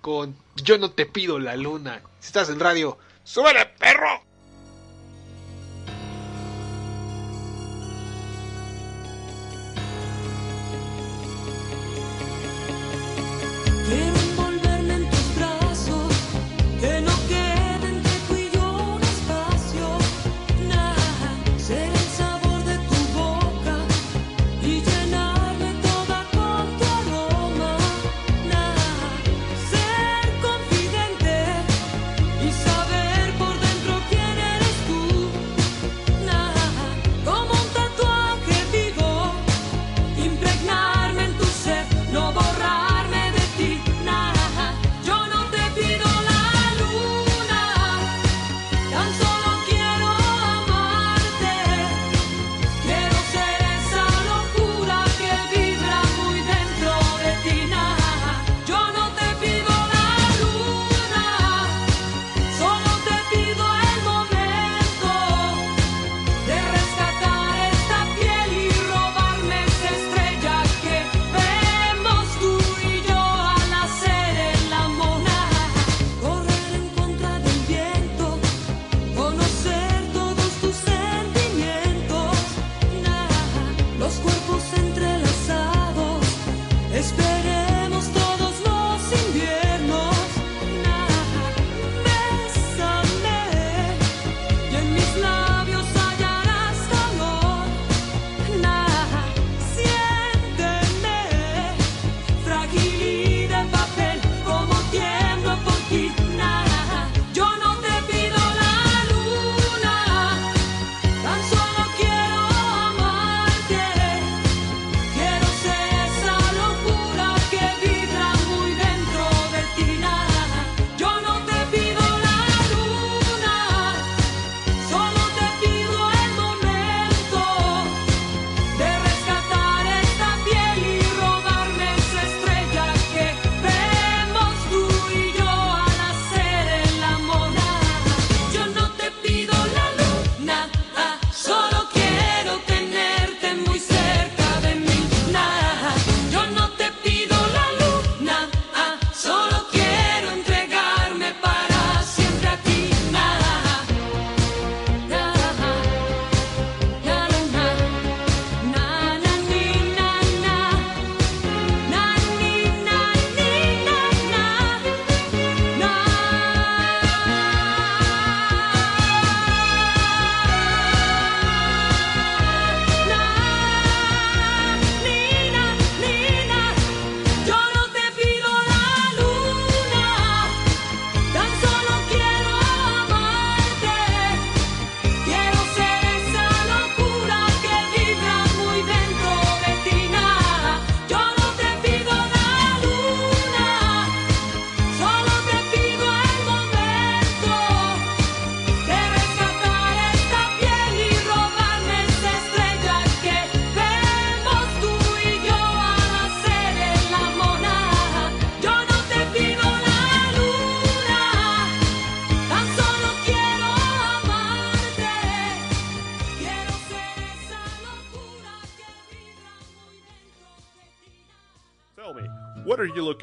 con 0.00 0.36
Yo 0.56 0.78
no 0.78 0.90
te 0.90 1.06
pido 1.06 1.38
la 1.38 1.56
luna. 1.56 2.02
Si 2.20 2.28
estás 2.28 2.48
en 2.48 2.60
radio, 2.60 2.98
¡súbele, 3.24 3.66
perro! 3.78 4.22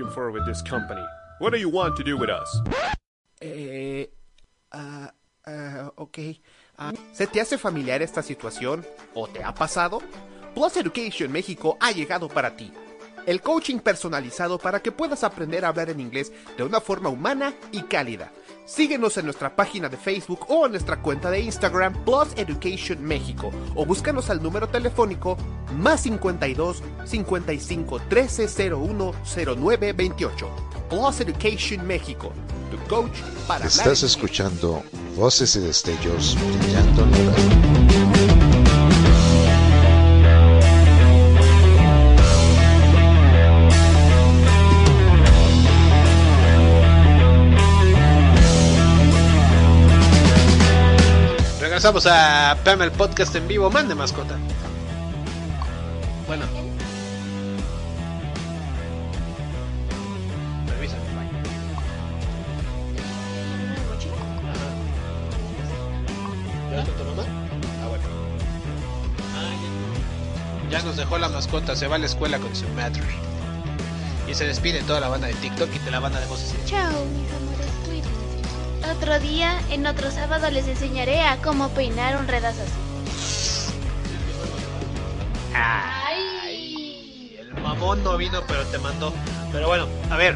Looking 0.08 0.14
for 0.14 0.32
with 0.32 0.46
this 0.46 0.62
company? 0.62 1.06
What 1.40 1.52
do 1.52 1.60
you 1.60 1.70
want 1.70 1.96
to 1.98 2.04
do 2.04 2.18
with 2.18 2.30
us? 2.30 2.62
Eh, 3.42 4.08
ah, 4.72 5.12
ah. 5.46 5.92
Ah, 6.80 6.94
¿Se 7.12 7.26
te 7.26 7.42
hace 7.42 7.58
familiar 7.58 8.02
esta 8.02 8.22
situación 8.22 8.86
o 9.16 9.28
te 9.28 9.44
ha 9.44 9.54
pasado? 9.54 10.00
Plus 10.54 10.78
Education 10.78 11.32
México 11.32 11.78
ha 11.80 11.92
llegado 11.92 12.28
para 12.28 12.56
ti. 12.56 12.72
El 13.26 13.42
coaching 13.42 13.80
personalizado 13.80 14.58
para 14.58 14.82
que 14.82 14.92
puedas 14.92 15.24
aprender 15.24 15.66
a 15.66 15.70
hablar 15.70 15.90
en 15.90 16.00
inglés 16.00 16.32
de 16.56 16.64
una 16.64 16.80
forma 16.80 17.10
humana 17.10 17.54
y 17.72 17.82
cálida. 17.84 18.32
Síguenos 18.68 19.16
en 19.16 19.24
nuestra 19.24 19.56
página 19.56 19.88
de 19.88 19.96
Facebook 19.96 20.46
o 20.50 20.66
en 20.66 20.74
nuestra 20.74 21.02
cuenta 21.02 21.32
de 21.32 21.40
Instagram 21.40 21.94
Plus 22.04 22.34
Education 22.36 23.02
México 23.02 23.50
o 23.76 23.86
búscanos 23.86 24.30
al 24.30 24.44
número 24.44 24.68
telefónico 24.68 25.38
más 25.78 26.02
52 26.02 26.84
55 27.06 28.02
13 28.10 28.74
01 28.74 29.14
09 29.56 29.94
28. 29.94 30.50
Plus 30.90 31.22
Education 31.22 31.88
México, 31.88 32.34
tu 32.70 32.78
coach 32.94 33.18
para 33.48 33.66
Estás 33.66 34.04
escuchando 34.04 34.84
Voces 35.16 35.56
y 35.56 35.62
Destellos 35.62 36.36
brillando 36.60 37.04
en 37.04 37.67
Regresamos 51.88 52.14
a 52.14 52.58
Pam 52.66 52.82
el 52.82 52.92
podcast 52.92 53.34
en 53.38 53.48
vivo. 53.48 53.70
Mande 53.70 53.96
mascota. 53.96 54.36
Bueno. 56.28 56.44
Permiso. 60.68 60.96
¿Ya 66.72 66.84
con 66.84 66.94
tu 66.94 67.04
mamá? 67.06 67.24
Ah, 67.24 67.88
bueno. 67.88 68.04
Ya 70.70 70.82
nos 70.82 70.98
dejó 70.98 71.18
la 71.18 71.30
mascota, 71.30 71.74
se 71.78 71.88
va 71.88 71.96
a 71.96 72.00
la 72.00 72.08
escuela 72.08 72.38
con 72.40 72.54
su 72.54 72.68
madre. 72.76 73.02
Y 74.30 74.34
se 74.34 74.46
despide 74.46 74.82
toda 74.82 75.00
la 75.00 75.08
banda 75.08 75.28
de 75.28 75.36
TikTok 75.36 75.70
y 75.74 75.80
de 75.80 75.92
la 75.92 76.02
banda 76.02 76.20
de 76.20 76.26
voces. 76.26 76.54
Chao, 76.66 77.06
mis 77.06 77.32
amores. 77.32 77.57
Otro 78.98 79.20
día, 79.20 79.62
en 79.70 79.86
otro 79.86 80.10
sábado, 80.10 80.50
les 80.50 80.68
enseñaré 80.68 81.22
a 81.22 81.38
cómo 81.38 81.70
peinar 81.70 82.18
un 82.18 82.28
redazo 82.28 82.64
así. 82.64 83.72
Ay, 85.54 87.38
el 87.40 87.62
mamón 87.62 88.04
no 88.04 88.18
vino, 88.18 88.42
pero 88.48 88.66
te 88.66 88.80
mandó. 88.80 89.14
Pero 89.52 89.68
bueno, 89.68 89.88
a 90.10 90.18
ver, 90.18 90.36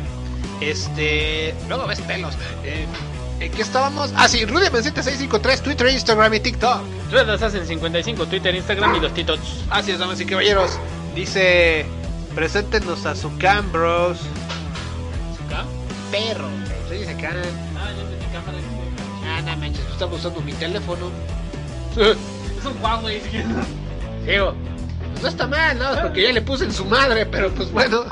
este. 0.62 1.56
Luego 1.68 1.88
ves 1.88 2.02
pelos. 2.02 2.36
Eh, 2.64 2.86
¿En 3.40 3.52
qué 3.52 3.64
estábamos? 3.64 4.14
Ah, 4.16 4.28
sí, 4.28 4.46
Rudyman7653, 4.46 5.62
Twitter, 5.62 5.88
Instagram 5.88 6.36
y 6.36 6.40
TikTok. 6.40 6.82
Red 7.12 7.30
Assassin 7.30 7.66
55, 7.66 8.28
Twitter, 8.28 8.54
Instagram 8.54 8.96
y 8.96 9.00
los 9.00 9.14
titos. 9.16 9.40
Así 9.72 9.92
es, 9.92 9.98
damas 9.98 10.22
y 10.22 10.26
caballeros. 10.28 10.78
Dice: 11.16 11.88
Preséntenos 12.36 13.08
a 13.08 13.16
su 13.16 13.36
cam, 13.40 13.72
bros. 13.72 14.20
¿Su 14.20 15.48
cam? 15.50 15.66
Perro. 16.12 16.48
Se 16.88 16.94
dice 16.94 17.18
cam. 17.18 17.71
Estás 20.06 20.20
usando 20.20 20.42
mi 20.42 20.54
teléfono. 20.54 21.10
Es 22.62 22.66
un 22.68 22.80
Huawei. 22.82 23.20
Digo, 24.26 24.54
pues 25.14 25.24
no 25.24 25.28
está 25.30 25.48
mal, 25.48 25.80
¿no? 25.80 26.00
Porque 26.04 26.22
ya 26.24 26.32
le 26.32 26.42
puse 26.44 26.66
en 26.66 26.72
su 26.72 26.86
madre, 26.86 27.26
pero 27.26 27.50
pues 27.52 27.72
bueno. 27.72 28.04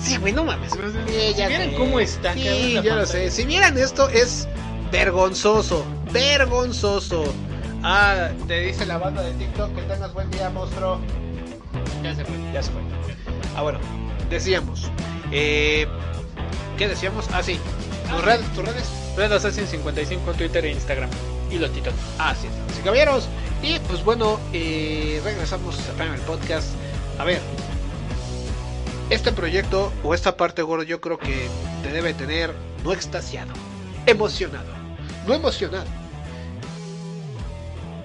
Sí, 0.00 0.16
güey, 0.16 0.32
no 0.32 0.44
mames. 0.44 0.70
Sí, 0.72 1.34
ya 1.36 1.48
¿Vieron 1.48 1.70
sé. 1.70 1.76
cómo 1.76 1.98
está? 2.00 2.32
Sí, 2.34 2.80
ya 2.84 2.94
lo 2.94 3.04
sé. 3.06 3.30
Si 3.32 3.44
vieran 3.44 3.76
esto, 3.76 4.08
es 4.08 4.46
vergonzoso. 4.92 5.84
Vergonzoso. 6.12 7.24
Ah, 7.82 8.28
te 8.46 8.60
dice 8.60 8.86
la 8.86 8.98
banda 8.98 9.22
de 9.22 9.32
TikTok 9.32 9.74
que 9.74 9.82
tengas 9.82 10.12
buen 10.14 10.30
día, 10.30 10.48
monstruo. 10.50 11.00
Ya 12.04 12.14
se 12.14 12.24
fue. 12.24 12.34
Ya 12.54 12.62
se 12.62 12.70
fue. 12.70 12.80
Ah, 13.56 13.62
bueno, 13.62 13.80
decíamos. 14.30 14.88
Eh, 15.32 15.86
¿Qué 16.78 16.86
decíamos? 16.88 17.26
Ah, 17.32 17.42
sí. 17.42 17.58
¿Tus, 18.08 18.24
red- 18.24 18.40
tus 18.54 18.64
redes? 18.64 18.88
Red 19.16 19.32
Assassin 19.32 19.66
55, 19.66 20.32
Twitter 20.34 20.64
e 20.64 20.72
Instagram. 20.72 21.10
Y 21.50 21.58
los 21.58 21.72
titos. 21.72 21.92
Ah, 22.18 22.34
sí, 22.40 22.48
damas 22.48 22.78
y 22.78 22.82
caballeros. 22.82 23.28
Y 23.62 23.78
pues 23.80 24.04
bueno, 24.04 24.38
eh, 24.52 25.20
regresamos 25.24 25.78
a 25.88 25.92
Primer 25.92 26.20
Podcast. 26.20 26.68
A 27.18 27.24
ver, 27.24 27.40
este 29.10 29.32
proyecto 29.32 29.92
o 30.04 30.14
esta 30.14 30.36
parte, 30.36 30.62
gordo, 30.62 30.84
yo 30.84 31.00
creo 31.00 31.18
que 31.18 31.48
te 31.82 31.90
debe 31.90 32.14
tener 32.14 32.54
no 32.84 32.92
extasiado, 32.92 33.52
emocionado, 34.06 34.72
no 35.26 35.34
emocionado, 35.34 35.86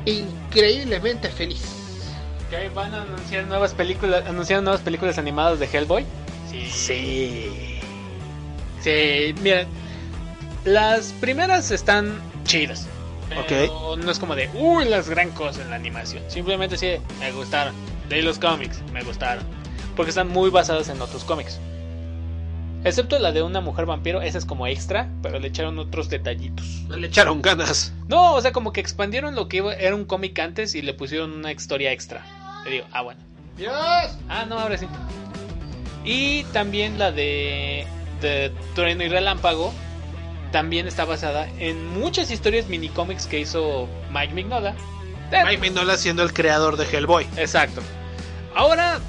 increíblemente 0.05 1.29
feliz. 1.29 1.61
Que 2.49 2.69
van 2.69 2.93
a 2.93 3.03
anunciar 3.03 3.45
nuevas 3.45 3.73
películas, 3.73 4.25
anunciar 4.27 4.61
nuevas 4.61 4.81
películas 4.81 5.17
animadas 5.17 5.59
de 5.59 5.65
Hellboy. 5.71 6.05
Sí. 6.51 6.69
Sí. 6.69 7.79
Sí, 8.81 9.35
mira, 9.41 9.65
las 10.65 11.13
primeras 11.13 11.71
están 11.71 12.19
chidas. 12.43 12.87
Pero 13.47 13.95
no 13.97 14.11
es 14.11 14.19
como 14.19 14.35
de, 14.35 14.49
uy, 14.53 14.85
las 14.85 15.09
gran 15.09 15.31
cosas 15.31 15.63
en 15.63 15.69
la 15.69 15.75
animación. 15.75 16.23
Simplemente 16.27 16.77
sí, 16.77 16.97
me 17.19 17.31
gustaron. 17.31 17.73
De 18.09 18.21
los 18.21 18.37
cómics, 18.37 18.81
me 18.93 19.03
gustaron. 19.03 19.43
Porque 19.95 20.09
están 20.09 20.27
muy 20.27 20.49
basadas 20.49 20.89
en 20.89 21.01
otros 21.01 21.23
cómics. 21.23 21.59
Excepto 22.83 23.17
la 23.17 23.31
de 23.31 23.41
una 23.41 23.61
mujer 23.61 23.87
vampiro, 23.87 24.21
esa 24.21 24.37
es 24.37 24.45
como 24.45 24.67
extra, 24.67 25.09
pero 25.23 25.39
le 25.39 25.47
echaron 25.47 25.79
otros 25.79 26.07
detallitos. 26.07 26.83
Le 26.87 27.07
echaron 27.07 27.41
ganas. 27.41 27.93
No, 28.07 28.33
o 28.33 28.41
sea, 28.41 28.51
como 28.51 28.73
que 28.73 28.79
expandieron 28.79 29.33
lo 29.33 29.47
que 29.47 29.63
era 29.79 29.95
un 29.95 30.05
cómic 30.05 30.37
antes 30.37 30.75
y 30.75 30.83
le 30.83 30.93
pusieron 30.93 31.31
una 31.33 31.51
historia 31.51 31.91
extra. 31.91 32.23
Le 32.63 32.71
digo, 32.71 32.85
ah, 32.91 33.01
bueno. 33.01 33.19
Dios. 33.57 33.73
Ah, 34.29 34.45
no, 34.47 34.59
ahora 34.59 34.77
sí. 34.77 34.85
Y 36.03 36.43
también 36.45 36.99
la 36.99 37.11
de, 37.11 37.87
de 38.21 38.51
Trueno 38.75 39.03
y 39.03 39.09
Relámpago. 39.09 39.73
También 40.55 40.87
está 40.87 41.03
basada 41.03 41.49
en 41.59 41.85
muchas 41.99 42.31
historias 42.31 42.67
mini 42.67 42.87
cómics 42.87 43.27
que 43.27 43.41
hizo 43.41 43.89
Mike 44.09 44.33
Mignola. 44.33 44.73
Mike 45.29 45.57
Mignola 45.57 45.97
siendo 45.97 46.23
el 46.23 46.31
creador 46.31 46.77
de 46.77 46.85
Hellboy. 46.85 47.27
Exacto. 47.35 47.81
Ahora, 48.55 49.01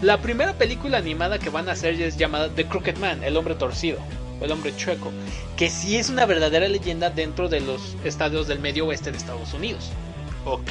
la 0.00 0.22
primera 0.22 0.54
película 0.54 0.96
animada 0.96 1.38
que 1.38 1.50
van 1.50 1.68
a 1.68 1.72
hacer 1.72 2.00
es 2.00 2.16
llamada 2.16 2.48
The 2.48 2.64
Crooked 2.64 2.96
Man, 2.96 3.22
el 3.22 3.36
hombre 3.36 3.54
torcido, 3.54 3.98
o 4.40 4.46
el 4.46 4.50
hombre 4.50 4.74
chueco, 4.78 5.12
que 5.58 5.68
sí 5.68 5.98
es 5.98 6.08
una 6.08 6.24
verdadera 6.24 6.68
leyenda 6.68 7.10
dentro 7.10 7.50
de 7.50 7.60
los 7.60 7.98
estados 8.02 8.48
del 8.48 8.60
medio 8.60 8.86
oeste 8.86 9.12
de 9.12 9.18
Estados 9.18 9.52
Unidos. 9.52 9.90
Ok. 10.46 10.70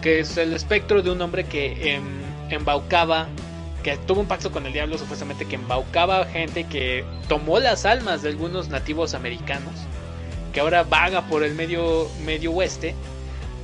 Que 0.00 0.20
es 0.20 0.36
el 0.36 0.52
espectro 0.52 1.02
de 1.02 1.10
un 1.10 1.20
hombre 1.20 1.46
que 1.46 1.96
em, 1.96 2.04
embaucaba, 2.48 3.26
que 3.82 3.96
tuvo 3.96 4.20
un 4.20 4.26
pacto 4.26 4.50
con 4.50 4.66
el 4.66 4.72
diablo 4.72 4.98
supuestamente, 4.98 5.46
que 5.46 5.56
embaucaba 5.56 6.26
gente, 6.26 6.64
que 6.64 7.04
tomó 7.28 7.58
las 7.58 7.84
almas 7.86 8.22
de 8.22 8.30
algunos 8.30 8.68
nativos 8.68 9.14
americanos, 9.14 9.74
que 10.52 10.60
ahora 10.60 10.82
vaga 10.82 11.26
por 11.28 11.42
el 11.42 11.54
medio, 11.54 12.08
medio 12.24 12.52
oeste, 12.52 12.94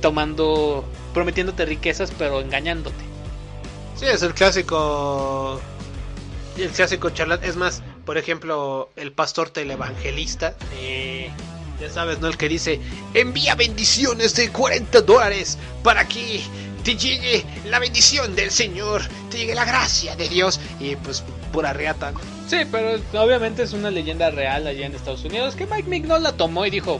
tomando, 0.01 0.85
prometiéndote 1.13 1.65
riquezas 1.65 2.11
pero 2.17 2.41
engañándote. 2.41 3.03
Sí, 3.95 4.05
es 4.05 4.21
el 4.21 4.33
clásico. 4.33 5.59
El 6.55 6.69
clásico 6.69 7.09
charlat. 7.09 7.43
Es 7.43 7.55
más, 7.55 7.81
por 8.05 8.17
ejemplo, 8.17 8.89
el 8.95 9.11
pastor 9.11 9.49
televangelista. 9.49 10.55
Eh, 10.79 11.31
ya 11.79 11.89
sabes, 11.89 12.19
¿no? 12.19 12.27
El 12.27 12.37
que 12.37 12.47
dice: 12.47 12.79
Envía 13.13 13.55
bendiciones 13.55 14.35
de 14.35 14.51
40 14.51 15.01
dólares 15.01 15.57
para 15.83 16.07
que 16.07 16.41
te 16.83 16.95
llegue 16.95 17.43
la 17.65 17.79
bendición 17.79 18.35
del 18.35 18.51
Señor, 18.51 19.01
te 19.37 19.41
llegue 19.43 19.55
la 19.55 19.65
gracia 19.65 20.15
de 20.15 20.27
Dios. 20.27 20.59
Y 20.79 20.95
pues, 20.95 21.23
pura 21.51 21.71
reata, 21.73 22.11
¿no? 22.11 22.19
Sí, 22.47 22.57
pero 22.71 22.99
obviamente 23.23 23.63
es 23.63 23.73
una 23.73 23.91
leyenda 23.91 24.31
real 24.31 24.65
allá 24.65 24.85
en 24.85 24.95
Estados 24.95 25.23
Unidos 25.23 25.55
que 25.55 25.67
Mike 25.67 25.87
Mignola 25.87 26.31
tomó 26.33 26.65
y 26.65 26.69
dijo, 26.69 26.99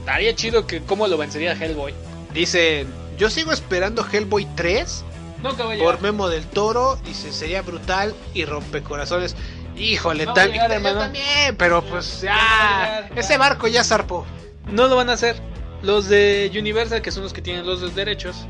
estaría 0.00 0.34
chido 0.34 0.66
que 0.66 0.82
cómo 0.82 1.06
lo 1.06 1.16
vencería 1.16 1.52
Hellboy. 1.52 1.94
Dice: 2.34 2.86
Yo 3.16 3.30
sigo 3.30 3.52
esperando 3.52 4.06
Hellboy 4.10 4.46
3 4.54 5.04
Nunca 5.42 5.64
va 5.64 5.74
a 5.74 5.78
por. 5.78 6.00
Memo 6.02 6.28
del 6.28 6.46
Toro. 6.46 6.96
Dice: 7.04 7.32
Sería 7.32 7.62
brutal 7.62 8.14
y 8.34 8.44
rompecorazones. 8.44 9.34
Híjole, 9.76 10.26
No 10.26 10.34
hermano. 10.36 10.98
también, 10.98 11.56
pero 11.56 11.82
pues 11.82 12.20
ya. 12.20 13.08
Ese 13.14 13.38
barco 13.38 13.68
ya 13.68 13.84
zarpó. 13.84 14.26
No 14.66 14.88
lo 14.88 14.96
van 14.96 15.08
a 15.08 15.12
hacer. 15.12 15.40
Los 15.82 16.08
de 16.08 16.50
Universal, 16.58 17.00
que 17.00 17.12
son 17.12 17.22
los 17.22 17.32
que 17.32 17.40
tienen 17.40 17.64
los 17.64 17.80
dos 17.80 17.94
derechos, 17.94 18.46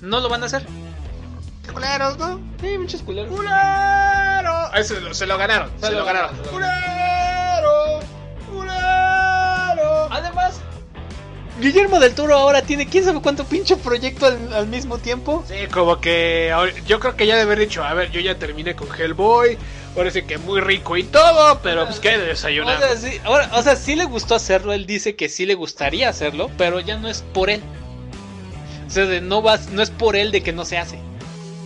no 0.00 0.18
lo 0.18 0.28
van 0.28 0.42
a 0.42 0.46
hacer. 0.46 0.66
Culeros, 1.72 2.18
¿no? 2.18 2.40
Sí, 2.60 2.78
muchos 2.78 3.02
culeros. 3.02 3.30
¡Culero! 3.30 3.50
Ah, 3.52 4.80
se, 4.82 5.00
lo, 5.00 5.14
se 5.14 5.26
lo 5.26 5.36
ganaron, 5.38 5.70
se, 5.80 5.90
lo 5.92 6.04
ganaron. 6.04 6.30
se 6.36 6.42
lo 6.44 6.50
¡Culero! 6.50 8.00
¡Culero! 8.50 10.08
Además, 10.10 10.60
Guillermo 11.60 11.98
del 12.00 12.14
Toro 12.14 12.34
ahora 12.36 12.62
tiene 12.62 12.86
quién 12.86 13.04
sabe 13.04 13.20
cuánto 13.20 13.44
pinche 13.44 13.76
proyecto 13.76 14.26
al, 14.26 14.52
al 14.52 14.66
mismo 14.66 14.98
tiempo. 14.98 15.44
Sí, 15.48 15.66
como 15.72 16.00
que 16.00 16.52
yo 16.86 17.00
creo 17.00 17.16
que 17.16 17.26
ya 17.26 17.34
debe 17.36 17.52
haber 17.52 17.58
dicho, 17.66 17.82
a 17.84 17.94
ver, 17.94 18.10
yo 18.10 18.20
ya 18.20 18.38
terminé 18.38 18.74
con 18.76 18.88
Hellboy, 18.94 19.56
ahora 19.96 20.10
sí 20.10 20.22
que 20.22 20.36
muy 20.38 20.60
rico 20.60 20.96
y 20.96 21.04
todo, 21.04 21.60
pero 21.62 21.86
pues 21.86 21.98
que 22.00 22.10
hay 22.10 22.18
de 22.18 22.24
O 22.24 22.28
desayunar. 22.28 22.78
sea, 22.78 22.96
sí, 22.96 23.20
ahora, 23.24 23.50
o 23.54 23.62
sea, 23.62 23.76
sí 23.76 23.96
le 23.96 24.04
gustó 24.04 24.34
hacerlo, 24.34 24.72
él 24.74 24.84
dice 24.86 25.16
que 25.16 25.28
sí 25.30 25.46
le 25.46 25.54
gustaría 25.54 26.08
hacerlo, 26.10 26.50
pero 26.58 26.80
ya 26.80 26.96
no 26.98 27.08
es 27.08 27.22
por 27.22 27.48
él. 27.50 27.62
O 28.86 28.90
sea, 28.90 29.06
de 29.06 29.20
no, 29.20 29.40
vas, 29.42 29.68
no 29.70 29.82
es 29.82 29.90
por 29.90 30.14
él 30.14 30.30
de 30.32 30.42
que 30.42 30.52
no 30.52 30.64
se 30.64 30.76
hace. 30.78 30.98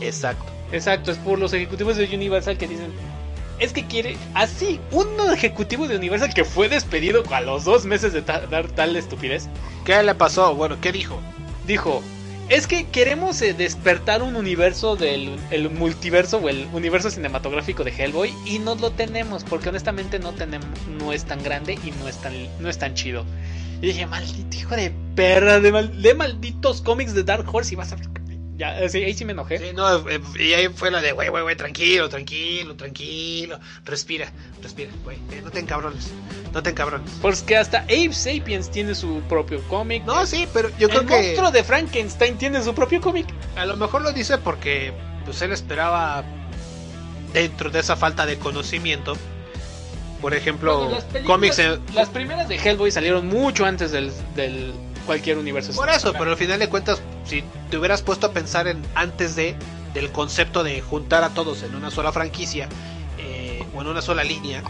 Exacto. 0.00 0.44
Exacto, 0.72 1.10
es 1.10 1.18
por 1.18 1.38
los 1.38 1.52
ejecutivos 1.52 1.96
de 1.96 2.04
Universal 2.14 2.56
que 2.56 2.68
dicen, 2.68 2.92
es 3.58 3.72
que 3.72 3.86
quiere, 3.86 4.16
así, 4.34 4.80
un 4.92 5.08
ejecutivo 5.32 5.88
de 5.88 5.96
Universal 5.96 6.32
que 6.32 6.44
fue 6.44 6.68
despedido 6.68 7.22
a 7.32 7.40
los 7.40 7.64
dos 7.64 7.84
meses 7.84 8.12
de 8.12 8.22
ta- 8.22 8.46
dar 8.46 8.68
tal 8.68 8.94
estupidez, 8.96 9.48
¿Qué 9.84 10.00
le 10.02 10.14
pasó? 10.14 10.54
Bueno, 10.54 10.76
¿qué 10.80 10.92
dijo? 10.92 11.18
dijo, 11.66 12.02
es 12.48 12.66
que 12.66 12.86
queremos 12.88 13.40
eh, 13.42 13.52
despertar 13.54 14.22
un 14.22 14.34
universo 14.36 14.96
del 14.96 15.36
el 15.50 15.70
multiverso 15.70 16.38
o 16.38 16.48
el 16.48 16.66
universo 16.72 17.10
cinematográfico 17.10 17.84
de 17.84 17.90
Hellboy 17.92 18.32
y 18.46 18.58
no 18.60 18.74
lo 18.76 18.90
tenemos, 18.92 19.44
porque 19.44 19.68
honestamente 19.68 20.18
no 20.18 20.32
tenemos, 20.32 20.68
no 20.98 21.12
es 21.12 21.24
tan 21.24 21.42
grande 21.42 21.74
y 21.84 21.90
no 22.00 22.08
es 22.08 22.16
tan, 22.16 22.32
no 22.60 22.68
es 22.68 22.78
tan 22.78 22.94
chido. 22.94 23.24
Y 23.82 23.86
dije, 23.86 24.06
maldito 24.06 24.56
hijo 24.56 24.74
de 24.76 24.92
perra, 25.14 25.58
de, 25.60 25.72
mal- 25.72 26.02
de 26.02 26.14
malditos 26.14 26.80
cómics 26.82 27.14
de 27.14 27.22
Dark 27.24 27.46
Horse 27.52 27.74
y 27.74 27.76
vas 27.76 27.92
a 27.92 27.96
ver. 27.96 28.08
Ya, 28.60 28.78
eh, 28.78 28.90
sí, 28.90 29.02
ahí 29.02 29.14
sí 29.14 29.24
me 29.24 29.32
enojé. 29.32 29.56
Sí, 29.56 29.72
no, 29.74 30.06
eh, 30.06 30.20
y 30.38 30.52
ahí 30.52 30.68
fue 30.68 30.90
la 30.90 31.00
de, 31.00 31.12
güey, 31.12 31.30
güey, 31.30 31.42
güey, 31.42 31.56
tranquilo, 31.56 32.10
tranquilo, 32.10 32.76
tranquilo. 32.76 33.58
Respira, 33.86 34.30
respira, 34.62 34.90
güey. 35.02 35.16
eh, 35.32 35.40
no 35.42 35.50
te 35.50 35.60
encabrones, 35.60 36.10
no 36.52 36.62
te 36.62 36.68
encabrones. 36.68 37.10
Porque 37.22 37.56
hasta 37.56 37.78
Abe 37.84 38.12
Sapiens 38.12 38.70
tiene 38.70 38.94
su 38.94 39.22
propio 39.30 39.62
cómic. 39.68 40.04
No, 40.04 40.26
sí, 40.26 40.46
pero 40.52 40.68
yo 40.78 40.90
creo 40.90 41.00
el 41.00 41.06
que 41.06 41.14
monstruo 41.14 41.50
de 41.50 41.64
Frankenstein 41.64 42.36
tiene 42.36 42.62
su 42.62 42.74
propio 42.74 43.00
cómic. 43.00 43.26
a 43.56 43.64
lo 43.64 43.78
mejor 43.78 44.02
lo 44.02 44.12
dice 44.12 44.36
porque 44.36 44.92
pues 45.24 45.40
él 45.40 45.52
esperaba 45.52 46.22
dentro 47.32 47.70
de 47.70 47.80
esa 47.80 47.96
falta 47.96 48.26
de 48.26 48.36
conocimiento. 48.38 49.16
Por 50.20 50.34
ejemplo, 50.34 50.80
Bueno, 50.80 50.98
las 51.12 51.24
cómics 51.24 51.58
eh, 51.60 51.78
Las 51.94 52.10
primeras 52.10 52.46
de 52.46 52.56
Hellboy 52.56 52.90
salieron 52.90 53.26
mucho 53.26 53.64
antes 53.64 53.90
del, 53.90 54.12
del 54.36 54.74
cualquier 55.10 55.38
universo. 55.38 55.72
Por 55.72 55.88
eso, 55.90 56.12
pero 56.12 56.30
al 56.30 56.36
final 56.36 56.60
de 56.60 56.68
cuentas, 56.68 57.02
si 57.24 57.42
te 57.68 57.76
hubieras 57.76 58.00
puesto 58.02 58.28
a 58.28 58.32
pensar 58.32 58.68
en 58.68 58.80
antes 58.94 59.34
de 59.34 59.56
del 59.92 60.12
concepto 60.12 60.62
de 60.62 60.80
juntar 60.82 61.24
a 61.24 61.30
todos 61.30 61.64
en 61.64 61.74
una 61.74 61.90
sola 61.90 62.12
franquicia 62.12 62.68
eh, 63.18 63.64
o 63.74 63.80
en 63.80 63.88
una 63.88 64.00
sola 64.02 64.22
línea, 64.22 64.62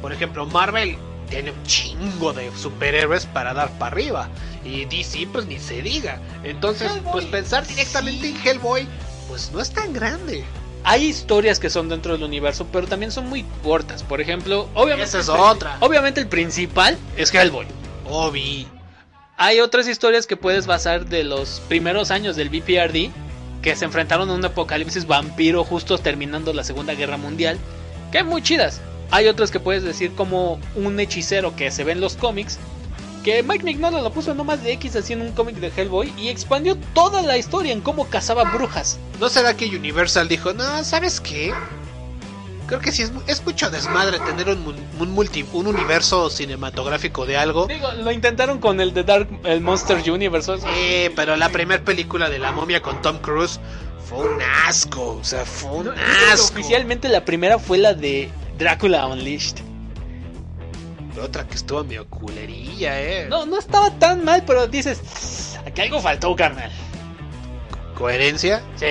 por 0.00 0.12
ejemplo, 0.12 0.46
Marvel 0.46 0.96
tiene 1.28 1.50
un 1.50 1.62
chingo 1.64 2.32
de 2.32 2.48
superhéroes 2.56 3.26
para 3.26 3.54
dar 3.54 3.70
para 3.78 3.92
arriba 3.92 4.28
y 4.64 4.84
DC 4.84 5.26
pues 5.32 5.46
ni 5.46 5.58
se 5.58 5.82
diga. 5.82 6.20
Entonces, 6.44 6.92
pues 7.10 7.24
pensar 7.24 7.66
directamente 7.66 8.28
en 8.28 8.36
Hellboy 8.36 8.86
pues 9.26 9.50
no 9.52 9.60
es 9.60 9.72
tan 9.72 9.92
grande. 9.92 10.44
Hay 10.84 11.04
historias 11.06 11.58
que 11.58 11.70
son 11.70 11.88
dentro 11.88 12.12
del 12.12 12.22
universo, 12.22 12.66
pero 12.72 12.86
también 12.86 13.10
son 13.10 13.28
muy 13.28 13.44
cortas. 13.64 14.02
Por 14.04 14.20
ejemplo, 14.20 14.68
obviamente. 14.74 15.08
Esa 15.08 15.20
es 15.20 15.28
el- 15.28 15.34
otra. 15.34 15.76
Obviamente 15.80 16.20
el 16.20 16.28
principal 16.28 16.96
es 17.16 17.32
Hellboy. 17.34 17.66
Obi. 18.08 18.68
Hay 19.44 19.58
otras 19.58 19.88
historias 19.88 20.28
que 20.28 20.36
puedes 20.36 20.68
basar 20.68 21.06
de 21.06 21.24
los 21.24 21.60
primeros 21.66 22.12
años 22.12 22.36
del 22.36 22.48
BPRD, 22.48 23.10
que 23.60 23.74
se 23.74 23.84
enfrentaron 23.84 24.30
a 24.30 24.34
un 24.34 24.44
apocalipsis 24.44 25.04
vampiro 25.04 25.64
justo 25.64 25.98
terminando 25.98 26.52
la 26.52 26.62
Segunda 26.62 26.94
Guerra 26.94 27.16
Mundial, 27.16 27.58
que 28.12 28.22
muy 28.22 28.40
chidas. 28.40 28.80
Hay 29.10 29.26
otras 29.26 29.50
que 29.50 29.58
puedes 29.58 29.82
decir 29.82 30.12
como 30.12 30.60
un 30.76 31.00
hechicero 31.00 31.56
que 31.56 31.72
se 31.72 31.82
ve 31.82 31.90
en 31.90 32.00
los 32.00 32.14
cómics, 32.14 32.60
que 33.24 33.42
Mike 33.42 33.64
Mignola 33.64 34.00
lo 34.00 34.12
puso 34.12 34.32
nomás 34.32 34.62
de 34.62 34.74
X 34.74 34.94
así 34.94 35.12
en 35.12 35.22
un 35.22 35.32
cómic 35.32 35.56
de 35.56 35.72
Hellboy 35.76 36.12
y 36.16 36.28
expandió 36.28 36.76
toda 36.94 37.20
la 37.20 37.36
historia 37.36 37.72
en 37.72 37.80
cómo 37.80 38.08
cazaba 38.08 38.44
brujas. 38.44 39.00
¿No 39.18 39.28
será 39.28 39.56
que 39.56 39.66
Universal 39.66 40.28
dijo, 40.28 40.52
no, 40.52 40.84
¿sabes 40.84 41.20
qué? 41.20 41.52
Creo 42.72 42.80
que 42.80 42.90
sí 42.90 43.02
es, 43.02 43.12
mu- 43.12 43.20
es 43.26 43.44
mucho 43.44 43.68
desmadre 43.68 44.18
tener 44.20 44.48
un, 44.48 44.74
un 44.98 45.10
multi, 45.10 45.44
un 45.52 45.66
universo 45.66 46.30
cinematográfico 46.30 47.26
de 47.26 47.36
algo. 47.36 47.66
Digo, 47.66 47.92
lo 47.92 48.10
intentaron 48.10 48.60
con 48.60 48.80
el 48.80 48.94
de 48.94 49.04
Dark, 49.04 49.28
el 49.44 49.60
Monster 49.60 49.98
Universe. 50.10 50.56
Sí, 50.58 51.10
pero 51.14 51.36
la 51.36 51.50
primera 51.50 51.84
película 51.84 52.30
de 52.30 52.38
la 52.38 52.50
momia 52.50 52.80
con 52.80 53.02
Tom 53.02 53.18
Cruise 53.18 53.60
fue 54.08 54.20
un 54.26 54.40
asco. 54.66 55.18
O 55.20 55.22
sea, 55.24 55.44
fue 55.44 55.70
un 55.70 55.88
asco. 55.90 56.46
Oficialmente 56.54 57.10
la 57.10 57.26
primera 57.26 57.58
fue 57.58 57.76
la 57.76 57.92
de 57.92 58.30
Drácula 58.56 59.06
Unleashed. 59.06 59.56
Otra 61.22 61.46
que 61.46 61.56
estuvo 61.56 61.84
medio 61.84 62.06
culerilla, 62.08 62.98
eh. 63.02 63.26
No, 63.28 63.44
no 63.44 63.58
estaba 63.58 63.90
tan 63.98 64.24
mal, 64.24 64.44
pero 64.46 64.66
dices, 64.66 65.58
aquí 65.66 65.82
algo 65.82 66.00
faltó, 66.00 66.34
carnal. 66.34 66.70
Coherencia, 67.98 68.62
Sí. 68.76 68.86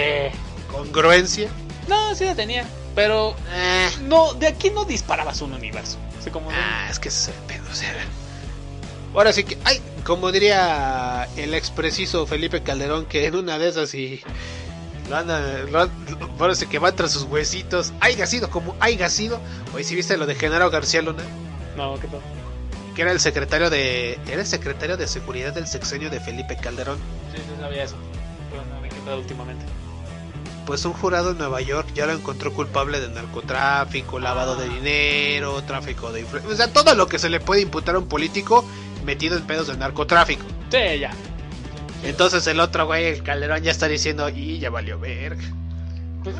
congruencia. 0.71 1.49
No, 1.87 2.13
sí 2.13 2.25
la 2.25 2.35
tenía. 2.35 2.63
Pero 2.95 3.35
Eh, 3.53 3.89
no, 4.03 4.33
de 4.33 4.47
aquí 4.47 4.69
no 4.69 4.85
disparabas 4.85 5.41
un 5.41 5.53
universo. 5.53 5.97
Como 6.31 6.49
ah, 6.51 6.87
es 6.89 6.99
que 6.99 7.09
ese 7.09 7.31
es 7.31 7.37
el 7.37 7.43
pedo, 7.45 7.63
o 7.71 7.73
sea. 7.75 7.93
Ahora 9.13 9.33
sí 9.33 9.43
que, 9.43 9.57
ay, 9.65 9.81
como 10.05 10.31
diría 10.31 11.27
el 11.35 11.53
expreciso 11.53 12.25
Felipe 12.25 12.61
Calderón, 12.63 13.05
que 13.05 13.25
en 13.25 13.35
una 13.35 13.57
de 13.57 13.69
esas 13.69 13.93
y 13.93 14.21
lo 15.09 15.17
anda, 15.17 15.41
lo, 16.39 16.55
sí 16.55 16.67
que 16.67 16.79
va 16.79 16.91
tras 16.93 17.11
sus 17.11 17.23
huesitos. 17.23 17.91
Haiga 17.99 18.25
sido 18.27 18.49
como 18.49 18.75
haiga 18.79 19.09
sido. 19.09 19.41
Hoy 19.73 19.83
si 19.83 19.95
viste 19.95 20.15
lo 20.15 20.25
de 20.25 20.35
Genaro 20.35 20.69
García 20.69 21.01
Luna, 21.01 21.23
No, 21.75 21.99
¿qué 21.99 22.07
tal? 22.07 22.21
que 22.95 23.01
era 23.01 23.11
el 23.11 23.19
secretario 23.19 23.69
de, 23.69 24.19
era 24.27 24.41
el 24.41 24.47
secretario 24.47 24.95
de 24.97 25.07
seguridad 25.07 25.53
del 25.53 25.67
sexenio 25.67 26.09
de 26.09 26.19
Felipe 26.19 26.55
Calderón. 26.57 26.97
Sí, 27.33 27.37
sí 27.41 27.61
sabía 27.61 27.83
eso. 27.83 27.95
Pero 28.49 28.63
no 28.65 28.79
me 28.81 28.87
he 28.87 28.91
quedado 28.91 29.17
últimamente. 29.19 29.65
Pues 30.65 30.85
un 30.85 30.93
jurado 30.93 31.31
en 31.31 31.37
Nueva 31.37 31.61
York 31.61 31.89
ya 31.93 32.05
lo 32.05 32.13
encontró 32.13 32.53
culpable 32.53 32.99
de 32.99 33.09
narcotráfico, 33.09 34.19
lavado 34.19 34.55
de 34.55 34.69
dinero, 34.69 35.61
tráfico 35.63 36.11
de 36.11 36.21
influencia. 36.21 36.53
O 36.53 36.55
sea, 36.55 36.71
todo 36.71 36.95
lo 36.95 37.07
que 37.07 37.19
se 37.19 37.29
le 37.29 37.39
puede 37.39 37.61
imputar 37.61 37.95
a 37.95 37.99
un 37.99 38.07
político 38.07 38.63
metido 39.03 39.37
en 39.37 39.43
pedos 39.43 39.67
de 39.67 39.77
narcotráfico. 39.77 40.45
Sí, 40.69 40.99
ya. 40.99 41.11
Entonces 42.03 42.45
el 42.47 42.59
otro 42.59 42.85
güey, 42.85 43.05
el 43.05 43.23
Calderón, 43.23 43.63
ya 43.63 43.71
está 43.71 43.87
diciendo, 43.87 44.29
y 44.29 44.59
ya 44.59 44.69
valió 44.69 44.99
verga. 44.99 45.43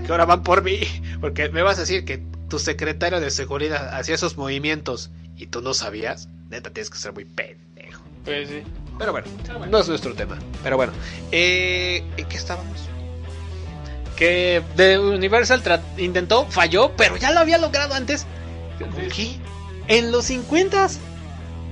Que 0.05 0.11
ahora 0.11 0.26
van 0.26 0.43
por 0.43 0.63
mí. 0.63 0.80
Porque 1.22 1.49
me 1.49 1.61
vas 1.61 1.78
a 1.78 1.82
decir 1.82 2.05
que 2.05 2.24
tu 2.49 2.59
secretario 2.59 3.19
de 3.19 3.32
seguridad 3.32 3.95
hacía 3.95 4.15
esos 4.15 4.38
movimientos 4.38 5.09
y 5.38 5.47
tú 5.47 5.61
no 5.61 5.74
sabías. 5.74 6.30
Neta, 6.49 6.69
tienes 6.69 6.89
que 6.89 6.97
ser 6.97 7.13
muy 7.13 7.26
pendejo. 7.26 8.01
Pues 8.26 8.49
sí. 8.49 8.63
Pero 8.99 9.13
bueno, 9.13 9.28
no 9.69 9.80
es 9.80 9.88
nuestro 9.88 10.13
tema. 10.13 10.38
Pero 10.63 10.78
bueno, 10.78 10.93
eh, 11.32 12.03
¿en 12.17 12.26
qué 12.28 12.38
estábamos? 12.38 12.78
Que 14.22 14.61
de 14.76 14.99
Universal 14.99 15.63
intentó, 15.97 16.45
falló, 16.45 16.91
pero 16.95 17.17
ya 17.17 17.32
lo 17.32 17.39
había 17.39 17.57
logrado 17.57 17.95
antes. 17.95 18.28
¿Qué? 19.15 19.36
En 19.88 20.11
los 20.11 20.26
50 20.26 20.89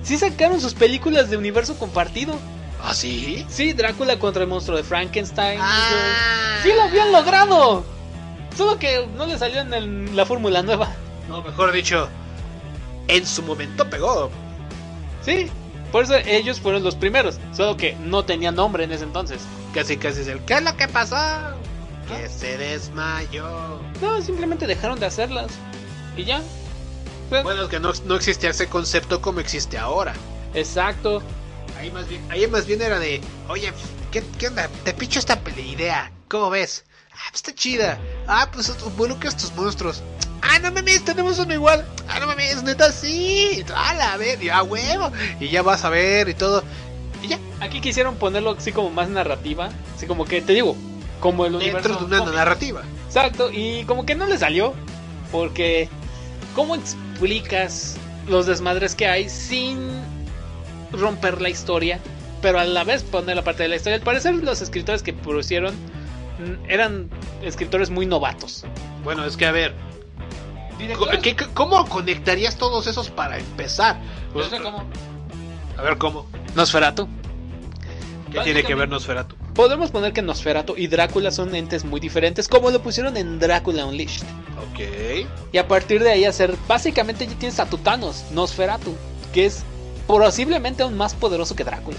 sí 0.02 0.18
sacaron 0.18 0.60
sus 0.60 0.74
películas 0.74 1.30
de 1.30 1.38
universo 1.38 1.78
compartido. 1.78 2.34
¿Ah, 2.84 2.96
sí? 2.96 3.46
Sí, 3.50 3.74
Drácula 3.74 4.18
contra 4.18 4.42
el 4.42 4.50
monstruo 4.50 4.76
de 4.78 4.84
Frankenstein. 4.84 5.60
Ah. 5.62 6.58
Sí 6.64 6.70
lo 6.76 6.82
habían 6.82 7.12
logrado. 7.12 7.86
Solo 8.58 8.80
que 8.80 9.06
no 9.16 9.28
le 9.28 9.38
salió 9.38 9.62
en 9.62 9.72
el- 9.76 10.16
la 10.16 10.26
fórmula 10.26 10.64
nueva. 10.64 10.92
No, 11.28 11.44
mejor 11.44 11.72
dicho, 11.72 12.10
en 13.10 13.28
su 13.28 13.44
momento 13.44 13.88
pegó. 13.92 14.32
Sí, 15.24 15.52
por 15.92 16.06
eso 16.06 16.16
ellos 16.16 16.60
fueron 16.60 16.84
los 16.84 16.96
primeros. 16.96 17.38
Solo 17.56 17.78
que 17.78 17.96
no 18.04 18.26
tenían 18.26 18.56
nombre 18.56 18.86
en 18.86 18.92
ese 18.92 19.04
entonces. 19.04 19.40
Casi, 19.72 19.98
casi 19.98 20.22
es 20.22 20.28
el. 20.30 20.40
¿Qué 20.46 20.56
es 20.56 20.64
lo 20.64 20.76
que 20.76 20.88
pasó? 20.88 21.16
Que 22.10 22.28
se 22.28 22.58
desmayó. 22.58 23.80
No, 24.02 24.22
simplemente 24.22 24.68
dejaron 24.68 25.00
de 25.00 25.06
hacerlas. 25.06 25.52
Y 26.18 26.26
ya. 26.26 26.42
Bueno, 27.30 27.64
es 27.64 27.70
que 27.70 27.80
no, 27.80 27.92
no 28.06 28.16
existía 28.16 28.50
ese 28.50 28.68
concepto 28.68 29.22
como 29.22 29.40
existe 29.40 29.78
ahora. 29.78 30.14
Exacto. 30.54 31.22
Ahí 31.78 31.92
más 31.92 32.08
bien, 32.10 32.26
ahí 32.32 32.48
más 32.48 32.66
bien 32.66 32.82
era 32.82 33.00
de, 33.00 33.22
oye, 33.48 33.72
¿qué, 34.12 34.24
qué 34.38 34.48
onda? 34.48 34.68
Te 34.84 34.94
picho 34.94 35.20
esta 35.20 35.40
idea. 35.58 36.12
¿Cómo 36.28 36.50
ves? 36.50 36.84
Ah, 37.12 37.30
pues 37.32 37.36
está 37.36 37.54
chida. 37.54 38.00
Ah, 38.28 38.50
pues 38.52 38.74
involucra 38.86 39.30
estos 39.30 39.54
monstruos. 39.56 40.02
Ah, 40.42 40.60
no 40.60 40.72
mames, 40.72 41.06
tenemos 41.06 41.38
uno 41.40 41.54
igual. 41.54 41.86
Ah, 42.08 42.20
no 42.20 42.28
mames, 42.28 42.64
neta, 42.64 42.92
sí. 42.92 43.64
A 43.76 44.18
ver, 44.18 44.42
y 44.42 44.50
a 44.50 44.64
huevo. 44.64 45.12
Y 45.40 45.50
ya 45.50 45.62
vas 45.62 45.84
a 45.86 45.90
ver 45.90 46.30
y 46.30 46.34
todo. 46.34 46.64
Y 47.22 47.28
ya. 47.28 47.40
Aquí 47.60 47.82
quisieron 47.82 48.16
ponerlo 48.16 48.52
así 48.58 48.72
como 48.72 48.90
más 48.90 49.10
narrativa. 49.10 49.70
Así 49.96 50.08
como 50.08 50.26
que, 50.26 50.42
te 50.42 50.54
digo, 50.54 50.76
como 51.20 51.46
el 51.46 51.56
universo. 51.56 51.90
Dentro 51.90 52.06
de 52.08 52.16
una 52.16 52.18
cómic. 52.20 52.36
narrativa. 52.36 52.82
Exacto, 53.08 53.50
y 53.52 53.84
como 53.86 54.06
que 54.06 54.16
no 54.16 54.26
le 54.28 54.38
salió. 54.38 54.74
Porque, 55.32 55.90
¿cómo 56.56 56.76
explicas 56.76 57.98
los 58.28 58.46
desmadres 58.46 58.96
que 58.96 59.08
hay 59.08 59.30
sin 59.30 59.78
romper 60.92 61.42
la 61.42 61.50
historia? 61.50 62.00
Pero 62.42 62.60
a 62.60 62.64
la 62.64 62.84
vez 62.84 63.04
poner 63.04 63.36
la 63.36 63.44
parte 63.44 63.64
de 63.64 63.70
la 63.70 63.76
historia. 63.76 63.98
Al 63.98 64.02
parecer, 64.04 64.34
los 64.36 64.62
escritores 64.62 65.04
que 65.04 65.12
pusieron 65.14 65.74
mm, 65.76 66.70
eran 66.70 67.10
escritores 67.44 67.90
muy 67.90 68.06
novatos. 68.06 68.66
Bueno, 69.04 69.26
es 69.26 69.36
que 69.38 69.46
a 69.46 69.52
ver. 69.52 69.76
¿qué- 71.22 71.36
qué- 71.36 71.48
¿Cómo 71.54 71.86
conectarías 71.88 72.56
todos 72.58 72.88
esos 72.88 73.10
para 73.10 73.38
empezar? 73.38 74.00
Pues, 74.34 74.50
No 74.50 74.58
sé 74.58 74.64
cómo. 74.64 74.84
a 75.78 75.82
ver, 75.82 75.98
¿cómo? 75.98 76.26
Nosferatu. 76.56 77.08
¿Qué 78.32 78.40
tiene 78.42 78.64
que 78.64 78.76
ver 78.76 78.90
Nosferatu? 78.90 79.36
Podemos 79.56 79.92
poner 79.92 80.14
que 80.14 80.22
Nosferatu 80.22 80.76
y 80.78 80.88
Drácula 80.88 81.32
son 81.32 81.54
entes 81.56 81.84
muy 81.84 82.00
diferentes, 82.00 82.48
como 82.48 82.70
lo 82.72 82.82
pusieron 82.82 83.18
en 83.18 83.40
Drácula 83.40 83.86
Unleashed. 83.86 84.24
Ok. 84.72 85.28
Y 85.52 85.58
a 85.58 85.68
partir 85.68 86.04
de 86.04 86.12
ahí 86.12 86.26
hacer, 86.26 86.56
básicamente 86.68 87.26
ya 87.28 87.34
tienes 87.36 87.60
a 87.60 87.66
tu 87.66 87.78
Thanos, 87.78 88.26
Nosferatu, 88.32 88.96
que 89.34 89.46
es 89.46 89.64
posiblemente 90.08 90.84
aún 90.84 90.96
más 90.96 91.14
poderoso 91.14 91.56
que 91.56 91.64
Drácula. 91.64 91.98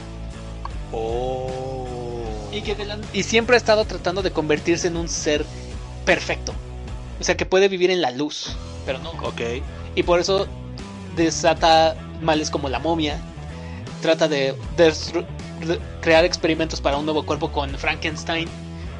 Oh. 0.92 1.48
Y, 2.52 2.62
que 2.62 2.74
la- 2.84 2.98
y 3.12 3.22
siempre 3.22 3.54
ha 3.54 3.58
estado 3.58 3.84
tratando 3.84 4.22
de 4.22 4.32
convertirse 4.32 4.88
en 4.88 4.96
un 4.96 5.08
ser 5.08 5.44
perfecto. 6.04 6.52
O 7.20 7.24
sea, 7.24 7.36
que 7.36 7.46
puede 7.46 7.68
vivir 7.68 7.90
en 7.90 8.00
la 8.00 8.10
luz. 8.10 8.56
pero 8.86 8.98
no. 8.98 9.10
Ok. 9.22 9.40
Y 9.94 10.02
por 10.02 10.20
eso 10.20 10.46
desata 11.16 11.94
males 12.22 12.50
como 12.50 12.68
la 12.68 12.78
momia. 12.78 13.18
Trata 14.00 14.26
de, 14.26 14.54
destru- 14.76 15.26
de 15.26 15.39
crear 16.00 16.24
experimentos 16.24 16.80
para 16.80 16.96
un 16.96 17.04
nuevo 17.04 17.24
cuerpo 17.24 17.52
con 17.52 17.76
Frankenstein. 17.78 18.48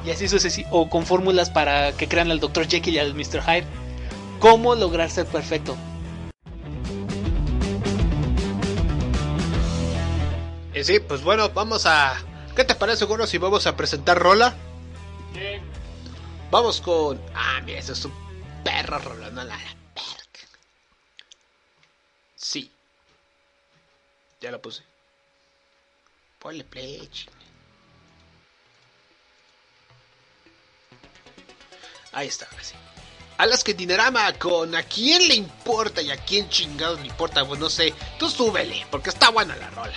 Y 0.04 0.11
así 0.11 0.28
sucesivamente. 0.28 0.76
O 0.76 0.88
con 0.88 1.04
fórmulas 1.06 1.50
para 1.50 1.92
que 1.92 2.08
crean 2.08 2.30
al 2.30 2.40
Dr. 2.40 2.68
Jekyll 2.68 2.94
y 2.94 2.98
al 2.98 3.14
Mr. 3.14 3.42
Hyde. 3.42 3.66
¿Cómo 4.38 4.74
lograr 4.74 5.11
ser 5.11 5.26
perfecto? 5.26 5.76
Y 10.74 10.84
sí, 10.84 11.00
pues 11.00 11.22
bueno, 11.22 11.50
vamos 11.50 11.84
a. 11.84 12.16
¿Qué 12.56 12.64
te 12.64 12.74
parece, 12.74 13.04
Gordo, 13.04 13.26
si 13.26 13.38
vamos 13.38 13.66
a 13.66 13.76
presentar 13.76 14.18
Rola? 14.18 14.54
Vamos 16.50 16.80
con. 16.80 17.20
Ah, 17.34 17.61
mira, 17.64 17.78
eso 17.78 17.92
es 17.92 18.04
un 18.04 18.12
perro 18.64 18.98
Rola, 18.98 19.30
no 19.30 19.44
la, 19.44 19.56
la 19.56 19.56
verga. 19.56 20.40
Sí. 22.34 22.70
Ya 24.40 24.50
lo 24.50 24.62
puse. 24.62 24.89
Ponle 26.41 26.64
play. 26.64 27.09
Ahí 32.12 32.26
está, 32.26 32.47
ahora 32.51 32.64
sí. 32.64 32.74
Alaska 33.38 33.72
Dinerama 33.72 34.32
con 34.34 34.74
a 34.74 34.82
quién 34.82 35.28
le 35.28 35.34
importa 35.34 36.03
y 36.03 36.11
a 36.11 36.16
quién 36.16 36.49
chingados 36.49 37.01
le 37.01 37.07
importa, 37.07 37.47
pues 37.47 37.61
no 37.61 37.70
sé. 37.70 37.95
Tú 38.18 38.28
súbele, 38.28 38.86
porque 38.91 39.11
está 39.11 39.30
buena 39.30 39.57
la 39.57 39.70
rola. 39.70 39.95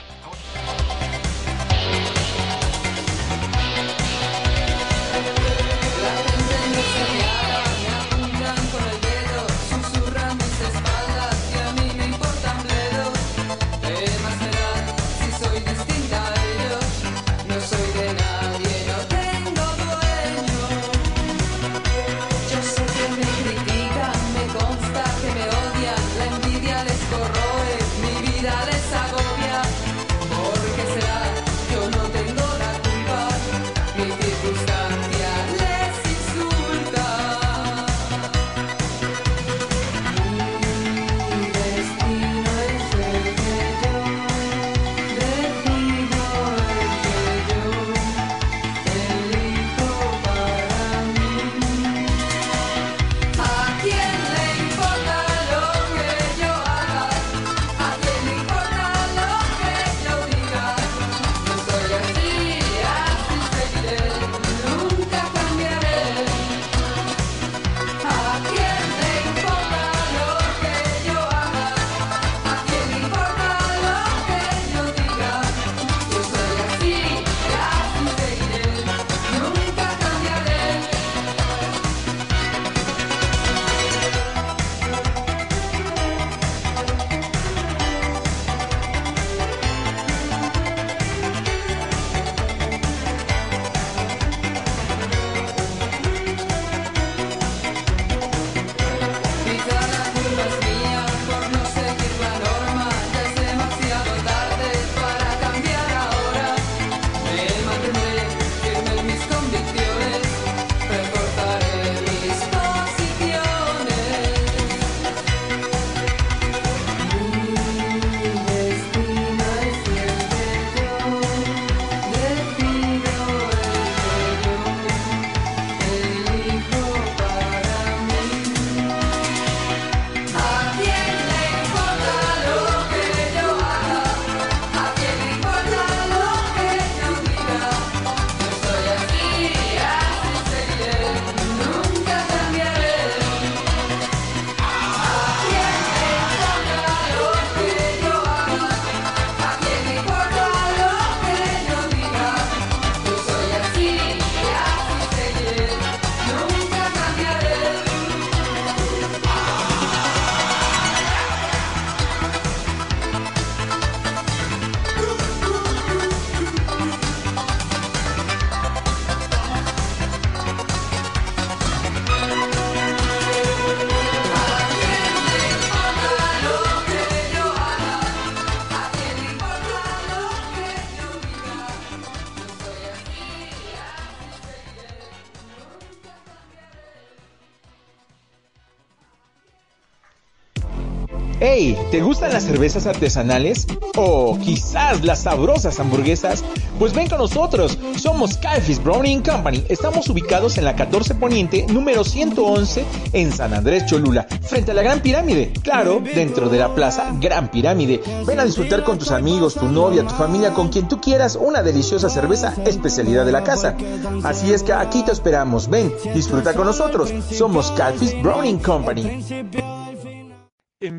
¿Te 191.93 192.01
gustan 192.01 192.33
las 192.33 192.45
cervezas 192.45 192.87
artesanales? 192.87 193.67
¿O 193.95 194.39
quizás 194.39 195.03
las 195.05 195.19
sabrosas 195.19 195.79
hamburguesas? 195.79 196.43
Pues 196.79 196.91
ven 196.91 197.07
con 197.07 197.19
nosotros, 197.19 197.77
somos 197.97 198.35
Calfis 198.37 198.83
Browning 198.83 199.21
Company. 199.21 199.63
Estamos 199.69 200.09
ubicados 200.09 200.57
en 200.57 200.65
la 200.65 200.75
14 200.75 201.13
Poniente, 201.13 201.67
número 201.67 202.03
111, 202.03 202.83
en 203.13 203.31
San 203.31 203.53
Andrés 203.53 203.85
Cholula, 203.85 204.25
frente 204.41 204.71
a 204.71 204.73
la 204.73 204.81
Gran 204.81 205.01
Pirámide. 205.01 205.53
Claro, 205.61 206.01
dentro 206.15 206.49
de 206.49 206.57
la 206.57 206.73
plaza 206.73 207.11
Gran 207.21 207.51
Pirámide. 207.51 208.01
Ven 208.25 208.39
a 208.39 208.45
disfrutar 208.45 208.83
con 208.83 208.97
tus 208.97 209.11
amigos, 209.11 209.53
tu 209.53 209.67
novia, 209.67 210.01
tu 210.01 210.15
familia, 210.15 210.51
con 210.51 210.69
quien 210.69 210.87
tú 210.87 210.99
quieras, 210.99 211.37
una 211.39 211.61
deliciosa 211.61 212.09
cerveza, 212.09 212.55
especialidad 212.65 213.23
de 213.23 213.33
la 213.33 213.43
casa. 213.43 213.77
Así 214.23 214.51
es 214.51 214.63
que 214.63 214.73
aquí 214.73 215.03
te 215.03 215.11
esperamos. 215.11 215.69
Ven, 215.69 215.93
disfruta 216.15 216.55
con 216.55 216.65
nosotros. 216.65 217.13
Somos 217.31 217.69
Calfis 217.73 218.19
Browning 218.19 218.57
Company. 218.57 219.23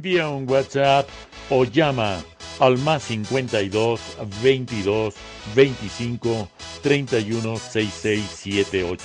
Envía 0.04 0.28
un 0.28 0.46
WhatsApp 0.46 1.08
o 1.48 1.64
llama 1.64 2.22
al 2.60 2.76
más 2.76 3.04
52 3.04 4.00
22 4.42 5.14
25 5.54 6.48
31 6.82 7.56
66 7.56 8.22
78. 8.28 9.02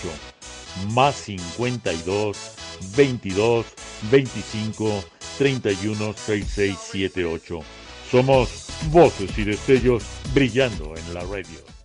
Más 0.91 1.15
52 1.15 2.37
22 2.97 3.65
25 4.11 5.03
31 5.37 6.13
66 6.17 6.77
78. 6.77 7.59
Somos 8.11 8.67
voces 8.91 9.37
y 9.37 9.45
destellos 9.45 10.03
brillando 10.33 10.95
en 10.97 11.13
la 11.13 11.21
radio. 11.21 11.78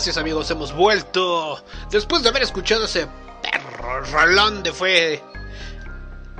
Así 0.00 0.08
es 0.08 0.16
amigos, 0.16 0.50
hemos 0.50 0.72
vuelto. 0.72 1.62
Después 1.90 2.22
de 2.22 2.30
haber 2.30 2.40
escuchado 2.40 2.86
ese 2.86 3.06
perro 3.42 4.00
rolón 4.04 4.62
de 4.62 4.72
fue 4.72 5.22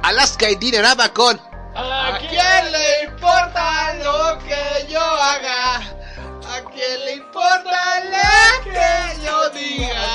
Alaska 0.03 0.49
y 0.49 0.55
Dineraba 0.55 1.11
con 1.11 1.39
¿A 1.77 2.19
quién 2.21 2.73
le 2.73 3.05
importa 3.05 3.93
lo 4.03 4.39
que 4.39 4.91
yo 4.91 4.99
haga? 4.99 5.77
¿A 5.77 6.71
quién 6.73 7.05
le 7.05 7.17
importa 7.17 8.01
lo 8.05 8.65
que 8.65 9.27
yo 9.27 9.51
diga? 9.51 10.11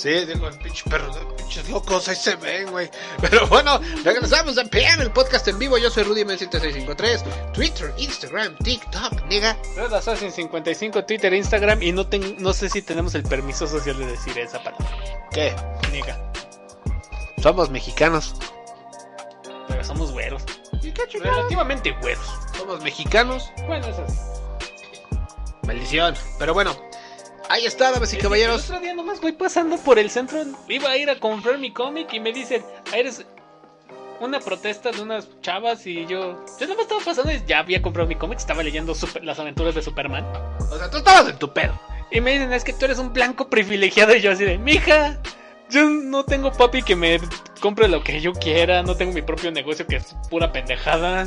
Sí, 0.00 0.08
digo, 0.24 0.48
el 0.48 0.56
pinche 0.56 0.88
perro, 0.88 1.12
pinches 1.36 1.68
locos, 1.68 2.08
ahí 2.08 2.16
se 2.16 2.34
ven, 2.36 2.70
güey. 2.70 2.88
Pero 3.20 3.46
bueno, 3.48 3.78
regresamos 4.02 4.56
a 4.56 4.64
PM, 4.64 5.02
el 5.02 5.10
podcast 5.12 5.46
en 5.48 5.58
vivo. 5.58 5.76
Yo 5.76 5.90
soy 5.90 6.04
Rudy 6.04 6.20
7653 6.24 7.52
Twitter, 7.52 7.92
Instagram, 7.98 8.56
TikTok, 8.56 9.24
nigga. 9.28 9.58
Red 9.76 9.92
Assassin 9.92 10.32
55, 10.32 11.04
Twitter, 11.04 11.34
Instagram 11.34 11.82
y 11.82 11.92
no, 11.92 12.06
ten- 12.06 12.36
no 12.38 12.54
sé 12.54 12.70
si 12.70 12.80
tenemos 12.80 13.14
el 13.14 13.24
permiso 13.24 13.66
social 13.66 13.98
de 13.98 14.06
decir 14.06 14.38
esa 14.38 14.62
palabra. 14.62 14.88
¿Qué? 15.32 15.54
Niga. 15.92 16.18
Somos 17.42 17.68
mexicanos. 17.68 18.36
Pero 19.68 19.84
somos 19.84 20.12
güeros. 20.12 20.42
Relativamente 21.22 21.90
güeros. 22.00 22.24
Somos 22.56 22.82
mexicanos. 22.82 23.50
Bueno, 23.66 23.86
eso 23.86 24.02
es. 24.06 24.14
Maldición. 25.66 26.14
Pero 26.38 26.54
bueno, 26.54 26.74
ahí 27.50 27.66
está, 27.66 27.90
damas 27.90 28.12
y 28.14 28.16
caballeros. 28.18 28.64
otro 28.64 28.80
día 28.80 28.94
nomás 28.94 29.20
voy 29.20 29.32
pasando 29.32 29.76
por 29.78 29.98
el 29.98 30.08
centro. 30.10 30.42
Iba 30.68 30.90
a 30.90 30.96
ir 30.96 31.10
a 31.10 31.18
comprar 31.20 31.58
mi 31.58 31.72
cómic 31.72 32.12
y 32.14 32.20
me 32.20 32.32
dicen, 32.32 32.64
"Ah, 32.92 32.96
eres 32.96 33.26
una 34.20 34.38
protesta 34.40 34.90
de 34.90 35.00
unas 35.02 35.28
chavas 35.40 35.86
y 35.86 36.06
yo... 36.06 36.44
Yo 36.60 36.66
nomás 36.66 36.82
estaba 36.82 37.00
pasando 37.02 37.32
y 37.32 37.42
ya 37.46 37.58
había 37.60 37.80
comprado 37.80 38.06
mi 38.08 38.16
cómic, 38.16 38.38
estaba 38.38 38.62
leyendo 38.62 38.94
super- 38.94 39.24
las 39.24 39.38
aventuras 39.38 39.74
de 39.74 39.82
Superman. 39.82 40.24
O 40.70 40.76
sea, 40.76 40.90
tú 40.90 40.98
estabas 40.98 41.28
en 41.30 41.38
tu 41.38 41.52
pedo. 41.52 41.78
Y 42.10 42.20
me 42.20 42.32
dicen, 42.32 42.52
es 42.52 42.64
que 42.64 42.72
tú 42.72 42.84
eres 42.84 42.98
un 42.98 43.12
blanco 43.12 43.48
privilegiado 43.48 44.14
y 44.14 44.20
yo 44.20 44.32
así 44.32 44.44
de, 44.44 44.58
mija, 44.58 45.18
yo 45.70 45.84
no 45.88 46.24
tengo 46.24 46.52
papi 46.52 46.82
que 46.82 46.96
me 46.96 47.18
compre 47.60 47.88
lo 47.88 48.02
que 48.04 48.20
yo 48.20 48.32
quiera, 48.32 48.82
no 48.82 48.94
tengo 48.96 49.12
mi 49.12 49.22
propio 49.22 49.50
negocio 49.52 49.86
que 49.86 49.96
es 49.96 50.14
pura 50.28 50.52
pendejada. 50.52 51.26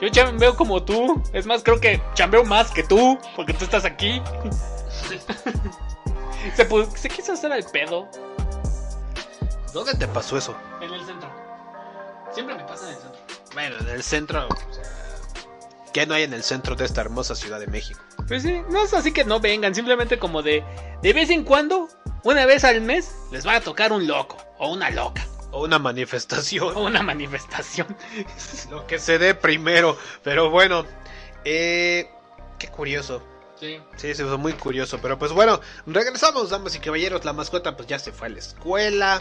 Yo 0.00 0.08
chambeo 0.08 0.56
como 0.56 0.82
tú, 0.82 1.22
es 1.34 1.44
más, 1.44 1.62
creo 1.62 1.78
que 1.78 2.00
chambeo 2.14 2.42
más 2.44 2.70
que 2.70 2.82
tú, 2.84 3.18
porque 3.36 3.52
tú 3.52 3.64
estás 3.64 3.84
aquí. 3.84 4.22
se, 6.96 7.08
quiso 7.08 7.32
hacer 7.32 7.52
al 7.52 7.64
pedo 7.64 8.08
¿Dónde 9.72 9.94
te 9.94 10.08
pasó 10.08 10.36
eso? 10.36 10.56
en 10.80 10.92
el 10.92 11.04
centro. 11.04 11.30
Siempre 12.32 12.54
me 12.56 12.64
pasa 12.64 12.88
en 12.88 12.94
el 12.94 13.00
centro. 13.00 13.20
Bueno, 13.52 13.76
en 13.80 13.88
el 13.88 14.02
centro. 14.02 14.48
o 14.48 14.72
sea, 14.72 14.84
¿Qué 15.92 16.06
no 16.06 16.14
hay 16.14 16.22
en 16.22 16.34
el 16.34 16.42
centro 16.42 16.76
de 16.76 16.84
esta 16.84 17.00
hermosa 17.00 17.34
ciudad 17.34 17.58
de 17.58 17.66
México? 17.66 18.00
Pues 18.28 18.42
sí, 18.42 18.62
no 18.70 18.84
es 18.84 18.94
así 18.94 19.12
que 19.12 19.24
no 19.24 19.40
vengan, 19.40 19.74
simplemente 19.74 20.18
como 20.18 20.42
de, 20.42 20.62
de 21.02 21.12
vez 21.12 21.30
en 21.30 21.42
cuando, 21.42 21.88
una 22.22 22.46
vez 22.46 22.62
al 22.64 22.80
mes, 22.80 23.12
les 23.32 23.46
va 23.46 23.56
a 23.56 23.60
tocar 23.60 23.92
un 23.92 24.06
loco 24.06 24.36
o 24.58 24.72
una 24.72 24.90
loca. 24.90 25.26
O 25.52 25.64
una 25.64 25.80
manifestación. 25.80 26.76
O 26.76 26.84
una 26.84 27.02
manifestación. 27.02 27.96
Lo 28.70 28.86
que 28.86 29.00
se 29.00 29.18
dé 29.18 29.34
primero. 29.34 29.98
Pero 30.22 30.50
bueno, 30.50 30.84
eh, 31.44 32.08
qué 32.58 32.68
curioso. 32.68 33.20
Sí. 33.60 33.78
Sí, 33.96 34.14
se 34.14 34.24
fue 34.24 34.38
muy 34.38 34.54
curioso. 34.54 34.98
Pero 35.00 35.18
pues 35.18 35.32
bueno, 35.32 35.60
regresamos, 35.86 36.50
damas 36.50 36.74
y 36.74 36.80
caballeros. 36.80 37.24
La 37.24 37.32
mascota 37.32 37.76
pues 37.76 37.86
ya 37.86 37.98
se 37.98 38.10
fue 38.10 38.28
a 38.28 38.30
la 38.30 38.38
escuela. 38.38 39.20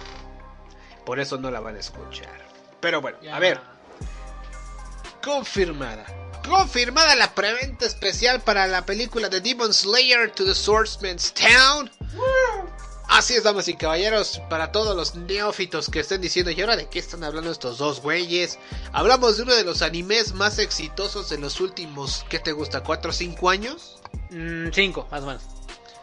Por 1.05 1.19
eso 1.19 1.37
no 1.37 1.51
la 1.51 1.59
van 1.59 1.75
a 1.75 1.79
escuchar. 1.79 2.47
Pero 2.79 3.01
bueno, 3.01 3.17
a 3.31 3.39
ver. 3.39 3.59
Confirmada. 5.23 6.05
Confirmada 6.47 7.15
la 7.15 7.35
preventa 7.35 7.85
especial 7.85 8.41
para 8.41 8.65
la 8.67 8.85
película 8.85 9.27
de 9.27 9.41
Demon 9.41 9.73
Slayer 9.73 10.31
to 10.31 10.45
the 10.45 10.55
Swordsman's 10.55 11.33
Town. 11.33 11.91
Así 13.09 13.33
es, 13.33 13.43
damas 13.43 13.67
y 13.67 13.75
caballeros, 13.75 14.39
para 14.49 14.71
todos 14.71 14.95
los 14.95 15.15
neófitos 15.15 15.89
que 15.89 15.99
estén 15.99 16.21
diciendo, 16.21 16.51
¿y 16.51 16.61
ahora 16.61 16.77
de 16.77 16.87
qué 16.89 16.99
están 16.99 17.23
hablando 17.23 17.51
estos 17.51 17.79
dos 17.79 18.01
güeyes? 18.01 18.59
Hablamos 18.93 19.35
de 19.35 19.43
uno 19.43 19.55
de 19.55 19.63
los 19.63 19.81
animes 19.81 20.33
más 20.33 20.59
exitosos 20.59 21.27
de 21.29 21.39
los 21.39 21.59
últimos, 21.59 22.23
¿qué 22.29 22.37
te 22.37 22.51
gusta? 22.51 22.83
¿4 22.83 23.09
o 23.09 23.11
5 23.11 23.49
años? 23.49 23.98
Mm, 24.31 24.69
cinco, 24.71 25.07
más 25.11 25.23
o 25.23 25.27
menos. 25.27 25.43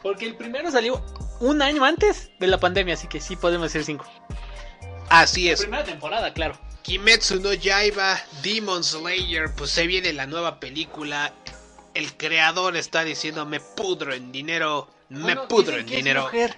Porque 0.02 0.26
el 0.26 0.34
primero 0.36 0.70
salió 0.70 1.02
un 1.40 1.62
año 1.62 1.84
antes 1.84 2.30
de 2.38 2.46
la 2.46 2.58
pandemia, 2.58 2.94
así 2.94 3.06
que 3.08 3.20
sí 3.20 3.36
podemos 3.36 3.72
decir 3.72 3.84
cinco. 3.84 4.04
Así 5.08 5.48
es. 5.50 5.60
Primera 5.60 5.84
temporada, 5.84 6.32
claro. 6.32 6.58
Kimetsu 6.82 7.40
no 7.40 7.52
Yaiba, 7.52 8.16
Demon 8.42 8.84
Slayer, 8.84 9.52
pues 9.56 9.70
se 9.70 9.86
viene 9.86 10.12
la 10.12 10.26
nueva 10.26 10.60
película. 10.60 11.32
El 11.94 12.16
creador 12.16 12.76
está 12.76 13.02
diciendo 13.04 13.46
me 13.46 13.58
pudro 13.60 14.12
en 14.14 14.30
dinero, 14.30 14.88
me 15.08 15.20
Bueno, 15.22 15.48
pudro 15.48 15.72
dicen 15.72 15.80
en 15.80 15.86
que 15.86 15.92
es 15.94 16.04
dinero. 16.04 16.22
mujer. 16.24 16.56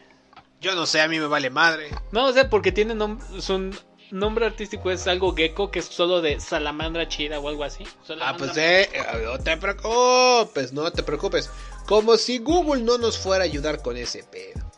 Yo 0.61 0.75
no 0.75 0.87
sé, 0.87 1.01
a 1.01 1.09
mí 1.09 1.19
me 1.19 1.27
vale 1.27 1.51
madre. 1.51 1.91
No, 2.13 2.27
o 2.27 2.33
sea, 2.33 2.51
porque 2.51 2.73
tiene 2.73 2.95
nom- 2.95 3.21
su 3.41 3.73
nombre 4.11 4.47
artístico 4.47 4.91
es 4.91 5.07
algo 5.07 5.35
gecko, 5.35 5.71
que 5.71 5.81
es 5.81 5.87
solo 5.87 6.21
de 6.21 6.41
salamandra 6.41 7.09
chida 7.09 7.39
o 7.39 7.49
algo 7.49 7.65
así. 7.65 7.85
Ah, 8.21 8.35
pues 8.37 8.57
eh, 8.57 8.89
eh, 8.93 9.03
no 9.25 9.39
te 9.39 9.57
preocupes, 9.57 10.73
no 10.73 10.91
te 10.91 11.03
preocupes. 11.03 11.51
Como 11.87 12.17
si 12.17 12.39
Google 12.39 12.83
no 12.83 12.99
nos 12.99 13.19
fuera 13.19 13.45
a 13.45 13.47
ayudar 13.47 13.83
con 13.83 13.97
ese 13.97 14.25
pedo. 14.25 14.71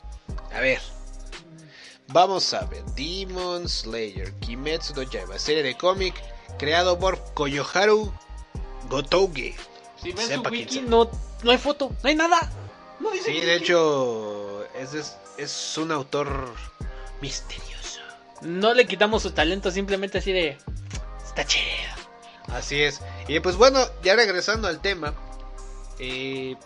A 0.52 0.60
ver. 0.60 0.80
Vamos 2.08 2.52
a 2.54 2.64
ver. 2.66 2.84
Demon 2.96 3.68
Slayer, 3.68 4.32
Kimetsu 4.40 4.94
no 4.94 5.02
Yaiba, 5.02 5.38
serie 5.38 5.62
de 5.62 5.76
cómic 5.76 6.14
creado 6.58 6.98
por 6.98 7.18
Koyoharu 7.34 8.12
Gotouge. 8.88 9.54
Si 10.02 10.12
ves 10.12 10.26
su 10.26 10.30
Sepa 10.32 10.50
quién 10.50 10.62
wiki, 10.62 10.80
no, 10.82 11.10
no 11.42 11.50
hay 11.50 11.58
foto, 11.58 11.92
no 12.02 12.08
hay 12.08 12.14
nada. 12.14 12.50
No 12.98 13.10
dice 13.10 13.32
Sí, 13.32 13.40
de 13.40 13.56
hecho, 13.56 14.64
es, 14.74 14.94
es, 14.94 15.16
es 15.38 15.78
un 15.78 15.92
autor 15.92 16.52
misterioso. 17.20 17.69
No 18.42 18.74
le 18.74 18.86
quitamos 18.86 19.22
su 19.22 19.32
talento, 19.32 19.70
simplemente 19.70 20.18
así 20.18 20.32
de. 20.32 20.58
Está 21.24 21.44
chido. 21.44 21.64
Así 22.48 22.82
es. 22.82 23.00
Y 23.28 23.40
pues 23.40 23.56
bueno, 23.56 23.80
ya 24.02 24.16
regresando 24.16 24.66
al 24.66 24.80
tema, 24.80 25.14
eh, 25.98 26.56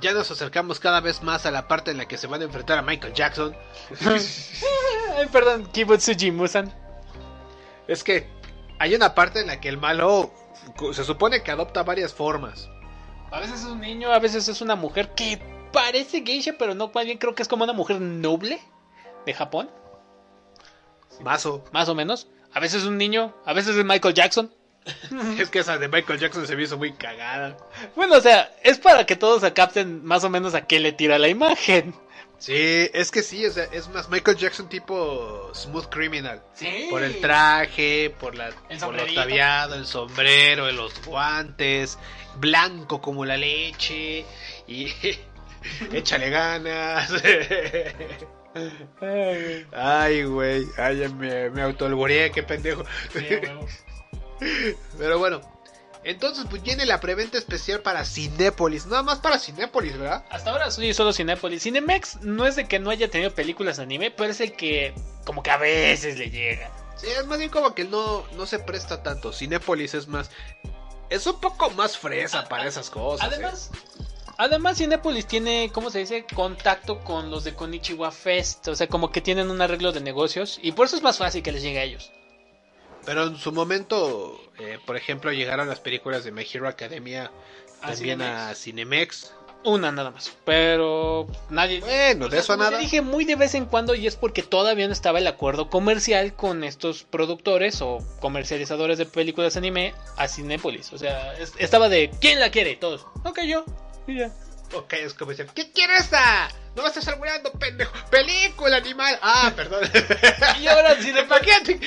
ya 0.00 0.12
nos 0.12 0.30
acercamos 0.30 0.80
cada 0.80 1.00
vez 1.00 1.22
más 1.22 1.46
a 1.46 1.50
la 1.50 1.68
parte 1.68 1.90
en 1.90 1.98
la 1.98 2.06
que 2.06 2.18
se 2.18 2.26
van 2.26 2.40
a 2.40 2.44
enfrentar 2.44 2.78
a 2.78 2.82
Michael 2.82 3.12
Jackson. 3.12 3.56
Ay, 5.16 5.26
perdón, 5.30 5.66
Kibutsuji 5.72 6.32
Musan. 6.32 6.72
Es 7.86 8.02
que 8.02 8.28
hay 8.78 8.94
una 8.94 9.14
parte 9.14 9.40
en 9.40 9.46
la 9.46 9.60
que 9.60 9.68
el 9.68 9.78
malo 9.78 10.32
se 10.92 11.04
supone 11.04 11.42
que 11.42 11.50
adopta 11.50 11.82
varias 11.82 12.12
formas. 12.12 12.68
A 13.30 13.40
veces 13.40 13.60
es 13.60 13.66
un 13.66 13.80
niño, 13.80 14.12
a 14.12 14.18
veces 14.18 14.48
es 14.48 14.60
una 14.60 14.76
mujer 14.76 15.14
que 15.14 15.40
parece 15.72 16.22
geisha, 16.22 16.54
pero 16.58 16.74
no, 16.74 16.90
más 16.94 17.04
bien 17.04 17.18
creo 17.18 17.34
que 17.34 17.42
es 17.42 17.48
como 17.48 17.64
una 17.64 17.72
mujer 17.72 18.00
noble 18.00 18.60
de 19.24 19.34
Japón, 19.34 19.70
Mazo. 21.20 21.64
más 21.72 21.88
o 21.88 21.94
menos. 21.94 22.28
A 22.52 22.60
veces 22.60 22.82
es 22.82 22.88
un 22.88 22.96
niño, 22.96 23.34
a 23.44 23.52
veces 23.52 23.76
es 23.76 23.84
Michael 23.84 24.14
Jackson. 24.14 24.52
Es 25.38 25.50
que 25.50 25.58
esa 25.58 25.78
de 25.78 25.88
Michael 25.88 26.20
Jackson 26.20 26.46
se 26.46 26.56
me 26.56 26.62
hizo 26.62 26.78
muy 26.78 26.92
cagada. 26.92 27.56
Bueno, 27.96 28.16
o 28.16 28.20
sea, 28.20 28.54
es 28.62 28.78
para 28.78 29.04
que 29.04 29.16
todos 29.16 29.40
se 29.42 29.52
capten 29.52 30.04
más 30.04 30.22
o 30.24 30.30
menos 30.30 30.54
a 30.54 30.66
qué 30.66 30.78
le 30.78 30.92
tira 30.92 31.18
la 31.18 31.28
imagen. 31.28 31.94
Sí, 32.38 32.90
es 32.92 33.10
que 33.10 33.22
sí, 33.22 33.46
o 33.46 33.50
sea, 33.50 33.64
es 33.72 33.88
más 33.88 34.10
Michael 34.10 34.36
Jackson 34.36 34.68
tipo 34.68 35.50
Smooth 35.54 35.86
Criminal. 35.86 36.42
Sí. 36.54 36.86
Por 36.90 37.02
el 37.02 37.18
traje, 37.20 38.14
por 38.20 38.34
la 38.34 38.48
El 38.68 38.78
por 38.78 38.94
lo 38.94 39.74
el 39.74 39.86
sombrero, 39.86 40.70
los 40.70 41.04
guantes, 41.04 41.98
blanco 42.36 43.00
como 43.00 43.24
la 43.24 43.36
leche 43.36 44.24
y 44.68 44.92
échale 45.92 46.30
ganas. 46.30 47.10
Ay, 49.72 50.24
güey, 50.24 50.66
ay, 50.78 51.08
me, 51.08 51.50
me 51.50 51.62
autoalboreé, 51.62 52.30
qué 52.30 52.42
pendejo. 52.42 52.84
Pero 54.98 55.18
bueno, 55.18 55.40
entonces 56.06 56.46
pues 56.48 56.62
viene 56.62 56.86
la 56.86 57.00
preventa 57.00 57.36
especial 57.36 57.80
para 57.80 58.04
Cinépolis, 58.04 58.86
nada 58.86 59.02
más 59.02 59.18
para 59.18 59.40
Cinépolis, 59.40 59.98
¿verdad? 59.98 60.24
Hasta 60.30 60.52
ahora 60.52 60.70
soy 60.70 60.94
solo 60.94 61.12
Cinepolis. 61.12 61.64
Cinemex 61.64 62.22
no 62.22 62.46
es 62.46 62.54
de 62.54 62.68
que 62.68 62.78
no 62.78 62.90
haya 62.90 63.10
tenido 63.10 63.34
películas 63.34 63.78
de 63.78 63.82
anime, 63.82 64.12
pero 64.12 64.30
es 64.30 64.40
el 64.40 64.52
que 64.52 64.94
como 65.24 65.42
que 65.42 65.50
a 65.50 65.56
veces 65.56 66.16
le 66.16 66.30
llega. 66.30 66.70
Sí, 66.96 67.08
es 67.08 67.26
más 67.26 67.38
bien 67.38 67.50
como 67.50 67.74
que 67.74 67.82
no, 67.82 68.24
no 68.36 68.46
se 68.46 68.60
presta 68.60 69.02
tanto. 69.02 69.32
Cinépolis 69.32 69.94
es 69.94 70.06
más. 70.06 70.30
Es 71.10 71.26
un 71.26 71.40
poco 71.40 71.70
más 71.70 71.98
fresa 71.98 72.48
para 72.48 72.68
esas 72.68 72.88
cosas. 72.88 73.26
Además, 73.26 73.72
¿eh? 73.74 74.04
Además 74.38 74.78
Cinepolis 74.78 75.26
tiene, 75.26 75.70
¿cómo 75.72 75.90
se 75.90 76.00
dice? 76.00 76.24
Contacto 76.34 77.00
con 77.00 77.30
los 77.30 77.44
de 77.44 77.54
Konichiwa 77.54 78.10
Fest. 78.10 78.68
O 78.68 78.74
sea, 78.74 78.86
como 78.88 79.10
que 79.10 79.20
tienen 79.20 79.50
un 79.50 79.60
arreglo 79.62 79.92
de 79.92 80.00
negocios 80.00 80.58
y 80.62 80.72
por 80.72 80.86
eso 80.86 80.96
es 80.96 81.02
más 81.02 81.18
fácil 81.18 81.42
que 81.42 81.52
les 81.52 81.62
llegue 81.62 81.78
a 81.80 81.84
ellos. 81.84 82.10
Pero 83.04 83.24
en 83.28 83.36
su 83.36 83.52
momento, 83.52 84.40
eh, 84.58 84.78
por 84.84 84.96
ejemplo, 84.96 85.32
llegaron 85.32 85.68
las 85.68 85.78
películas 85.80 86.24
de 86.24 86.32
My 86.32 86.44
Hero 86.52 86.68
Academia 86.68 87.30
¿A 87.80 87.92
también 87.92 88.18
Cinemex? 88.18 88.40
a 88.50 88.54
Cinemex. 88.54 89.32
Una 89.64 89.90
nada 89.90 90.10
más. 90.12 90.32
Pero 90.44 91.26
nadie. 91.50 91.80
Bueno, 91.80 92.28
de 92.28 92.38
eso 92.38 92.52
a 92.52 92.56
nada. 92.56 92.78
dije 92.78 93.00
muy 93.02 93.24
de 93.24 93.34
vez 93.34 93.54
en 93.54 93.66
cuando 93.66 93.94
y 93.96 94.06
es 94.06 94.14
porque 94.16 94.42
todavía 94.42 94.86
no 94.86 94.92
estaba 94.92 95.18
el 95.18 95.26
acuerdo 95.26 95.70
comercial 95.70 96.34
con 96.34 96.62
estos 96.62 97.02
productores 97.04 97.80
o 97.82 97.98
comercializadores 98.20 98.96
de 98.98 99.06
películas 99.06 99.56
anime 99.56 99.92
a 100.16 100.28
Cinépolis. 100.28 100.92
O 100.92 100.98
sea, 100.98 101.32
es- 101.38 101.52
estaba 101.58 101.88
de 101.88 102.10
¿quién 102.20 102.38
la 102.38 102.50
quiere? 102.50 102.76
Todos. 102.76 103.06
Ok, 103.24 103.40
yo. 103.42 103.64
Y 104.06 104.18
ya. 104.18 104.30
Ok, 104.72 104.92
es 104.94 105.14
como 105.14 105.30
decir, 105.30 105.46
¿qué 105.54 105.70
quieres 105.70 106.00
esta? 106.00 106.48
No 106.74 106.82
me 106.82 106.88
estás 106.88 107.06
albureando, 107.08 107.52
pendejo. 107.52 107.94
Película, 108.10 108.76
animal. 108.76 109.18
Ah, 109.22 109.52
perdón. 109.54 109.88
Y 110.60 110.66
ahora 110.66 111.00
sí, 111.00 111.12
de 111.12 111.20
imagínate, 111.22 111.80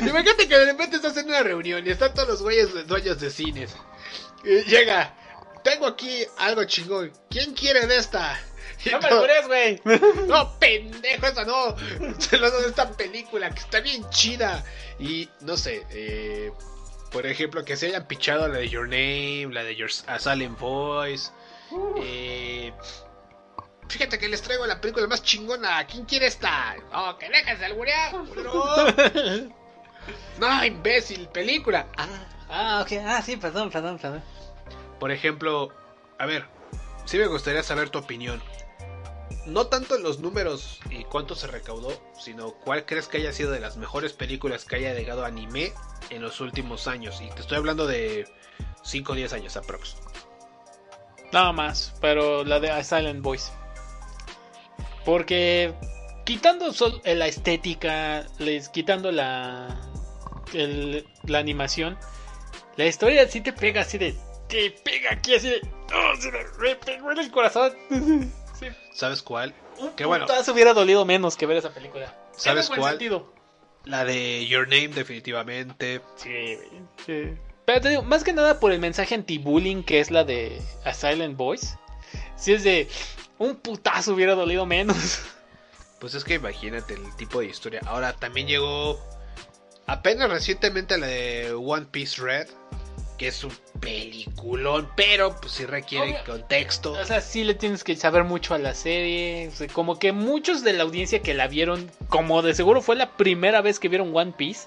imagínate 0.00 0.48
que 0.48 0.58
de 0.58 0.64
repente 0.66 0.96
estás 0.96 1.16
en 1.16 1.26
una 1.26 1.42
reunión 1.42 1.86
y 1.86 1.90
están 1.90 2.14
todos 2.14 2.28
los 2.28 2.42
güeyes 2.42 2.86
dueños 2.86 3.20
de 3.20 3.30
cines. 3.30 3.74
Y 4.44 4.62
llega, 4.62 5.14
tengo 5.62 5.86
aquí 5.86 6.24
algo 6.38 6.64
chingón. 6.64 7.12
¿Quién 7.28 7.52
quiere 7.54 7.86
de 7.86 7.96
esta? 7.96 8.40
Y 8.84 8.90
No 8.90 9.00
me 9.00 9.08
albures, 9.08 9.46
güey. 9.46 9.82
No, 10.26 10.58
pendejo, 10.58 11.26
esa 11.26 11.44
no. 11.44 11.76
Se 12.18 12.38
lo 12.38 12.50
de 12.50 12.68
esta 12.68 12.90
película 12.92 13.50
que 13.50 13.60
está 13.60 13.80
bien 13.80 14.08
chida. 14.08 14.64
Y 14.98 15.28
no 15.40 15.56
sé, 15.56 15.84
eh, 15.90 16.50
por 17.10 17.26
ejemplo, 17.26 17.64
que 17.64 17.76
se 17.76 17.88
hayan 17.88 18.06
pichado 18.06 18.48
la 18.48 18.58
de 18.58 18.68
Your 18.68 18.84
Name, 18.84 19.48
la 19.52 19.64
de 19.64 19.76
Your 19.76 19.90
A 20.06 20.18
Silent 20.18 20.58
Voice. 20.58 21.30
Eh, 22.02 22.72
fíjate 23.88 24.18
que 24.18 24.28
les 24.28 24.42
traigo 24.42 24.66
la 24.66 24.80
película 24.80 25.06
más 25.06 25.22
chingona. 25.22 25.86
¿Quién 25.86 26.04
quiere 26.04 26.26
esta? 26.26 26.76
Oh, 26.92 27.16
que 27.18 27.28
dejes 27.28 27.58
de 27.58 27.66
alburear. 27.66 28.12
No, 30.38 30.64
imbécil, 30.64 31.28
película. 31.28 31.86
Ah, 31.96 32.08
Ah, 32.48 32.80
ok. 32.82 32.92
Ah, 33.06 33.22
sí, 33.22 33.36
perdón, 33.36 33.70
perdón, 33.70 33.98
perdón. 33.98 34.22
por 34.98 35.12
ejemplo, 35.12 35.68
a 36.18 36.26
ver, 36.26 36.46
sí 37.04 37.16
me 37.18 37.26
gustaría 37.26 37.62
saber 37.62 37.90
tu 37.90 37.98
opinión. 37.98 38.42
No 39.46 39.66
tanto 39.68 39.94
en 39.94 40.02
los 40.02 40.18
números 40.18 40.80
y 40.90 41.04
cuánto 41.04 41.34
se 41.36 41.46
recaudó, 41.46 41.92
sino 42.18 42.52
cuál 42.52 42.86
crees 42.86 43.06
que 43.06 43.18
haya 43.18 43.32
sido 43.32 43.52
de 43.52 43.60
las 43.60 43.76
mejores 43.76 44.12
películas 44.14 44.64
que 44.64 44.76
haya 44.76 44.94
llegado 44.94 45.24
anime 45.24 45.72
en 46.08 46.22
los 46.22 46.40
últimos 46.40 46.88
años. 46.88 47.20
Y 47.20 47.28
te 47.28 47.40
estoy 47.42 47.58
hablando 47.58 47.86
de 47.86 48.26
5 48.82 49.12
o 49.12 49.14
10 49.14 49.32
años 49.34 49.56
aprox. 49.56 49.96
Nada 51.32 51.52
más, 51.52 51.94
pero 52.00 52.44
la 52.44 52.58
de 52.60 52.82
Silent 52.84 53.22
Voice. 53.22 53.52
Porque 55.04 55.72
quitando 56.24 56.72
sol- 56.72 57.00
la 57.04 57.26
estética, 57.26 58.26
les 58.38 58.68
quitando 58.68 59.10
la 59.12 59.80
el- 60.52 61.06
la 61.26 61.38
animación, 61.38 61.96
la 62.76 62.86
historia 62.86 63.26
sí 63.28 63.40
te 63.40 63.52
pega 63.52 63.82
así 63.82 63.98
de 63.98 64.14
te 64.48 64.70
pega 64.70 65.12
aquí 65.12 65.34
así 65.36 65.48
de 65.48 65.60
oh, 65.94 66.16
se 66.20 66.30
me 66.32 66.74
pegó 66.76 67.12
en 67.12 67.18
el 67.18 67.30
corazón. 67.30 67.72
Sí. 68.60 68.66
¿Sabes 68.92 69.22
cuál? 69.22 69.54
Que 69.96 70.04
bueno, 70.04 70.26
Putazo 70.26 70.52
hubiera 70.52 70.74
dolido 70.74 71.06
menos 71.06 71.34
que 71.38 71.46
ver 71.46 71.56
esa 71.56 71.70
película. 71.72 72.14
¿Sabes 72.36 72.68
un 72.68 72.76
cuál? 72.76 72.90
sentido. 72.92 73.32
la 73.86 74.04
de 74.04 74.46
Your 74.48 74.64
Name 74.68 74.88
definitivamente. 74.88 76.02
Sí, 76.16 76.58
sí. 77.06 77.30
Pero 77.70 77.82
te 77.82 77.88
digo, 77.90 78.02
más 78.02 78.24
que 78.24 78.32
nada 78.32 78.58
por 78.58 78.72
el 78.72 78.80
mensaje 78.80 79.14
anti-bullying 79.14 79.84
que 79.84 80.00
es 80.00 80.10
la 80.10 80.24
de 80.24 80.60
A 80.84 80.92
Silent 80.92 81.36
Voice. 81.36 81.78
Si 82.34 82.52
es 82.52 82.64
de 82.64 82.88
un 83.38 83.54
putazo 83.54 84.14
hubiera 84.14 84.34
dolido 84.34 84.66
menos. 84.66 85.20
Pues 86.00 86.14
es 86.14 86.24
que 86.24 86.34
imagínate 86.34 86.94
el 86.94 87.14
tipo 87.14 87.38
de 87.38 87.46
historia. 87.46 87.80
Ahora 87.86 88.12
también 88.14 88.48
llegó 88.48 88.98
apenas 89.86 90.30
recientemente 90.30 90.98
la 90.98 91.06
de 91.06 91.52
One 91.52 91.86
Piece 91.92 92.20
Red, 92.20 92.48
que 93.18 93.28
es 93.28 93.44
un 93.44 93.52
peliculón, 93.78 94.88
pero 94.96 95.36
pues 95.40 95.52
sí 95.52 95.64
requiere 95.64 96.06
Obvio. 96.12 96.24
contexto. 96.24 96.94
O 96.94 97.04
sea, 97.04 97.20
sí 97.20 97.44
le 97.44 97.54
tienes 97.54 97.84
que 97.84 97.94
saber 97.94 98.24
mucho 98.24 98.54
a 98.54 98.58
la 98.58 98.74
serie. 98.74 99.46
O 99.46 99.54
sea, 99.54 99.68
como 99.68 100.00
que 100.00 100.10
muchos 100.10 100.64
de 100.64 100.72
la 100.72 100.82
audiencia 100.82 101.22
que 101.22 101.34
la 101.34 101.46
vieron, 101.46 101.88
como 102.08 102.42
de 102.42 102.52
seguro 102.54 102.82
fue 102.82 102.96
la 102.96 103.16
primera 103.16 103.60
vez 103.60 103.78
que 103.78 103.88
vieron 103.88 104.10
One 104.12 104.32
Piece. 104.36 104.66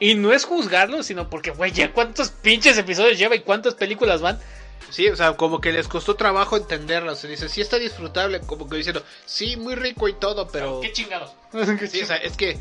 Y 0.00 0.14
no 0.14 0.32
es 0.32 0.46
juzgarlo, 0.46 1.02
sino 1.02 1.28
porque, 1.28 1.50
güey, 1.50 1.72
ya 1.72 1.92
cuántos 1.92 2.30
pinches 2.30 2.78
episodios 2.78 3.18
lleva 3.18 3.36
y 3.36 3.40
cuántas 3.40 3.74
películas 3.74 4.22
van. 4.22 4.40
Sí, 4.88 5.08
o 5.08 5.14
sea, 5.14 5.36
como 5.36 5.60
que 5.60 5.72
les 5.72 5.86
costó 5.86 6.16
trabajo 6.16 6.56
entenderlo. 6.56 7.14
Se 7.14 7.28
dice, 7.28 7.48
sí 7.48 7.60
está 7.60 7.78
disfrutable, 7.78 8.40
como 8.40 8.68
que 8.68 8.76
diciendo, 8.78 9.04
sí, 9.26 9.56
muy 9.56 9.74
rico 9.74 10.08
y 10.08 10.14
todo, 10.14 10.48
pero... 10.48 10.80
Qué 10.80 10.92
chingados. 10.92 11.32
Sí, 11.90 12.02
o 12.02 12.06
sea, 12.06 12.16
es 12.16 12.36
que 12.36 12.58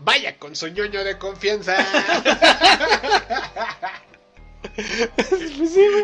vaya 0.00 0.38
con 0.38 0.56
su 0.56 0.68
ñoño 0.68 1.04
de 1.04 1.16
confianza. 1.18 1.76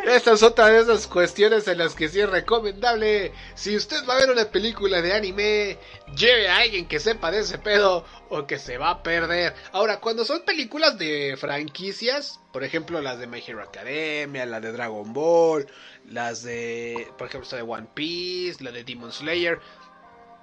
Esta 0.06 0.32
es 0.32 0.43
otra 0.43 0.68
de 0.68 0.80
esas 0.80 1.06
cuestiones 1.06 1.66
en 1.68 1.78
las 1.78 1.94
que 1.94 2.09
sí 2.09 2.20
es 2.20 2.28
recomendable. 2.28 3.32
Si 3.55 3.76
usted 3.76 4.06
va 4.09 4.14
a 4.14 4.20
ver 4.20 4.30
una 4.30 4.44
película 4.51 5.02
de 5.02 5.12
anime, 5.12 5.78
lleve 6.16 6.48
a 6.48 6.59
alguien 6.59 6.86
que 6.86 7.01
sepa 7.01 7.30
de 7.30 7.40
ese 7.40 7.59
pedo 7.59 8.05
o 8.28 8.47
que 8.47 8.59
se 8.59 8.78
va 8.78 8.90
a 8.90 9.02
perder. 9.02 9.55
Ahora, 9.72 10.01
cuando 10.01 10.24
son 10.24 10.44
películas 10.44 10.98
de 10.98 11.36
franquicias, 11.39 12.40
por 12.52 12.64
ejemplo 12.64 13.01
las 13.01 13.18
de 13.18 13.26
My 13.26 13.43
Hero 13.47 13.62
Academia, 13.62 14.47
la 14.47 14.60
de 14.60 14.72
Dragon 14.72 15.12
Ball, 15.12 15.66
las 16.09 16.43
de, 16.43 17.09
por 17.18 17.28
ejemplo, 17.28 17.44
esta 17.44 17.56
de 17.56 17.62
One 17.62 17.89
Piece, 17.94 18.62
la 18.62 18.70
de 18.70 18.84
Demon 18.84 19.12
Slayer, 19.12 19.60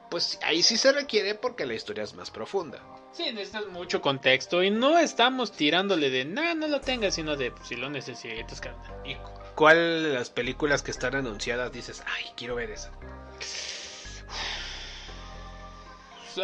pues 0.10 0.40
ahí 0.44 0.64
sí 0.64 0.78
se 0.78 0.92
requiere 0.92 1.36
porque 1.36 1.66
la 1.66 1.76
historia 1.76 2.04
es 2.04 2.14
más 2.14 2.32
profunda. 2.32 2.99
Sí, 3.12 3.24
necesitas 3.34 3.68
mucho 3.68 4.02
contexto 4.02 4.64
y 4.64 4.70
no 4.70 4.98
estamos 5.00 5.52
tirándole 5.52 6.10
de, 6.10 6.26
no, 6.26 6.54
no 6.56 6.68
lo 6.68 6.80
tengas, 6.80 7.16
sino 7.16 7.36
de, 7.36 7.52
pues, 7.52 7.68
si 7.68 7.76
lo 7.76 7.90
necesitas, 7.90 8.62
carnal. 8.62 8.92
¿Y 9.06 9.18
cuál 9.56 10.04
de 10.04 10.14
las 10.14 10.30
películas 10.30 10.84
que 10.84 10.92
están 10.92 11.16
anunciadas 11.16 11.72
dices, 11.72 12.04
ay, 12.06 12.26
quiero 12.36 12.56
ver 12.56 12.72
esa? 12.72 12.92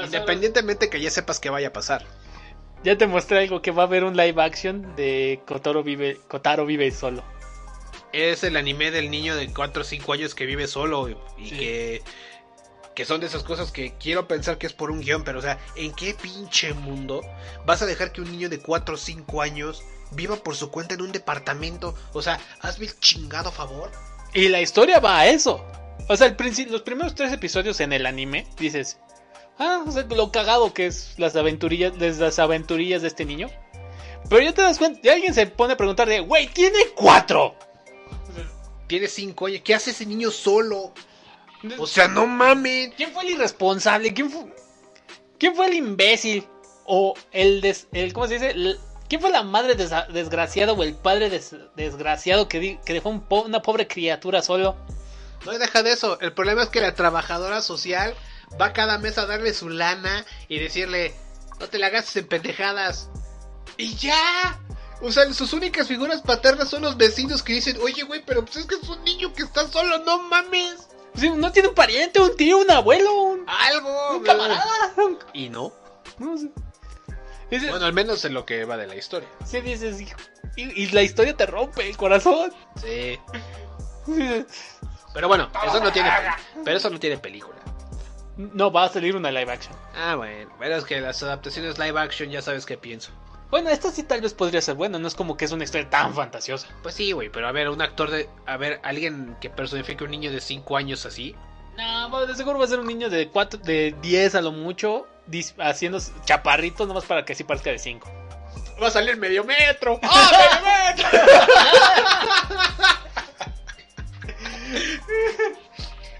Independientemente 0.04 0.90
que 0.90 1.00
ya 1.00 1.12
sepas 1.12 1.40
que 1.40 1.50
vaya 1.50 1.70
a 1.70 1.74
pasar. 1.74 2.06
Ya 2.84 2.98
te 2.98 3.08
mostré 3.08 3.40
algo 3.40 3.62
que 3.62 3.72
va 3.72 3.84
a 3.84 3.86
haber 3.86 4.04
un 4.04 4.18
live 4.18 4.42
action 4.42 4.96
de 4.96 5.42
Kotaro 5.48 5.84
vive, 5.84 6.20
Kotaro 6.28 6.66
vive 6.66 6.92
solo. 6.92 7.24
Es 8.12 8.44
el 8.44 8.58
anime 8.58 8.92
del 8.92 9.10
niño 9.10 9.36
de 9.36 9.52
4 9.52 9.82
o 9.82 9.86
5 9.86 10.14
años 10.14 10.36
que 10.36 10.46
vive 10.46 10.68
solo 10.68 11.10
y, 11.10 11.18
y 11.38 11.50
que, 11.52 12.02
que 12.95 13.05
son 13.05 13.19
de 13.19 13.27
esas 13.27 13.43
cosas 13.43 13.72
que 13.72 13.93
quiero 13.99 14.27
pensar 14.27 14.57
que 14.57 14.67
es 14.67 14.73
por 14.73 14.89
un 14.89 15.01
guion, 15.01 15.23
pero 15.23 15.39
o 15.39 15.41
sea, 15.41 15.59
¿en 15.76 15.93
qué 15.93 16.13
pinche 16.13 16.73
mundo 16.73 17.22
vas 17.65 17.81
a 17.81 17.85
dejar 17.85 18.11
que 18.11 18.22
un 18.22 18.31
niño 18.31 18.49
de 18.49 18.59
4 18.59 18.95
o 18.95 18.97
5 18.97 19.41
años 19.41 19.84
viva 20.11 20.38
por 20.38 20.55
su 20.55 20.72
cuenta 20.72 20.95
en 20.95 21.01
un 21.01 21.11
departamento? 21.11 21.93
O 22.13 22.22
sea, 22.22 22.39
hazme 22.61 22.85
el 22.85 22.99
chingado 22.99 23.51
favor. 23.51 23.91
Y 24.34 24.47
la 24.47 24.61
historia 24.61 24.99
va 24.99 25.19
a 25.19 25.27
eso. 25.27 25.63
O 26.07 26.15
sea, 26.15 26.27
el 26.27 26.72
los 26.72 26.81
primeros 26.81 27.15
tres 27.15 27.34
episodios 27.34 27.80
en 27.80 27.91
el 27.91 28.05
anime, 28.05 28.47
dices, 28.57 28.97
ah, 29.59 29.84
o 29.85 29.91
sea, 29.91 30.03
lo 30.03 30.31
cagado 30.31 30.73
que 30.73 30.88
es 30.88 31.15
las 31.17 31.35
aventurillas, 31.35 31.97
de 31.97 32.13
las 32.13 32.39
aventurillas 32.39 33.01
de 33.01 33.09
este 33.09 33.26
niño. 33.26 33.49
Pero 34.30 34.41
ya 34.41 34.53
te 34.53 34.61
das 34.61 34.77
cuenta, 34.77 34.99
y 35.03 35.09
alguien 35.09 35.34
se 35.34 35.47
pone 35.47 35.73
a 35.73 35.77
preguntar 35.77 36.07
de, 36.07 36.22
güey, 36.22 36.47
tiene 36.47 36.80
cuatro. 36.95 37.55
Tiene 38.88 39.07
5 39.07 39.47
años, 39.47 39.61
¿qué 39.63 39.73
hace 39.73 39.91
ese 39.91 40.05
niño 40.05 40.30
solo? 40.30 40.93
O 41.78 41.88
sea, 41.88 42.08
no 42.08 42.28
mamen. 42.28 42.92
¿Quién 42.92 43.12
fue 43.12 43.24
el 43.24 43.32
irresponsable? 43.32 44.14
¿Quién 44.14 44.30
fue, 44.30 44.46
quién 45.40 45.56
fue 45.56 45.68
el 45.68 45.74
imbécil? 45.76 46.48
O 46.86 47.14
el, 47.32 47.62
des- 47.62 47.88
el 47.94 48.14
¿cómo 48.14 48.28
se 48.28 48.36
dice? 48.36 48.52
El- 48.52 48.80
¿Quién 49.08 49.22
fue 49.22 49.30
la 49.30 49.44
madre 49.44 49.76
desgraciada 49.76 50.74
o 50.74 50.82
el 50.84 50.96
padre 50.96 51.30
des- 51.30 51.56
desgraciado 51.76 52.48
que, 52.48 52.60
di- 52.60 52.80
que 52.86 52.94
dejó 52.94 53.10
un 53.10 53.22
po- 53.22 53.44
una 53.44 53.62
pobre 53.62 53.88
criatura 53.88 54.42
solo? 54.42 54.76
No 55.46 55.52
deja 55.60 55.84
de 55.84 55.92
eso. 55.92 56.20
El 56.22 56.34
problema 56.34 56.64
es 56.64 56.70
que 56.70 56.82
la 56.82 56.96
trabajadora 56.96 57.62
social 57.62 58.16
va 58.60 58.74
cada 58.74 58.98
mes 58.98 59.18
a 59.20 59.26
darle 59.28 59.54
su 59.54 59.70
lana 59.70 60.26
y 60.48 60.58
decirle, 60.60 61.14
no 61.60 61.68
te 61.68 61.78
la 61.78 61.90
gastes 61.90 62.16
en 62.16 62.28
pendejadas. 62.28 63.10
Y 63.78 63.96
ya. 63.96 64.60
O 65.02 65.12
sea, 65.12 65.32
sus 65.34 65.54
únicas 65.54 65.88
figuras 65.88 66.22
paternas 66.22 66.70
son 66.70 66.82
los 66.82 66.98
vecinos 66.98 67.44
que 67.44 67.54
dicen, 67.54 67.78
oye, 67.84 68.04
güey, 68.04 68.24
pero 68.26 68.44
pues 68.44 68.58
es 68.58 68.66
que 68.66 68.76
es 68.76 68.90
un 68.90 69.04
niño 69.04 69.34
que 69.34 69.44
está 69.44 69.68
solo, 69.68 70.00
no 70.00 70.24
mames. 70.24 70.88
Sí, 71.16 71.30
no 71.30 71.52
tiene 71.52 71.70
un 71.70 71.76
pariente, 71.76 72.20
un 72.20 72.36
tío, 72.36 72.58
un 72.58 72.70
abuelo, 72.72 73.12
un, 73.14 73.46
Algo. 73.48 74.18
un 74.18 74.24
camarada. 74.24 74.64
Y 75.34 75.50
no. 75.50 75.72
No 76.20 76.38
sé. 76.38 76.50
Dices- 77.50 77.70
Bueno, 77.70 77.86
al 77.86 77.94
menos 77.94 78.24
en 78.26 78.34
lo 78.34 78.46
que 78.46 78.66
va 78.66 78.76
de 78.78 78.88
la 78.88 78.96
historia. 78.96 79.30
Sí, 79.46 79.62
dices, 79.62 80.02
hijo, 80.02 80.18
y, 80.56 80.84
y 80.84 80.88
la 80.88 81.04
historia 81.04 81.36
te 81.38 81.46
rompe 81.46 81.88
el 81.88 81.96
corazón. 81.96 82.52
Sí. 82.82 83.20
Pero 85.14 85.28
bueno, 85.30 85.50
eso 85.66 85.80
no 85.82 85.92
tiene, 85.94 86.12
pero 86.66 86.76
eso 86.76 86.90
no 86.90 87.00
tiene 87.00 87.18
película. 87.18 87.56
No, 88.36 88.70
va 88.70 88.84
a 88.84 88.90
salir 88.90 89.16
una 89.16 89.32
live 89.32 89.50
action. 89.50 89.74
Ah, 89.96 90.16
bueno, 90.16 90.54
pero 90.60 90.76
es 90.76 90.84
que 90.84 91.00
las 91.00 91.24
adaptaciones 91.24 91.80
live 91.80 91.98
action 91.98 92.30
ya 92.30 92.42
sabes 92.42 92.66
qué 92.66 92.78
pienso. 92.78 93.12
Bueno, 93.51 93.69
esta 93.69 93.91
sí 93.91 94.03
tal 94.03 94.22
vez 94.22 94.34
podría 94.34 94.61
ser 94.61 94.76
buena, 94.76 94.97
no 94.99 95.07
es 95.07 95.15
como 95.15 95.38
que 95.38 95.45
es 95.45 95.51
una 95.51 95.63
historia 95.63 95.89
tan 95.89 96.13
fantasiosa. 96.13 96.67
Pues 96.84 96.95
sí, 96.95 97.11
güey, 97.13 97.30
pero 97.30 97.47
a 97.47 97.51
ver, 97.51 97.69
un 97.69 97.81
actor 97.81 98.09
de. 98.11 98.27
A 98.45 98.57
ver, 98.57 98.80
alguien 98.84 99.38
que 99.39 99.49
personifique 99.49 100.03
a 100.03 100.05
un 100.05 100.11
niño 100.11 100.31
de 100.31 100.41
5 100.41 100.76
años 100.77 101.05
así. 101.05 101.35
No, 101.77 102.09
bueno, 102.09 102.26
de 102.26 102.35
seguro 102.35 102.57
va 102.59 102.65
a 102.65 102.67
ser 102.67 102.80
un 102.80 102.88
niño 102.88 103.09
de 103.09 103.27
cuatro, 103.30 103.59
de 103.59 103.93
10 104.01 104.35
a 104.35 104.41
lo 104.41 104.51
mucho, 104.53 105.07
dis- 105.30 105.53
haciendo 105.59 105.99
chaparritos 106.23 106.88
nomás 106.88 107.03
para 107.05 107.23
que 107.26 107.34
así 107.34 107.43
parezca 107.43 107.69
de 107.69 107.80
5. 107.80 108.09
Va 108.81 108.88
a 108.88 108.91
salir 108.91 109.17
medio 109.17 109.43
metro. 109.43 109.99
¡Ah, 110.03 110.31
medio 110.31 111.09
metro! 111.09 111.09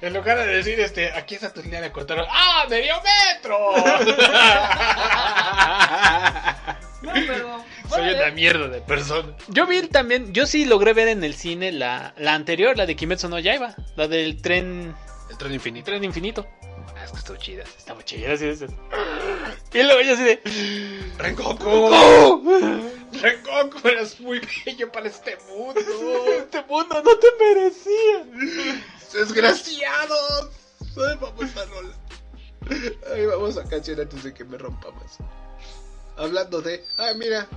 En 0.02 0.14
lugar 0.14 0.38
de 0.38 0.46
decir, 0.48 0.80
este, 0.80 1.12
aquí 1.14 1.36
está 1.36 1.52
tu 1.54 1.62
línea 1.64 1.82
de 1.82 1.92
control. 1.92 2.26
¡Ah, 2.30 2.66
medio 2.70 2.94
metro! 3.02 3.58
No, 7.06 7.14
pero 7.14 7.64
Soy 7.90 8.14
una 8.14 8.32
mierda 8.32 8.68
de 8.68 8.82
persona. 8.82 9.36
Yo 9.48 9.68
vi 9.68 9.82
también, 9.88 10.34
yo 10.34 10.46
sí 10.46 10.66
logré 10.66 10.94
ver 10.94 11.08
en 11.08 11.24
el 11.24 11.36
cine 11.36 11.72
la, 11.72 12.14
la 12.18 12.34
anterior, 12.34 12.76
la 12.78 12.86
de 12.86 12.96
Kimetsu 12.96 13.30
no 13.30 13.40
Yaiba, 13.40 13.76
la 13.96 14.08
del 14.08 14.42
tren, 14.42 14.96
El 15.30 15.38
tren 15.38 15.54
infinito. 15.54 15.86
tren 15.86 16.04
infinito. 16.04 16.48
Ah, 16.98 17.04
es 17.06 17.12
que 17.12 17.18
estuvo 17.18 17.38
chida. 17.38 17.64
Estaba 17.78 18.04
chida, 18.04 18.36
sí, 18.38 18.56
sí. 18.56 18.66
Y 19.74 19.84
luego 19.84 20.02
yo 20.02 20.14
así 20.14 20.24
de, 20.24 20.42
¡Rengoku! 21.18 21.90
¡Rengoku! 23.22 23.88
Eres 23.88 24.20
muy 24.20 24.42
bello 24.66 24.92
para 24.92 25.08
este 25.08 25.38
mundo. 25.50 25.82
este 26.40 26.64
mundo 26.64 27.02
no 27.04 27.18
te 27.18 27.28
merecía. 27.40 28.24
¡Desgraciados! 29.14 30.50
Ay, 30.82 31.18
vamos 31.20 31.58
a 31.58 31.66
rola. 31.66 31.94
Ay, 33.14 33.26
vamos 33.26 33.58
a 33.58 33.64
canción 33.68 34.00
antes 34.00 34.24
de 34.24 34.34
que 34.34 34.44
me 34.44 34.58
rompa 34.58 34.92
más. 34.92 35.18
Hablando 36.18 36.62
de. 36.62 36.84
Ah, 36.98 37.12
mira. 37.16 37.48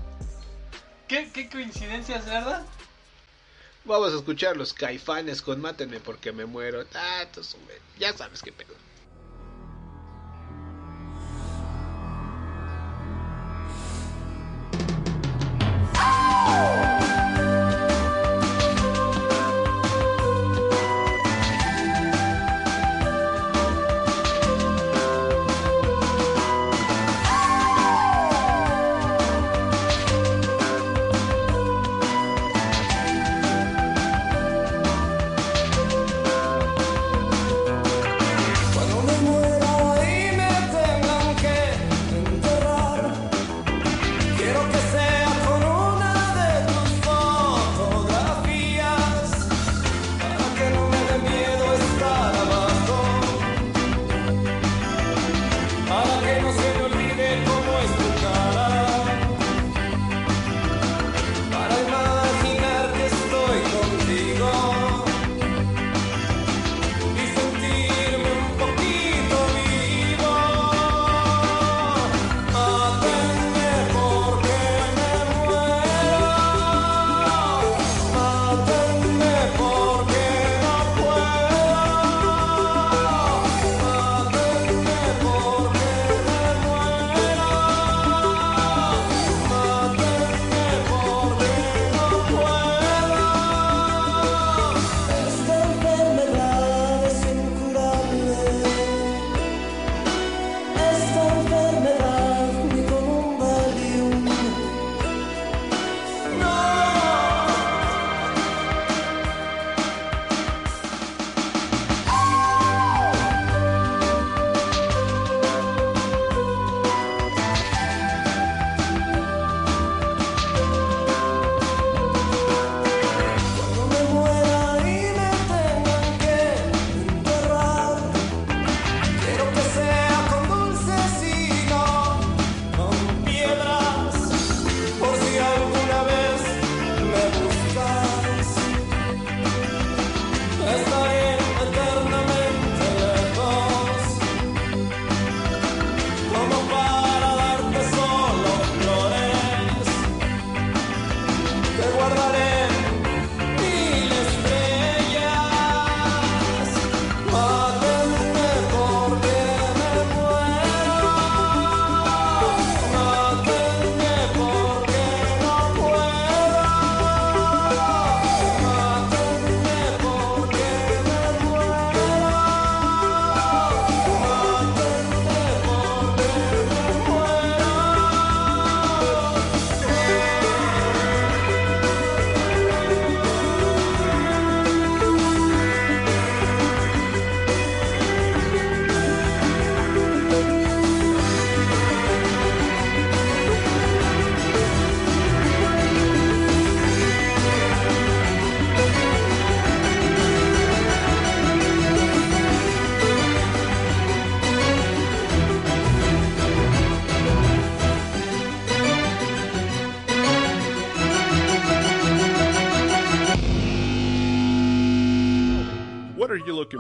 ¿Qué, 1.07 1.31
qué 1.33 1.49
coincidencias, 1.49 2.27
verdad? 2.27 2.65
Vamos 3.85 4.13
a 4.13 4.17
escuchar 4.17 4.57
los 4.57 4.75
caifanes 4.75 5.41
con 5.41 5.61
Mátenme 5.61 6.01
porque 6.01 6.33
me 6.33 6.45
muero. 6.45 6.85
Ah, 6.95 7.21
entonces, 7.23 7.57
ya 7.99 8.13
sabes 8.17 8.43
qué 8.43 8.53
pedo. 8.53 8.75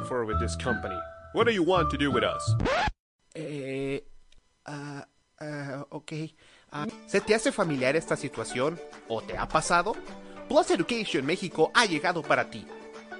For? 0.08 0.24
What 1.34 1.44
do 1.46 1.52
you 1.52 1.62
want 1.62 1.90
to 1.90 1.98
do 1.98 2.10
with 2.10 2.24
us? 2.24 2.56
Eh, 3.34 4.00
ah, 4.66 5.04
ah. 5.40 5.84
Ah, 6.70 6.86
¿Se 7.06 7.20
te 7.20 7.34
hace 7.34 7.52
familiar 7.52 7.96
esta 7.96 8.16
situación 8.16 8.78
o 9.08 9.22
te 9.22 9.36
ha 9.36 9.48
pasado? 9.48 9.94
Plus 10.48 10.70
Education 10.70 11.24
México 11.24 11.70
ha 11.74 11.86
llegado 11.86 12.22
para 12.22 12.50
ti. 12.50 12.66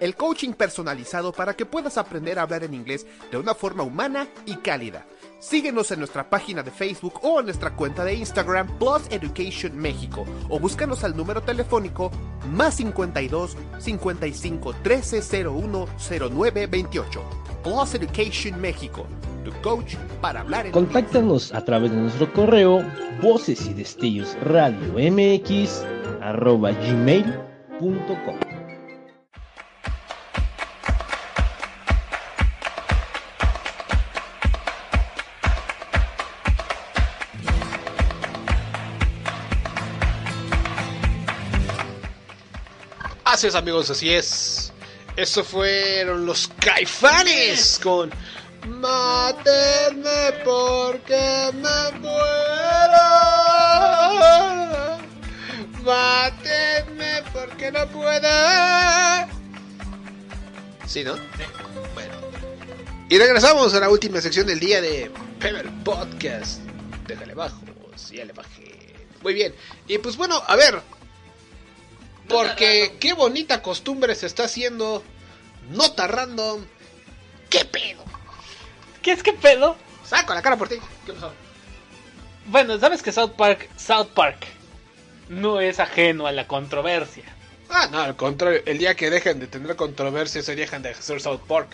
El 0.00 0.14
coaching 0.14 0.52
personalizado 0.52 1.32
para 1.32 1.54
que 1.54 1.66
puedas 1.66 1.98
aprender 1.98 2.38
a 2.38 2.42
hablar 2.42 2.64
en 2.64 2.74
inglés 2.74 3.06
de 3.30 3.36
una 3.36 3.54
forma 3.54 3.82
humana 3.82 4.28
y 4.46 4.56
cálida. 4.56 5.06
Síguenos 5.40 5.92
en 5.92 6.00
nuestra 6.00 6.28
página 6.28 6.64
de 6.64 6.72
Facebook 6.72 7.20
o 7.22 7.38
en 7.38 7.46
nuestra 7.46 7.74
cuenta 7.76 8.04
de 8.04 8.14
Instagram 8.14 8.76
Plus 8.78 9.02
Education 9.10 9.76
México 9.76 10.26
o 10.48 10.58
búscanos 10.58 11.04
al 11.04 11.16
número 11.16 11.40
telefónico 11.40 12.10
más 12.50 12.74
52 12.74 13.56
55 13.78 14.74
13 14.82 15.46
01 15.46 15.86
09 16.30 16.66
28. 16.66 17.22
Plus 17.62 17.94
Education 17.94 18.60
México, 18.60 19.06
tu 19.44 19.52
coach 19.62 19.94
para 20.20 20.40
hablar 20.40 20.66
en 20.66 20.72
Contáctanos 20.72 21.54
a 21.54 21.64
través 21.64 21.92
de 21.92 21.98
nuestro 21.98 22.32
correo 22.32 22.84
voces 23.22 23.64
y 23.66 23.74
destellos 23.74 24.36
radio 24.42 24.94
mx 24.94 25.84
arroba 26.20 26.72
gmail.com. 26.72 28.47
Gracias 43.40 43.54
amigos, 43.54 43.88
así 43.88 44.12
es. 44.12 44.72
Eso 45.14 45.44
fueron 45.44 46.26
los 46.26 46.50
caifanes 46.58 47.78
con 47.80 48.10
Mátenme 48.66 50.32
porque 50.44 51.52
me 51.54 51.98
muero. 52.00 52.98
Mátenme 55.84 57.22
porque 57.32 57.70
no 57.70 57.86
puedo. 57.90 58.28
¿Sí, 60.84 61.04
no? 61.04 61.12
Bueno. 61.94 62.14
Y 63.08 63.18
regresamos 63.18 63.72
a 63.72 63.78
la 63.78 63.88
última 63.88 64.20
sección 64.20 64.48
del 64.48 64.58
día 64.58 64.80
de 64.80 65.12
Pebble 65.38 65.70
Podcast. 65.84 66.60
Déjale 67.06 67.34
bajo, 67.34 67.62
si 67.94 68.16
ya 68.16 68.24
le 68.24 68.32
bajé. 68.32 68.96
Muy 69.22 69.32
bien. 69.32 69.54
Y 69.86 69.98
pues 69.98 70.16
bueno, 70.16 70.42
a 70.44 70.56
ver. 70.56 70.97
Porque 72.28 72.96
qué 73.00 73.12
bonita 73.14 73.62
costumbre 73.62 74.14
se 74.14 74.26
está 74.26 74.44
haciendo. 74.44 75.02
Nota 75.70 76.06
random. 76.06 76.64
¿Qué 77.50 77.64
pedo? 77.64 78.04
¿Qué 79.02 79.12
es 79.12 79.22
que 79.22 79.32
pedo? 79.32 79.76
Saco 80.04 80.34
la 80.34 80.42
cara 80.42 80.56
por 80.56 80.68
ti. 80.68 80.76
¿Qué 81.06 81.12
pasó? 81.12 81.32
Bueno, 82.46 82.78
sabes 82.78 83.02
que 83.02 83.12
South 83.12 83.32
Park, 83.36 83.68
South 83.76 84.08
Park 84.14 84.46
no 85.28 85.60
es 85.60 85.80
ajeno 85.80 86.26
a 86.26 86.32
la 86.32 86.46
controversia. 86.46 87.24
Ah, 87.68 87.88
no, 87.90 88.00
al 88.00 88.16
contrario. 88.16 88.62
El 88.64 88.78
día 88.78 88.94
que 88.94 89.10
dejen 89.10 89.40
de 89.40 89.46
tener 89.46 89.76
controversia, 89.76 90.42
se 90.42 90.56
dejan 90.56 90.82
de 90.82 90.90
hacer 90.90 91.20
South 91.20 91.42
Park. 91.46 91.68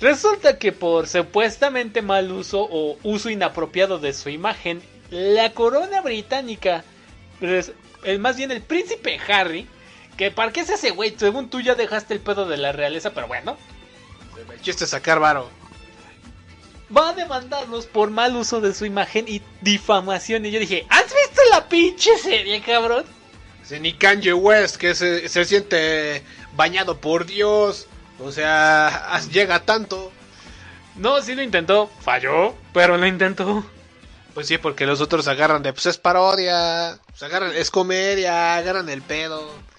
Resulta 0.00 0.58
que 0.58 0.72
por 0.72 1.06
supuestamente 1.06 2.00
mal 2.02 2.32
uso 2.32 2.66
o 2.68 2.98
uso 3.02 3.28
inapropiado 3.28 3.98
de 3.98 4.14
su 4.14 4.30
imagen, 4.30 4.82
la 5.10 5.52
corona 5.52 6.00
británica, 6.00 6.84
el, 7.40 8.18
más 8.18 8.36
bien 8.36 8.50
el 8.50 8.62
príncipe 8.62 9.20
Harry, 9.28 9.68
que 10.20 10.30
para 10.30 10.52
qué 10.52 10.60
es 10.60 10.68
ese 10.68 10.90
güey, 10.90 11.14
según 11.18 11.48
tú 11.48 11.62
ya 11.62 11.74
dejaste 11.74 12.12
el 12.12 12.20
pedo 12.20 12.44
de 12.44 12.58
la 12.58 12.72
realeza, 12.72 13.14
pero 13.14 13.26
bueno, 13.26 13.56
El 14.52 14.60
chiste 14.60 14.84
es 14.84 14.90
sacar 14.90 15.18
varo. 15.18 15.48
va 16.94 17.08
a 17.08 17.12
demandarlos 17.14 17.86
por 17.86 18.10
mal 18.10 18.36
uso 18.36 18.60
de 18.60 18.74
su 18.74 18.84
imagen 18.84 19.24
y 19.28 19.40
difamación. 19.62 20.44
Y 20.44 20.50
yo 20.50 20.60
dije, 20.60 20.84
¿has 20.90 21.04
visto 21.04 21.40
la 21.48 21.66
pinche 21.70 22.18
serie, 22.18 22.60
cabrón? 22.60 23.06
Si 23.64 23.80
ni 23.80 23.94
Kanye 23.94 24.34
West, 24.34 24.76
que 24.76 24.94
se, 24.94 25.26
se 25.26 25.46
siente 25.46 26.22
bañado 26.54 27.00
por 27.00 27.24
Dios. 27.24 27.86
O 28.18 28.30
sea, 28.30 29.18
llega 29.32 29.60
tanto. 29.60 30.12
No, 30.96 31.22
sí 31.22 31.34
lo 31.34 31.42
intentó, 31.42 31.90
falló, 32.02 32.54
pero 32.74 32.98
lo 32.98 33.06
intentó. 33.06 33.64
Pues 34.34 34.48
sí, 34.48 34.58
porque 34.58 34.84
los 34.84 35.00
otros 35.00 35.28
agarran 35.28 35.62
de, 35.62 35.72
pues 35.72 35.86
es 35.86 35.96
parodia. 35.96 36.98
Pues 37.06 37.22
agarran, 37.22 37.52
es 37.56 37.70
comedia, 37.70 38.56
agarran 38.56 38.90
el 38.90 39.00
pedo. 39.00 39.69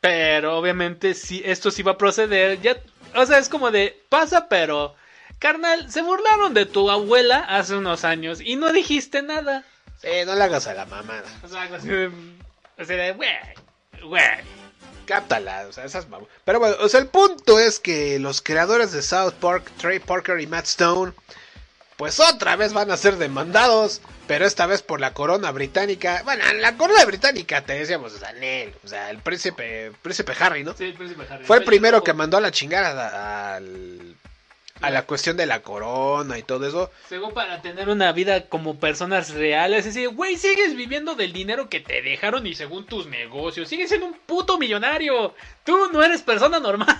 Pero 0.00 0.56
obviamente 0.58 1.14
si 1.14 1.42
esto 1.44 1.70
sí 1.70 1.82
va 1.82 1.92
a 1.92 1.98
proceder, 1.98 2.60
ya, 2.60 2.76
o 3.14 3.26
sea, 3.26 3.38
es 3.38 3.48
como 3.48 3.70
de 3.70 4.00
pasa, 4.08 4.48
pero 4.48 4.94
carnal, 5.38 5.90
se 5.90 6.02
burlaron 6.02 6.54
de 6.54 6.66
tu 6.66 6.90
abuela 6.90 7.38
hace 7.48 7.74
unos 7.74 8.04
años 8.04 8.40
y 8.40 8.56
no 8.56 8.72
dijiste 8.72 9.22
nada. 9.22 9.64
Sí, 10.00 10.08
no 10.24 10.34
le 10.36 10.44
hagas 10.44 10.66
a 10.68 10.74
la 10.74 10.86
mamada. 10.86 11.24
O 11.42 11.48
sea, 11.48 11.62
así 11.64 11.88
de, 11.88 12.06
o 12.78 12.84
sea, 12.84 12.96
de, 12.96 13.12
güey, 13.12 13.28
güey. 14.04 14.22
Cáptala, 15.06 15.66
o 15.68 15.72
sea, 15.72 15.84
esas 15.84 16.06
mam- 16.08 16.26
Pero 16.44 16.60
bueno, 16.60 16.76
o 16.80 16.88
sea, 16.88 17.00
el 17.00 17.06
punto 17.08 17.58
es 17.58 17.80
que 17.80 18.18
los 18.18 18.42
creadores 18.42 18.92
de 18.92 19.02
South 19.02 19.32
Park, 19.40 19.72
Trey 19.78 19.98
Parker 19.98 20.38
y 20.38 20.46
Matt 20.46 20.66
Stone, 20.66 21.12
pues 21.98 22.20
otra 22.20 22.54
vez 22.56 22.72
van 22.72 22.90
a 22.92 22.96
ser 22.96 23.16
demandados, 23.16 24.00
pero 24.28 24.46
esta 24.46 24.66
vez 24.66 24.82
por 24.82 25.00
la 25.00 25.12
corona 25.12 25.50
británica. 25.50 26.22
Bueno, 26.24 26.44
la 26.60 26.76
corona 26.76 27.04
británica 27.04 27.62
te 27.64 27.72
decíamos, 27.72 28.14
o 28.14 28.18
sea, 28.18 28.32
Nel, 28.34 28.72
o 28.84 28.88
sea, 28.88 29.10
el 29.10 29.18
príncipe, 29.18 29.90
príncipe 30.00 30.32
Harry, 30.38 30.62
¿no? 30.62 30.74
Sí, 30.74 30.84
el 30.84 30.94
príncipe 30.94 31.26
Harry. 31.28 31.44
Fue 31.44 31.56
el 31.58 31.64
primero 31.64 32.02
que 32.04 32.14
mandó 32.14 32.36
a 32.36 32.40
la 32.40 32.52
chingada 32.52 33.08
a, 33.08 33.56
al- 33.56 34.14
a 34.80 34.90
la 34.90 35.02
cuestión 35.06 35.36
de 35.36 35.46
la 35.46 35.60
corona 35.60 36.38
y 36.38 36.44
todo 36.44 36.68
eso. 36.68 36.88
Según 37.08 37.34
para 37.34 37.60
tener 37.62 37.88
una 37.88 38.12
vida 38.12 38.46
como 38.48 38.78
personas 38.78 39.30
reales, 39.30 39.80
es 39.84 39.94
decir, 39.94 40.08
güey, 40.10 40.36
sigues 40.36 40.76
viviendo 40.76 41.16
del 41.16 41.32
dinero 41.32 41.68
que 41.68 41.80
te 41.80 42.00
dejaron 42.00 42.46
y 42.46 42.54
según 42.54 42.86
tus 42.86 43.08
negocios, 43.08 43.68
sigues 43.68 43.88
siendo 43.88 44.06
un 44.06 44.14
puto 44.14 44.56
millonario. 44.56 45.34
Tú 45.64 45.90
no 45.92 46.00
eres 46.04 46.22
persona 46.22 46.60
normal. 46.60 46.96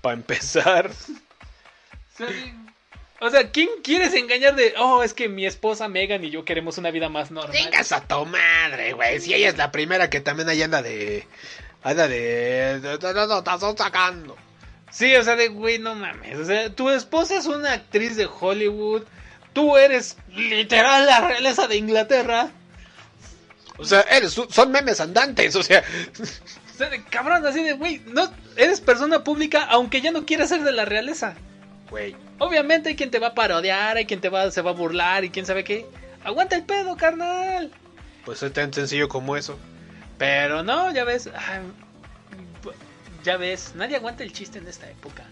Para 0.00 0.14
empezar. 0.14 0.90
O 2.14 2.16
sea, 2.18 2.28
sí. 2.28 2.54
O 3.22 3.30
sea, 3.30 3.52
¿quién 3.52 3.68
quieres 3.84 4.12
engañar 4.14 4.56
de, 4.56 4.74
oh, 4.78 5.04
es 5.04 5.14
que 5.14 5.28
mi 5.28 5.46
esposa 5.46 5.86
Megan 5.86 6.24
y 6.24 6.30
yo 6.30 6.44
queremos 6.44 6.76
una 6.78 6.90
vida 6.90 7.08
más 7.08 7.30
normal? 7.30 7.52
Vengas 7.52 7.92
a 7.92 8.00
tu 8.00 8.26
madre, 8.26 8.94
güey. 8.94 9.20
Si 9.20 9.32
ella 9.32 9.48
es 9.48 9.56
la 9.56 9.70
primera 9.70 10.10
que 10.10 10.20
también 10.20 10.48
ahí 10.48 10.60
anda 10.60 10.82
de. 10.82 11.26
Anda 11.84 12.08
de. 12.08 12.80
de- 12.80 12.98
de- 12.98 13.76
sacando. 13.78 14.36
Sí, 14.90 15.14
o 15.14 15.22
sea, 15.22 15.36
de 15.36 15.48
güey, 15.48 15.78
no 15.78 15.94
mames. 15.94 16.36
O 16.36 16.44
sea, 16.44 16.68
tu 16.74 16.90
esposa 16.90 17.36
es 17.36 17.46
una 17.46 17.72
actriz 17.74 18.16
de 18.16 18.26
Hollywood. 18.26 19.04
Tú 19.52 19.76
eres 19.76 20.16
literal 20.34 21.06
la 21.06 21.20
realeza 21.20 21.68
de 21.68 21.76
Inglaterra. 21.76 22.50
O 23.78 23.84
sea, 23.84 24.00
eres, 24.02 24.32
son 24.32 24.72
memes 24.72 25.00
andantes, 25.00 25.54
o 25.54 25.62
sea. 25.62 25.84
O 26.20 26.76
sea, 26.76 26.88
de 26.88 27.04
cabrón, 27.04 27.46
así 27.46 27.62
de 27.62 27.74
güey, 27.74 28.02
no, 28.06 28.28
eres 28.56 28.80
persona 28.80 29.22
pública 29.22 29.62
aunque 29.70 30.00
ya 30.00 30.10
no 30.10 30.26
quieras 30.26 30.48
ser 30.48 30.64
de 30.64 30.72
la 30.72 30.84
realeza. 30.84 31.34
Güey. 31.92 32.16
Obviamente 32.38 32.88
hay 32.88 32.96
quien 32.96 33.10
te 33.10 33.18
va 33.18 33.28
a 33.28 33.34
parodiar, 33.34 33.98
hay 33.98 34.06
quien 34.06 34.22
te 34.22 34.30
va, 34.30 34.50
se 34.50 34.62
va 34.62 34.70
a 34.70 34.72
burlar 34.72 35.24
y 35.24 35.30
quién 35.30 35.44
sabe 35.44 35.62
qué. 35.62 35.84
Aguanta 36.24 36.56
el 36.56 36.64
pedo, 36.64 36.96
carnal. 36.96 37.70
Pues 38.24 38.42
es 38.42 38.50
tan 38.54 38.72
sencillo 38.72 39.10
como 39.10 39.36
eso. 39.36 39.58
Pero 40.16 40.62
no, 40.62 40.90
ya 40.90 41.04
ves. 41.04 41.28
ay, 41.36 41.60
ya 43.22 43.36
ves, 43.36 43.74
nadie 43.74 43.96
aguanta 43.96 44.22
el 44.22 44.32
chiste 44.32 44.58
en 44.58 44.68
esta 44.68 44.88
época. 44.88 45.24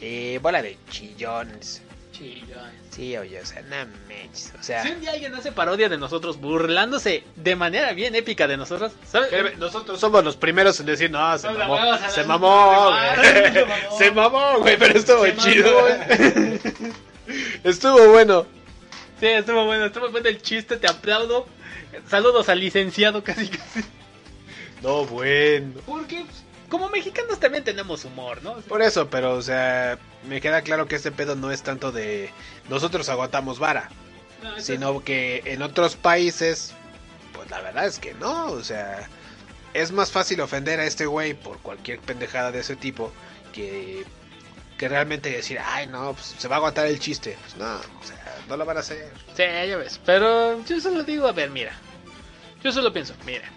Sí, 0.00 0.38
bola 0.38 0.62
de 0.62 0.78
chillones. 0.88 1.82
Chillón. 2.18 2.70
Sí, 2.90 3.16
oye, 3.16 3.40
o 3.40 3.46
sea, 3.46 3.62
no 3.62 3.76
manches. 4.08 4.52
O 4.58 4.62
sea. 4.62 4.82
Si 4.82 4.90
un 4.90 5.00
día 5.00 5.12
alguien 5.12 5.34
hace 5.34 5.52
parodia 5.52 5.88
de 5.88 5.96
nosotros, 5.98 6.40
burlándose 6.40 7.22
de 7.36 7.54
manera 7.56 7.92
bien 7.92 8.14
épica 8.16 8.48
de 8.48 8.56
nosotros, 8.56 8.92
¿sabes? 9.06 9.28
que 9.28 9.56
Nosotros 9.56 10.00
somos 10.00 10.24
los 10.24 10.36
primeros 10.36 10.80
en 10.80 10.86
decir, 10.86 11.10
no, 11.10 11.38
se 11.38 11.48
No, 11.52 11.58
mamó, 11.58 11.76
la 11.76 12.10
se 12.10 12.24
mamó, 12.24 12.90
se 13.22 13.50
güey. 13.52 13.64
mamó. 13.66 13.98
Se 13.98 14.10
mamó, 14.10 14.58
güey, 14.58 14.76
pero 14.76 14.98
estuvo 14.98 15.24
Se 15.24 15.36
chido. 15.36 15.70
Estuvo 17.64 18.08
bueno. 18.10 18.46
Sí, 19.20 19.26
estuvo 19.26 19.64
bueno, 19.64 19.86
estuvo 19.86 20.10
bueno 20.10 20.28
el 20.28 20.40
chiste, 20.40 20.76
te 20.76 20.88
aplaudo. 20.88 21.46
Saludos 22.08 22.48
al 22.48 22.60
licenciado 22.60 23.22
casi 23.22 23.48
casi. 23.48 23.80
No, 24.82 25.04
bueno. 25.06 25.80
Porque 25.86 26.24
como 26.68 26.88
mexicanos 26.90 27.40
también 27.40 27.64
tenemos 27.64 28.04
humor, 28.04 28.42
¿no? 28.42 28.56
Por 28.62 28.82
eso, 28.82 29.08
pero, 29.08 29.34
o 29.34 29.42
sea, 29.42 29.98
me 30.28 30.40
queda 30.40 30.62
claro 30.62 30.86
que 30.86 30.96
este 30.96 31.10
pedo 31.10 31.34
no 31.34 31.50
es 31.50 31.62
tanto 31.62 31.92
de 31.92 32.30
nosotros 32.68 33.08
aguantamos 33.08 33.58
vara, 33.58 33.88
No, 34.42 34.56
eso 34.56 34.72
sino 34.72 35.00
que 35.02 35.42
en 35.46 35.62
otros 35.62 35.96
países, 35.96 36.74
pues 37.32 37.50
la 37.50 37.60
verdad 37.60 37.86
es 37.86 37.98
que 37.98 38.14
no, 38.14 38.46
o 38.46 38.62
sea, 38.62 39.08
es 39.74 39.92
más 39.92 40.10
fácil 40.10 40.40
ofender 40.40 40.80
a 40.80 40.84
este 40.84 41.06
güey 41.06 41.34
por 41.34 41.58
cualquier 41.58 42.00
pendejada 42.00 42.52
de 42.52 42.60
ese 42.60 42.76
tipo 42.76 43.12
que, 43.52 44.04
que 44.76 44.88
realmente 44.88 45.30
decir, 45.30 45.58
ay, 45.64 45.86
no, 45.86 46.14
pues 46.14 46.34
se 46.38 46.48
va 46.48 46.56
a 46.56 46.58
aguantar 46.58 46.86
el 46.86 46.98
chiste. 46.98 47.36
Pues 47.42 47.56
no, 47.56 47.76
o 47.76 48.04
sea, 48.04 48.36
no 48.48 48.56
lo 48.56 48.64
van 48.64 48.76
a 48.76 48.80
hacer. 48.80 49.12
Sí, 49.36 49.42
ya 49.42 49.76
ves. 49.76 50.00
Pero 50.04 50.64
yo 50.64 50.80
solo 50.80 51.02
digo, 51.02 51.26
a 51.26 51.32
ver, 51.32 51.50
mira. 51.50 51.72
Yo 52.62 52.72
solo 52.72 52.92
pienso, 52.92 53.14
mira. 53.24 53.48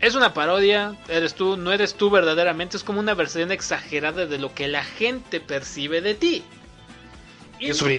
Es 0.00 0.14
una 0.14 0.32
parodia, 0.32 0.96
eres 1.08 1.34
tú, 1.34 1.56
no 1.56 1.72
eres 1.72 1.94
tú 1.94 2.08
verdaderamente, 2.08 2.76
es 2.76 2.84
como 2.84 3.00
una 3.00 3.14
versión 3.14 3.50
exagerada 3.50 4.26
de 4.26 4.38
lo 4.38 4.54
que 4.54 4.68
la 4.68 4.84
gente 4.84 5.40
percibe 5.40 6.00
de 6.00 6.14
ti. 6.14 6.44
Y, 7.58 7.70
¿Es 7.70 7.82
un 7.82 7.90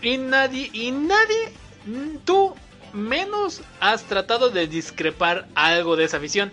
y 0.00 0.18
nadie, 0.18 0.70
y 0.72 0.92
nadie, 0.92 1.52
tú 2.24 2.54
menos 2.92 3.62
has 3.80 4.04
tratado 4.04 4.50
de 4.50 4.68
discrepar 4.68 5.48
algo 5.54 5.96
de 5.96 6.04
esa 6.04 6.18
visión. 6.18 6.52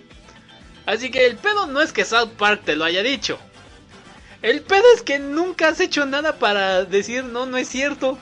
Así 0.85 1.11
que 1.11 1.27
el 1.27 1.35
pedo 1.35 1.67
no 1.67 1.81
es 1.81 1.93
que 1.93 2.05
South 2.05 2.31
Park 2.37 2.63
te 2.65 2.75
lo 2.75 2.85
haya 2.85 3.03
dicho. 3.03 3.37
El 4.41 4.61
pedo 4.61 4.85
es 4.95 5.03
que 5.03 5.19
nunca 5.19 5.67
has 5.67 5.79
hecho 5.79 6.05
nada 6.07 6.37
para 6.37 6.85
decir 6.85 7.23
no, 7.23 7.45
no 7.45 7.57
es 7.57 7.67
cierto. 7.67 8.17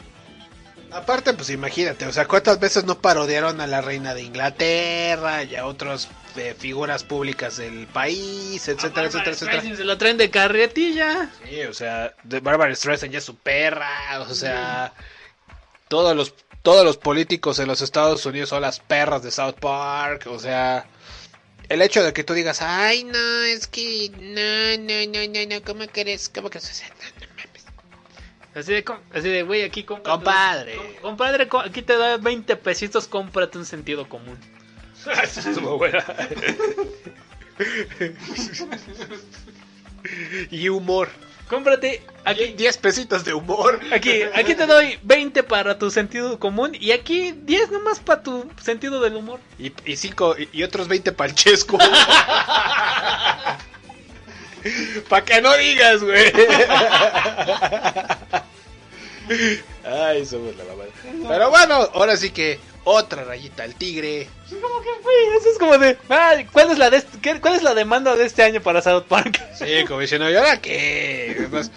Aparte, 0.91 1.34
pues 1.34 1.49
imagínate, 1.52 2.07
o 2.07 2.11
sea, 2.11 2.27
¿cuántas 2.27 2.60
veces 2.60 2.84
no 2.84 2.99
parodiaron 2.99 3.61
a 3.61 3.68
la 3.68 3.80
reina 3.80 4.14
de 4.15 4.23
Inglaterra 4.23 5.44
y 5.44 5.56
a 5.56 5.65
otras 5.68 6.10
eh, 6.35 6.56
figuras 6.57 7.03
públicas 7.03 7.57
del 7.57 7.88
país, 7.88 8.68
etcétera, 8.68 9.07
etcétera, 9.07 9.31
etcétera? 9.31 9.35
Streisand 9.60 9.77
se 9.77 9.84
lo 9.84 9.97
traen 9.97 10.18
de 10.18 10.30
carretilla. 10.30 11.30
Sí, 11.47 11.61
o 11.64 11.73
sea, 11.73 12.14
de 12.23 12.39
Barbara 12.39 12.73
Streisand 12.76 13.11
ya 13.11 13.18
es 13.19 13.23
su 13.26 13.35
perra, 13.35 14.19
o 14.22 14.34
sea, 14.34 14.93
todos 15.88 16.15
los 16.15 16.34
todos 16.61 16.84
los 16.84 16.97
políticos 16.97 17.57
en 17.60 17.68
los 17.68 17.81
Estados 17.81 18.26
Unidos 18.26 18.49
son 18.49 18.61
las 18.61 18.80
perras 18.81 19.23
de 19.23 19.31
South 19.31 19.56
Park, 19.61 20.27
o 20.27 20.38
sea, 20.39 20.85
el 21.69 21.81
hecho 21.81 22.03
de 22.03 22.11
que 22.14 22.23
tú 22.26 22.34
digas, 22.34 22.61
ay, 22.61 23.06
no, 23.06 23.41
es 23.43 23.65
que 23.68 24.10
no, 24.19 24.84
no, 24.84 25.11
no, 25.11 25.34
no, 25.34 25.56
no, 25.56 25.64
¿cómo 25.65 25.88
crees? 25.91 26.27
¿Cómo 26.30 26.49
crees? 26.49 26.69
O 26.69 26.73
sea, 26.73 26.89
no, 26.89 27.26
no 27.26 27.34
mames. 27.34 27.65
Así 28.56 28.73
de, 28.73 28.84
así 29.14 29.30
de, 29.30 29.43
güey, 29.43 29.64
aquí 29.64 29.84
compra- 29.84 30.14
Compadre. 30.15 30.76
com- 30.76 30.95
compadre, 31.01 31.47
co- 31.47 31.60
aquí 31.61 31.81
te 31.81 31.95
da 31.97 32.18
20 32.18 32.56
pesitos, 32.57 33.07
cómprate 33.07 33.57
un 33.57 33.65
sentido 33.65 34.10
común. 34.10 34.38
Estuvo 35.23 35.77
buena. 35.80 36.03
y 40.52 40.69
humor. 40.69 41.10
Cómprate 41.48 42.03
aquí 42.26 42.53
10 42.53 42.77
pesitos 42.77 43.26
de 43.26 43.34
humor. 43.34 43.80
Aquí, 43.91 44.22
aquí 44.36 44.53
te 44.53 44.68
doy 44.68 44.99
20 45.02 45.41
para 45.44 45.80
tu 45.80 45.90
sentido 45.90 46.40
común 46.40 46.77
y 46.80 46.91
aquí 46.91 47.31
10 47.31 47.72
nomás 47.72 47.99
para 47.99 48.22
tu 48.22 48.48
sentido 48.61 49.02
del 49.02 49.15
humor. 49.15 49.40
Y, 49.57 49.73
y, 49.84 49.95
cinco, 49.95 50.36
y, 50.38 50.48
y 50.53 50.61
otros 50.64 50.88
20 50.88 51.11
para 51.11 51.31
el 51.31 51.36
chesco. 51.36 51.80
para 55.10 55.26
que 55.26 55.41
no 55.41 55.57
digas, 55.57 56.03
güey. 56.03 56.31
Ay, 59.84 60.26
somos 60.26 60.56
la 60.56 60.64
mamada. 60.65 60.90
Pero 61.27 61.49
bueno, 61.49 61.76
ahora 61.94 62.15
sí 62.15 62.30
que 62.30 62.60
otra 62.91 63.24
rayita 63.24 63.64
al 63.64 63.76
tigre. 63.76 64.28
¿Cómo 64.49 64.82
que 64.82 64.90
fue? 65.03 65.14
Eso 65.40 65.49
es 65.52 65.57
como 65.60 65.78
de. 65.78 65.98
Ay, 66.10 66.45
¿cuál, 66.45 66.72
es 66.72 66.78
la 66.78 66.90
de 66.90 67.03
qué- 67.22 67.40
¿Cuál 67.40 67.56
es 67.56 67.64
la 67.64 67.74
demanda 67.74 68.16
de 68.16 68.26
este 68.26 68.44
año 68.44 68.61
para 68.61 68.82
South 68.82 69.03
Park? 69.07 69.40
Sí, 69.57 69.86
como 69.88 69.99
diciendo, 69.99 70.30
¿y 70.30 70.36
ahora 70.36 70.60
qué? 70.61 71.36
Además, 71.40 71.72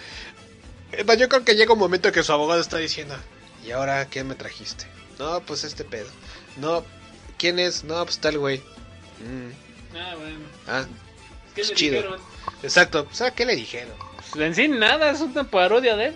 yo 1.17 1.29
creo 1.29 1.43
que 1.45 1.55
llega 1.55 1.73
un 1.73 1.79
momento 1.79 2.11
que 2.11 2.23
su 2.23 2.31
abogado 2.31 2.61
está 2.61 2.77
diciendo, 2.77 3.15
¿y 3.65 3.71
ahora 3.71 4.07
qué 4.09 4.23
me 4.23 4.35
trajiste? 4.35 4.85
No, 5.19 5.41
pues 5.41 5.63
este 5.63 5.83
pedo. 5.83 6.09
No, 6.57 6.83
¿quién 7.37 7.59
es? 7.59 7.83
No, 7.83 8.03
pues 8.05 8.19
tal 8.19 8.37
güey. 8.39 8.59
Mm, 9.19 9.95
Ah, 9.97 10.15
bueno. 10.17 10.39
ah, 10.67 10.85
¿Qué 11.53 11.61
es 11.61 11.69
le 11.69 11.75
chido. 11.75 11.95
dijeron? 11.97 12.19
Exacto, 12.63 13.07
o 13.11 13.13
sea, 13.15 13.31
¿qué 13.31 13.45
le 13.45 13.55
dijeron? 13.55 13.93
Pues 14.31 14.43
en 14.47 14.55
sí, 14.55 14.67
nada, 14.67 15.11
es 15.11 15.21
una 15.21 15.43
parodia 15.43 15.95
de 15.95 16.07
él. 16.07 16.15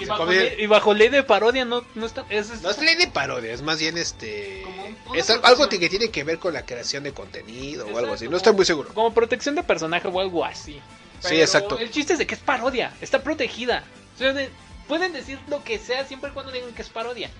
Y 0.00 0.04
bajo, 0.06 0.26
ley, 0.26 0.54
y 0.58 0.66
bajo 0.66 0.94
ley 0.94 1.08
de 1.08 1.22
parodia 1.22 1.64
no, 1.64 1.84
no 1.94 2.06
está. 2.06 2.24
Es, 2.30 2.50
es- 2.50 2.62
No 2.62 2.70
es 2.70 2.78
ley 2.78 2.94
de 2.96 3.06
parodia, 3.08 3.52
es 3.52 3.62
más 3.62 3.78
bien 3.78 3.98
este. 3.98 4.64
Es 5.14 5.28
al- 5.30 5.40
algo 5.44 5.68
que 5.68 5.88
tiene 5.88 6.10
que 6.10 6.24
ver 6.24 6.38
con 6.38 6.54
la 6.54 6.64
creación 6.64 7.04
de 7.04 7.12
contenido 7.12 7.86
o 7.86 7.98
algo 7.98 8.14
así. 8.14 8.28
No 8.28 8.36
estoy 8.36 8.54
muy 8.54 8.64
seguro. 8.64 8.92
Como 8.94 9.12
protección 9.12 9.54
de 9.54 9.62
personaje 9.62 10.08
o 10.08 10.20
algo 10.20 10.44
así. 10.44 10.80
Sí, 11.20 11.40
exacto. 11.40 11.78
El 11.78 11.90
chiste 11.90 12.14
es 12.14 12.18
de 12.18 12.26
que 12.26 12.34
es 12.34 12.40
parodia, 12.40 12.94
está 13.00 13.22
protegida. 13.22 13.84
O 14.14 14.18
sea, 14.18 14.32
de- 14.32 14.48
pueden 14.88 15.12
decir 15.12 15.38
lo 15.48 15.62
que 15.62 15.78
sea 15.78 16.04
siempre 16.06 16.30
y 16.30 16.32
cuando 16.32 16.50
digan 16.50 16.72
que 16.72 16.82
es 16.82 16.88
parodia. 16.88 17.30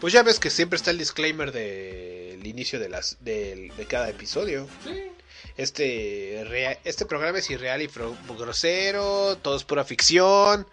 Pues 0.00 0.12
ya 0.12 0.22
ves 0.22 0.38
que 0.38 0.48
siempre 0.50 0.76
está 0.76 0.92
el 0.92 0.98
disclaimer 0.98 1.50
del 1.50 2.46
inicio 2.46 2.78
de 2.78 2.88
las 2.88 3.16
del- 3.20 3.74
de 3.76 3.86
cada 3.86 4.08
episodio. 4.08 4.68
Sí. 4.84 5.10
Este 5.56 6.78
este 6.84 7.04
programa 7.04 7.38
es 7.38 7.50
irreal 7.50 7.82
y 7.82 7.90
grosero, 8.38 9.36
todo 9.42 9.56
es 9.56 9.64
pura 9.64 9.84
ficción. 9.84 10.66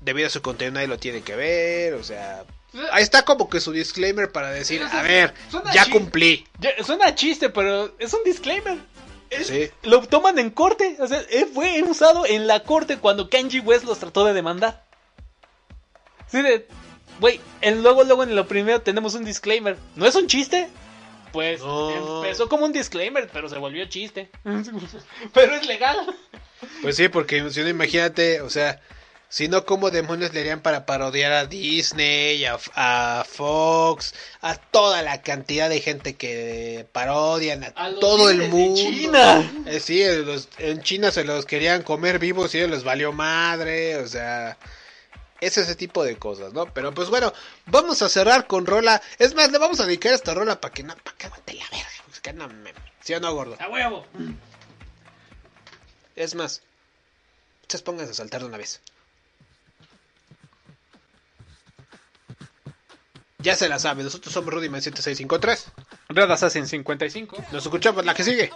Debido 0.00 0.28
a 0.28 0.30
su 0.30 0.42
contenido 0.42 0.74
nadie 0.74 0.88
lo 0.88 0.98
tiene 0.98 1.22
que 1.22 1.34
ver, 1.34 1.94
o 1.94 2.04
sea, 2.04 2.44
ahí 2.92 3.02
está 3.02 3.24
como 3.24 3.48
que 3.48 3.60
su 3.60 3.72
disclaimer 3.72 4.30
para 4.30 4.50
decir, 4.50 4.82
a 4.82 5.02
ver, 5.02 5.34
Suena 5.50 5.72
ya 5.72 5.90
cumplí. 5.90 6.46
Ya, 6.58 6.70
suena 6.84 7.14
chiste, 7.14 7.50
pero 7.50 7.94
es 7.98 8.12
un 8.14 8.22
disclaimer. 8.24 8.78
Sí. 9.42 9.70
Lo 9.82 10.06
toman 10.06 10.38
en 10.38 10.50
corte. 10.50 10.96
O 11.00 11.06
sea, 11.06 11.20
eh, 11.30 11.46
fue 11.52 11.82
usado 11.82 12.24
en 12.26 12.46
la 12.46 12.62
corte 12.62 12.98
cuando 12.98 13.28
Kenji 13.28 13.60
West 13.60 13.84
los 13.84 13.98
trató 13.98 14.24
de 14.24 14.32
demandar. 14.32 14.84
Sí, 16.28 16.42
de. 16.42 16.66
Güey, 17.20 17.40
luego, 17.62 18.04
luego 18.04 18.22
en 18.22 18.36
lo 18.36 18.46
primero 18.46 18.80
tenemos 18.80 19.14
un 19.14 19.24
disclaimer. 19.24 19.76
¿No 19.96 20.06
es 20.06 20.14
un 20.14 20.28
chiste? 20.28 20.68
Pues 21.32 21.60
empezó 21.60 22.48
como 22.48 22.64
un 22.64 22.72
disclaimer, 22.72 23.28
pero 23.32 23.48
se 23.48 23.58
volvió 23.58 23.84
chiste. 23.86 24.30
pero 25.34 25.54
es 25.54 25.66
legal. 25.66 26.14
Pues 26.80 26.96
sí, 26.96 27.08
porque 27.08 27.50
si 27.50 27.60
no 27.60 27.68
imagínate, 27.68 28.40
o 28.40 28.50
sea, 28.50 28.80
si 29.30 29.46
no, 29.48 29.66
¿cómo 29.66 29.90
demonios 29.90 30.32
le 30.32 30.40
harían 30.40 30.60
para 30.62 30.86
parodiar 30.86 31.32
a 31.32 31.44
Disney, 31.46 32.44
a, 32.46 32.58
a 32.74 33.24
Fox, 33.28 34.14
a 34.40 34.56
toda 34.56 35.02
la 35.02 35.20
cantidad 35.22 35.68
de 35.68 35.80
gente 35.80 36.16
que 36.16 36.86
parodian, 36.92 37.62
a, 37.64 37.94
todo 38.00 38.30
el 38.30 38.48
mundo? 38.48 38.80
China. 38.80 39.62
Eh, 39.66 39.80
sí, 39.80 40.02
los- 40.24 40.48
en 40.58 40.82
China 40.82 41.10
se 41.10 41.24
los 41.24 41.44
querían 41.44 41.82
comer 41.82 42.18
vivos 42.18 42.54
y 42.54 42.58
ellos 42.58 42.70
les 42.70 42.84
valió 42.84 43.12
madre, 43.12 43.96
o 43.96 44.08
sea, 44.08 44.56
es 45.40 45.58
ese 45.58 45.74
tipo 45.76 46.02
de 46.04 46.16
cosas, 46.16 46.52
¿no? 46.54 46.66
Pero 46.72 46.92
pues 46.94 47.10
bueno, 47.10 47.32
vamos 47.66 48.00
a 48.02 48.08
cerrar 48.08 48.46
con 48.46 48.64
Rola. 48.66 49.00
Es 49.18 49.34
más, 49.34 49.52
le 49.52 49.58
vamos 49.58 49.78
a 49.80 49.84
dedicar 49.86 50.12
esta 50.14 50.32
Rola 50.34 50.60
para 50.60 50.72
que 50.72 50.82
no, 50.82 50.96
para 50.96 51.16
que 51.16 51.26
aguante 51.26 51.52
la 51.52 51.64
verga. 51.70 51.86
pues, 52.06 52.20
que 52.20 52.32
no 52.32 52.48
me- 52.48 52.72
¿Sí 53.04 53.12
o 53.14 53.20
no, 53.20 53.32
gordo? 53.34 53.56
A 53.60 53.68
huevo. 53.68 54.04
Es 56.16 56.34
más, 56.34 56.62
ustedes 57.62 57.82
pónganse 57.82 58.12
a 58.12 58.14
saltar 58.14 58.40
de 58.40 58.46
una 58.46 58.56
vez. 58.58 58.80
Ya 63.48 63.54
se 63.54 63.66
la 63.66 63.78
saben, 63.78 64.04
nosotros 64.04 64.30
somos 64.30 64.52
Rudyman 64.52 64.82
7653. 64.82 65.72
Red 66.10 66.30
Assassin 66.30 66.66
55. 66.66 67.44
Nos 67.50 67.64
escuchamos 67.64 68.04
la 68.04 68.12
que 68.12 68.22
sigue. 68.22 68.50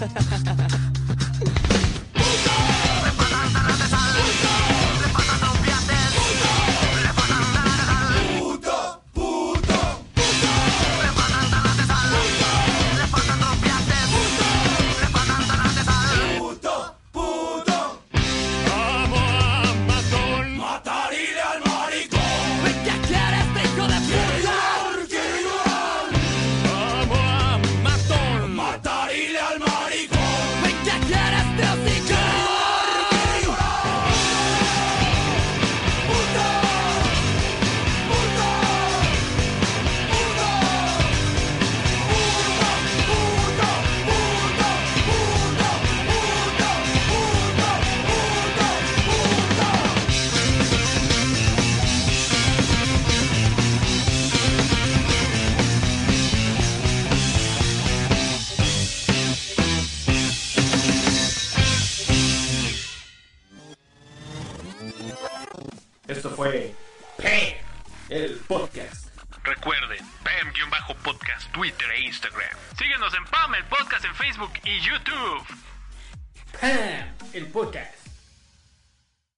ha 0.00 0.06
ha 0.06 0.38
ha 0.46 0.68
ha 0.68 0.89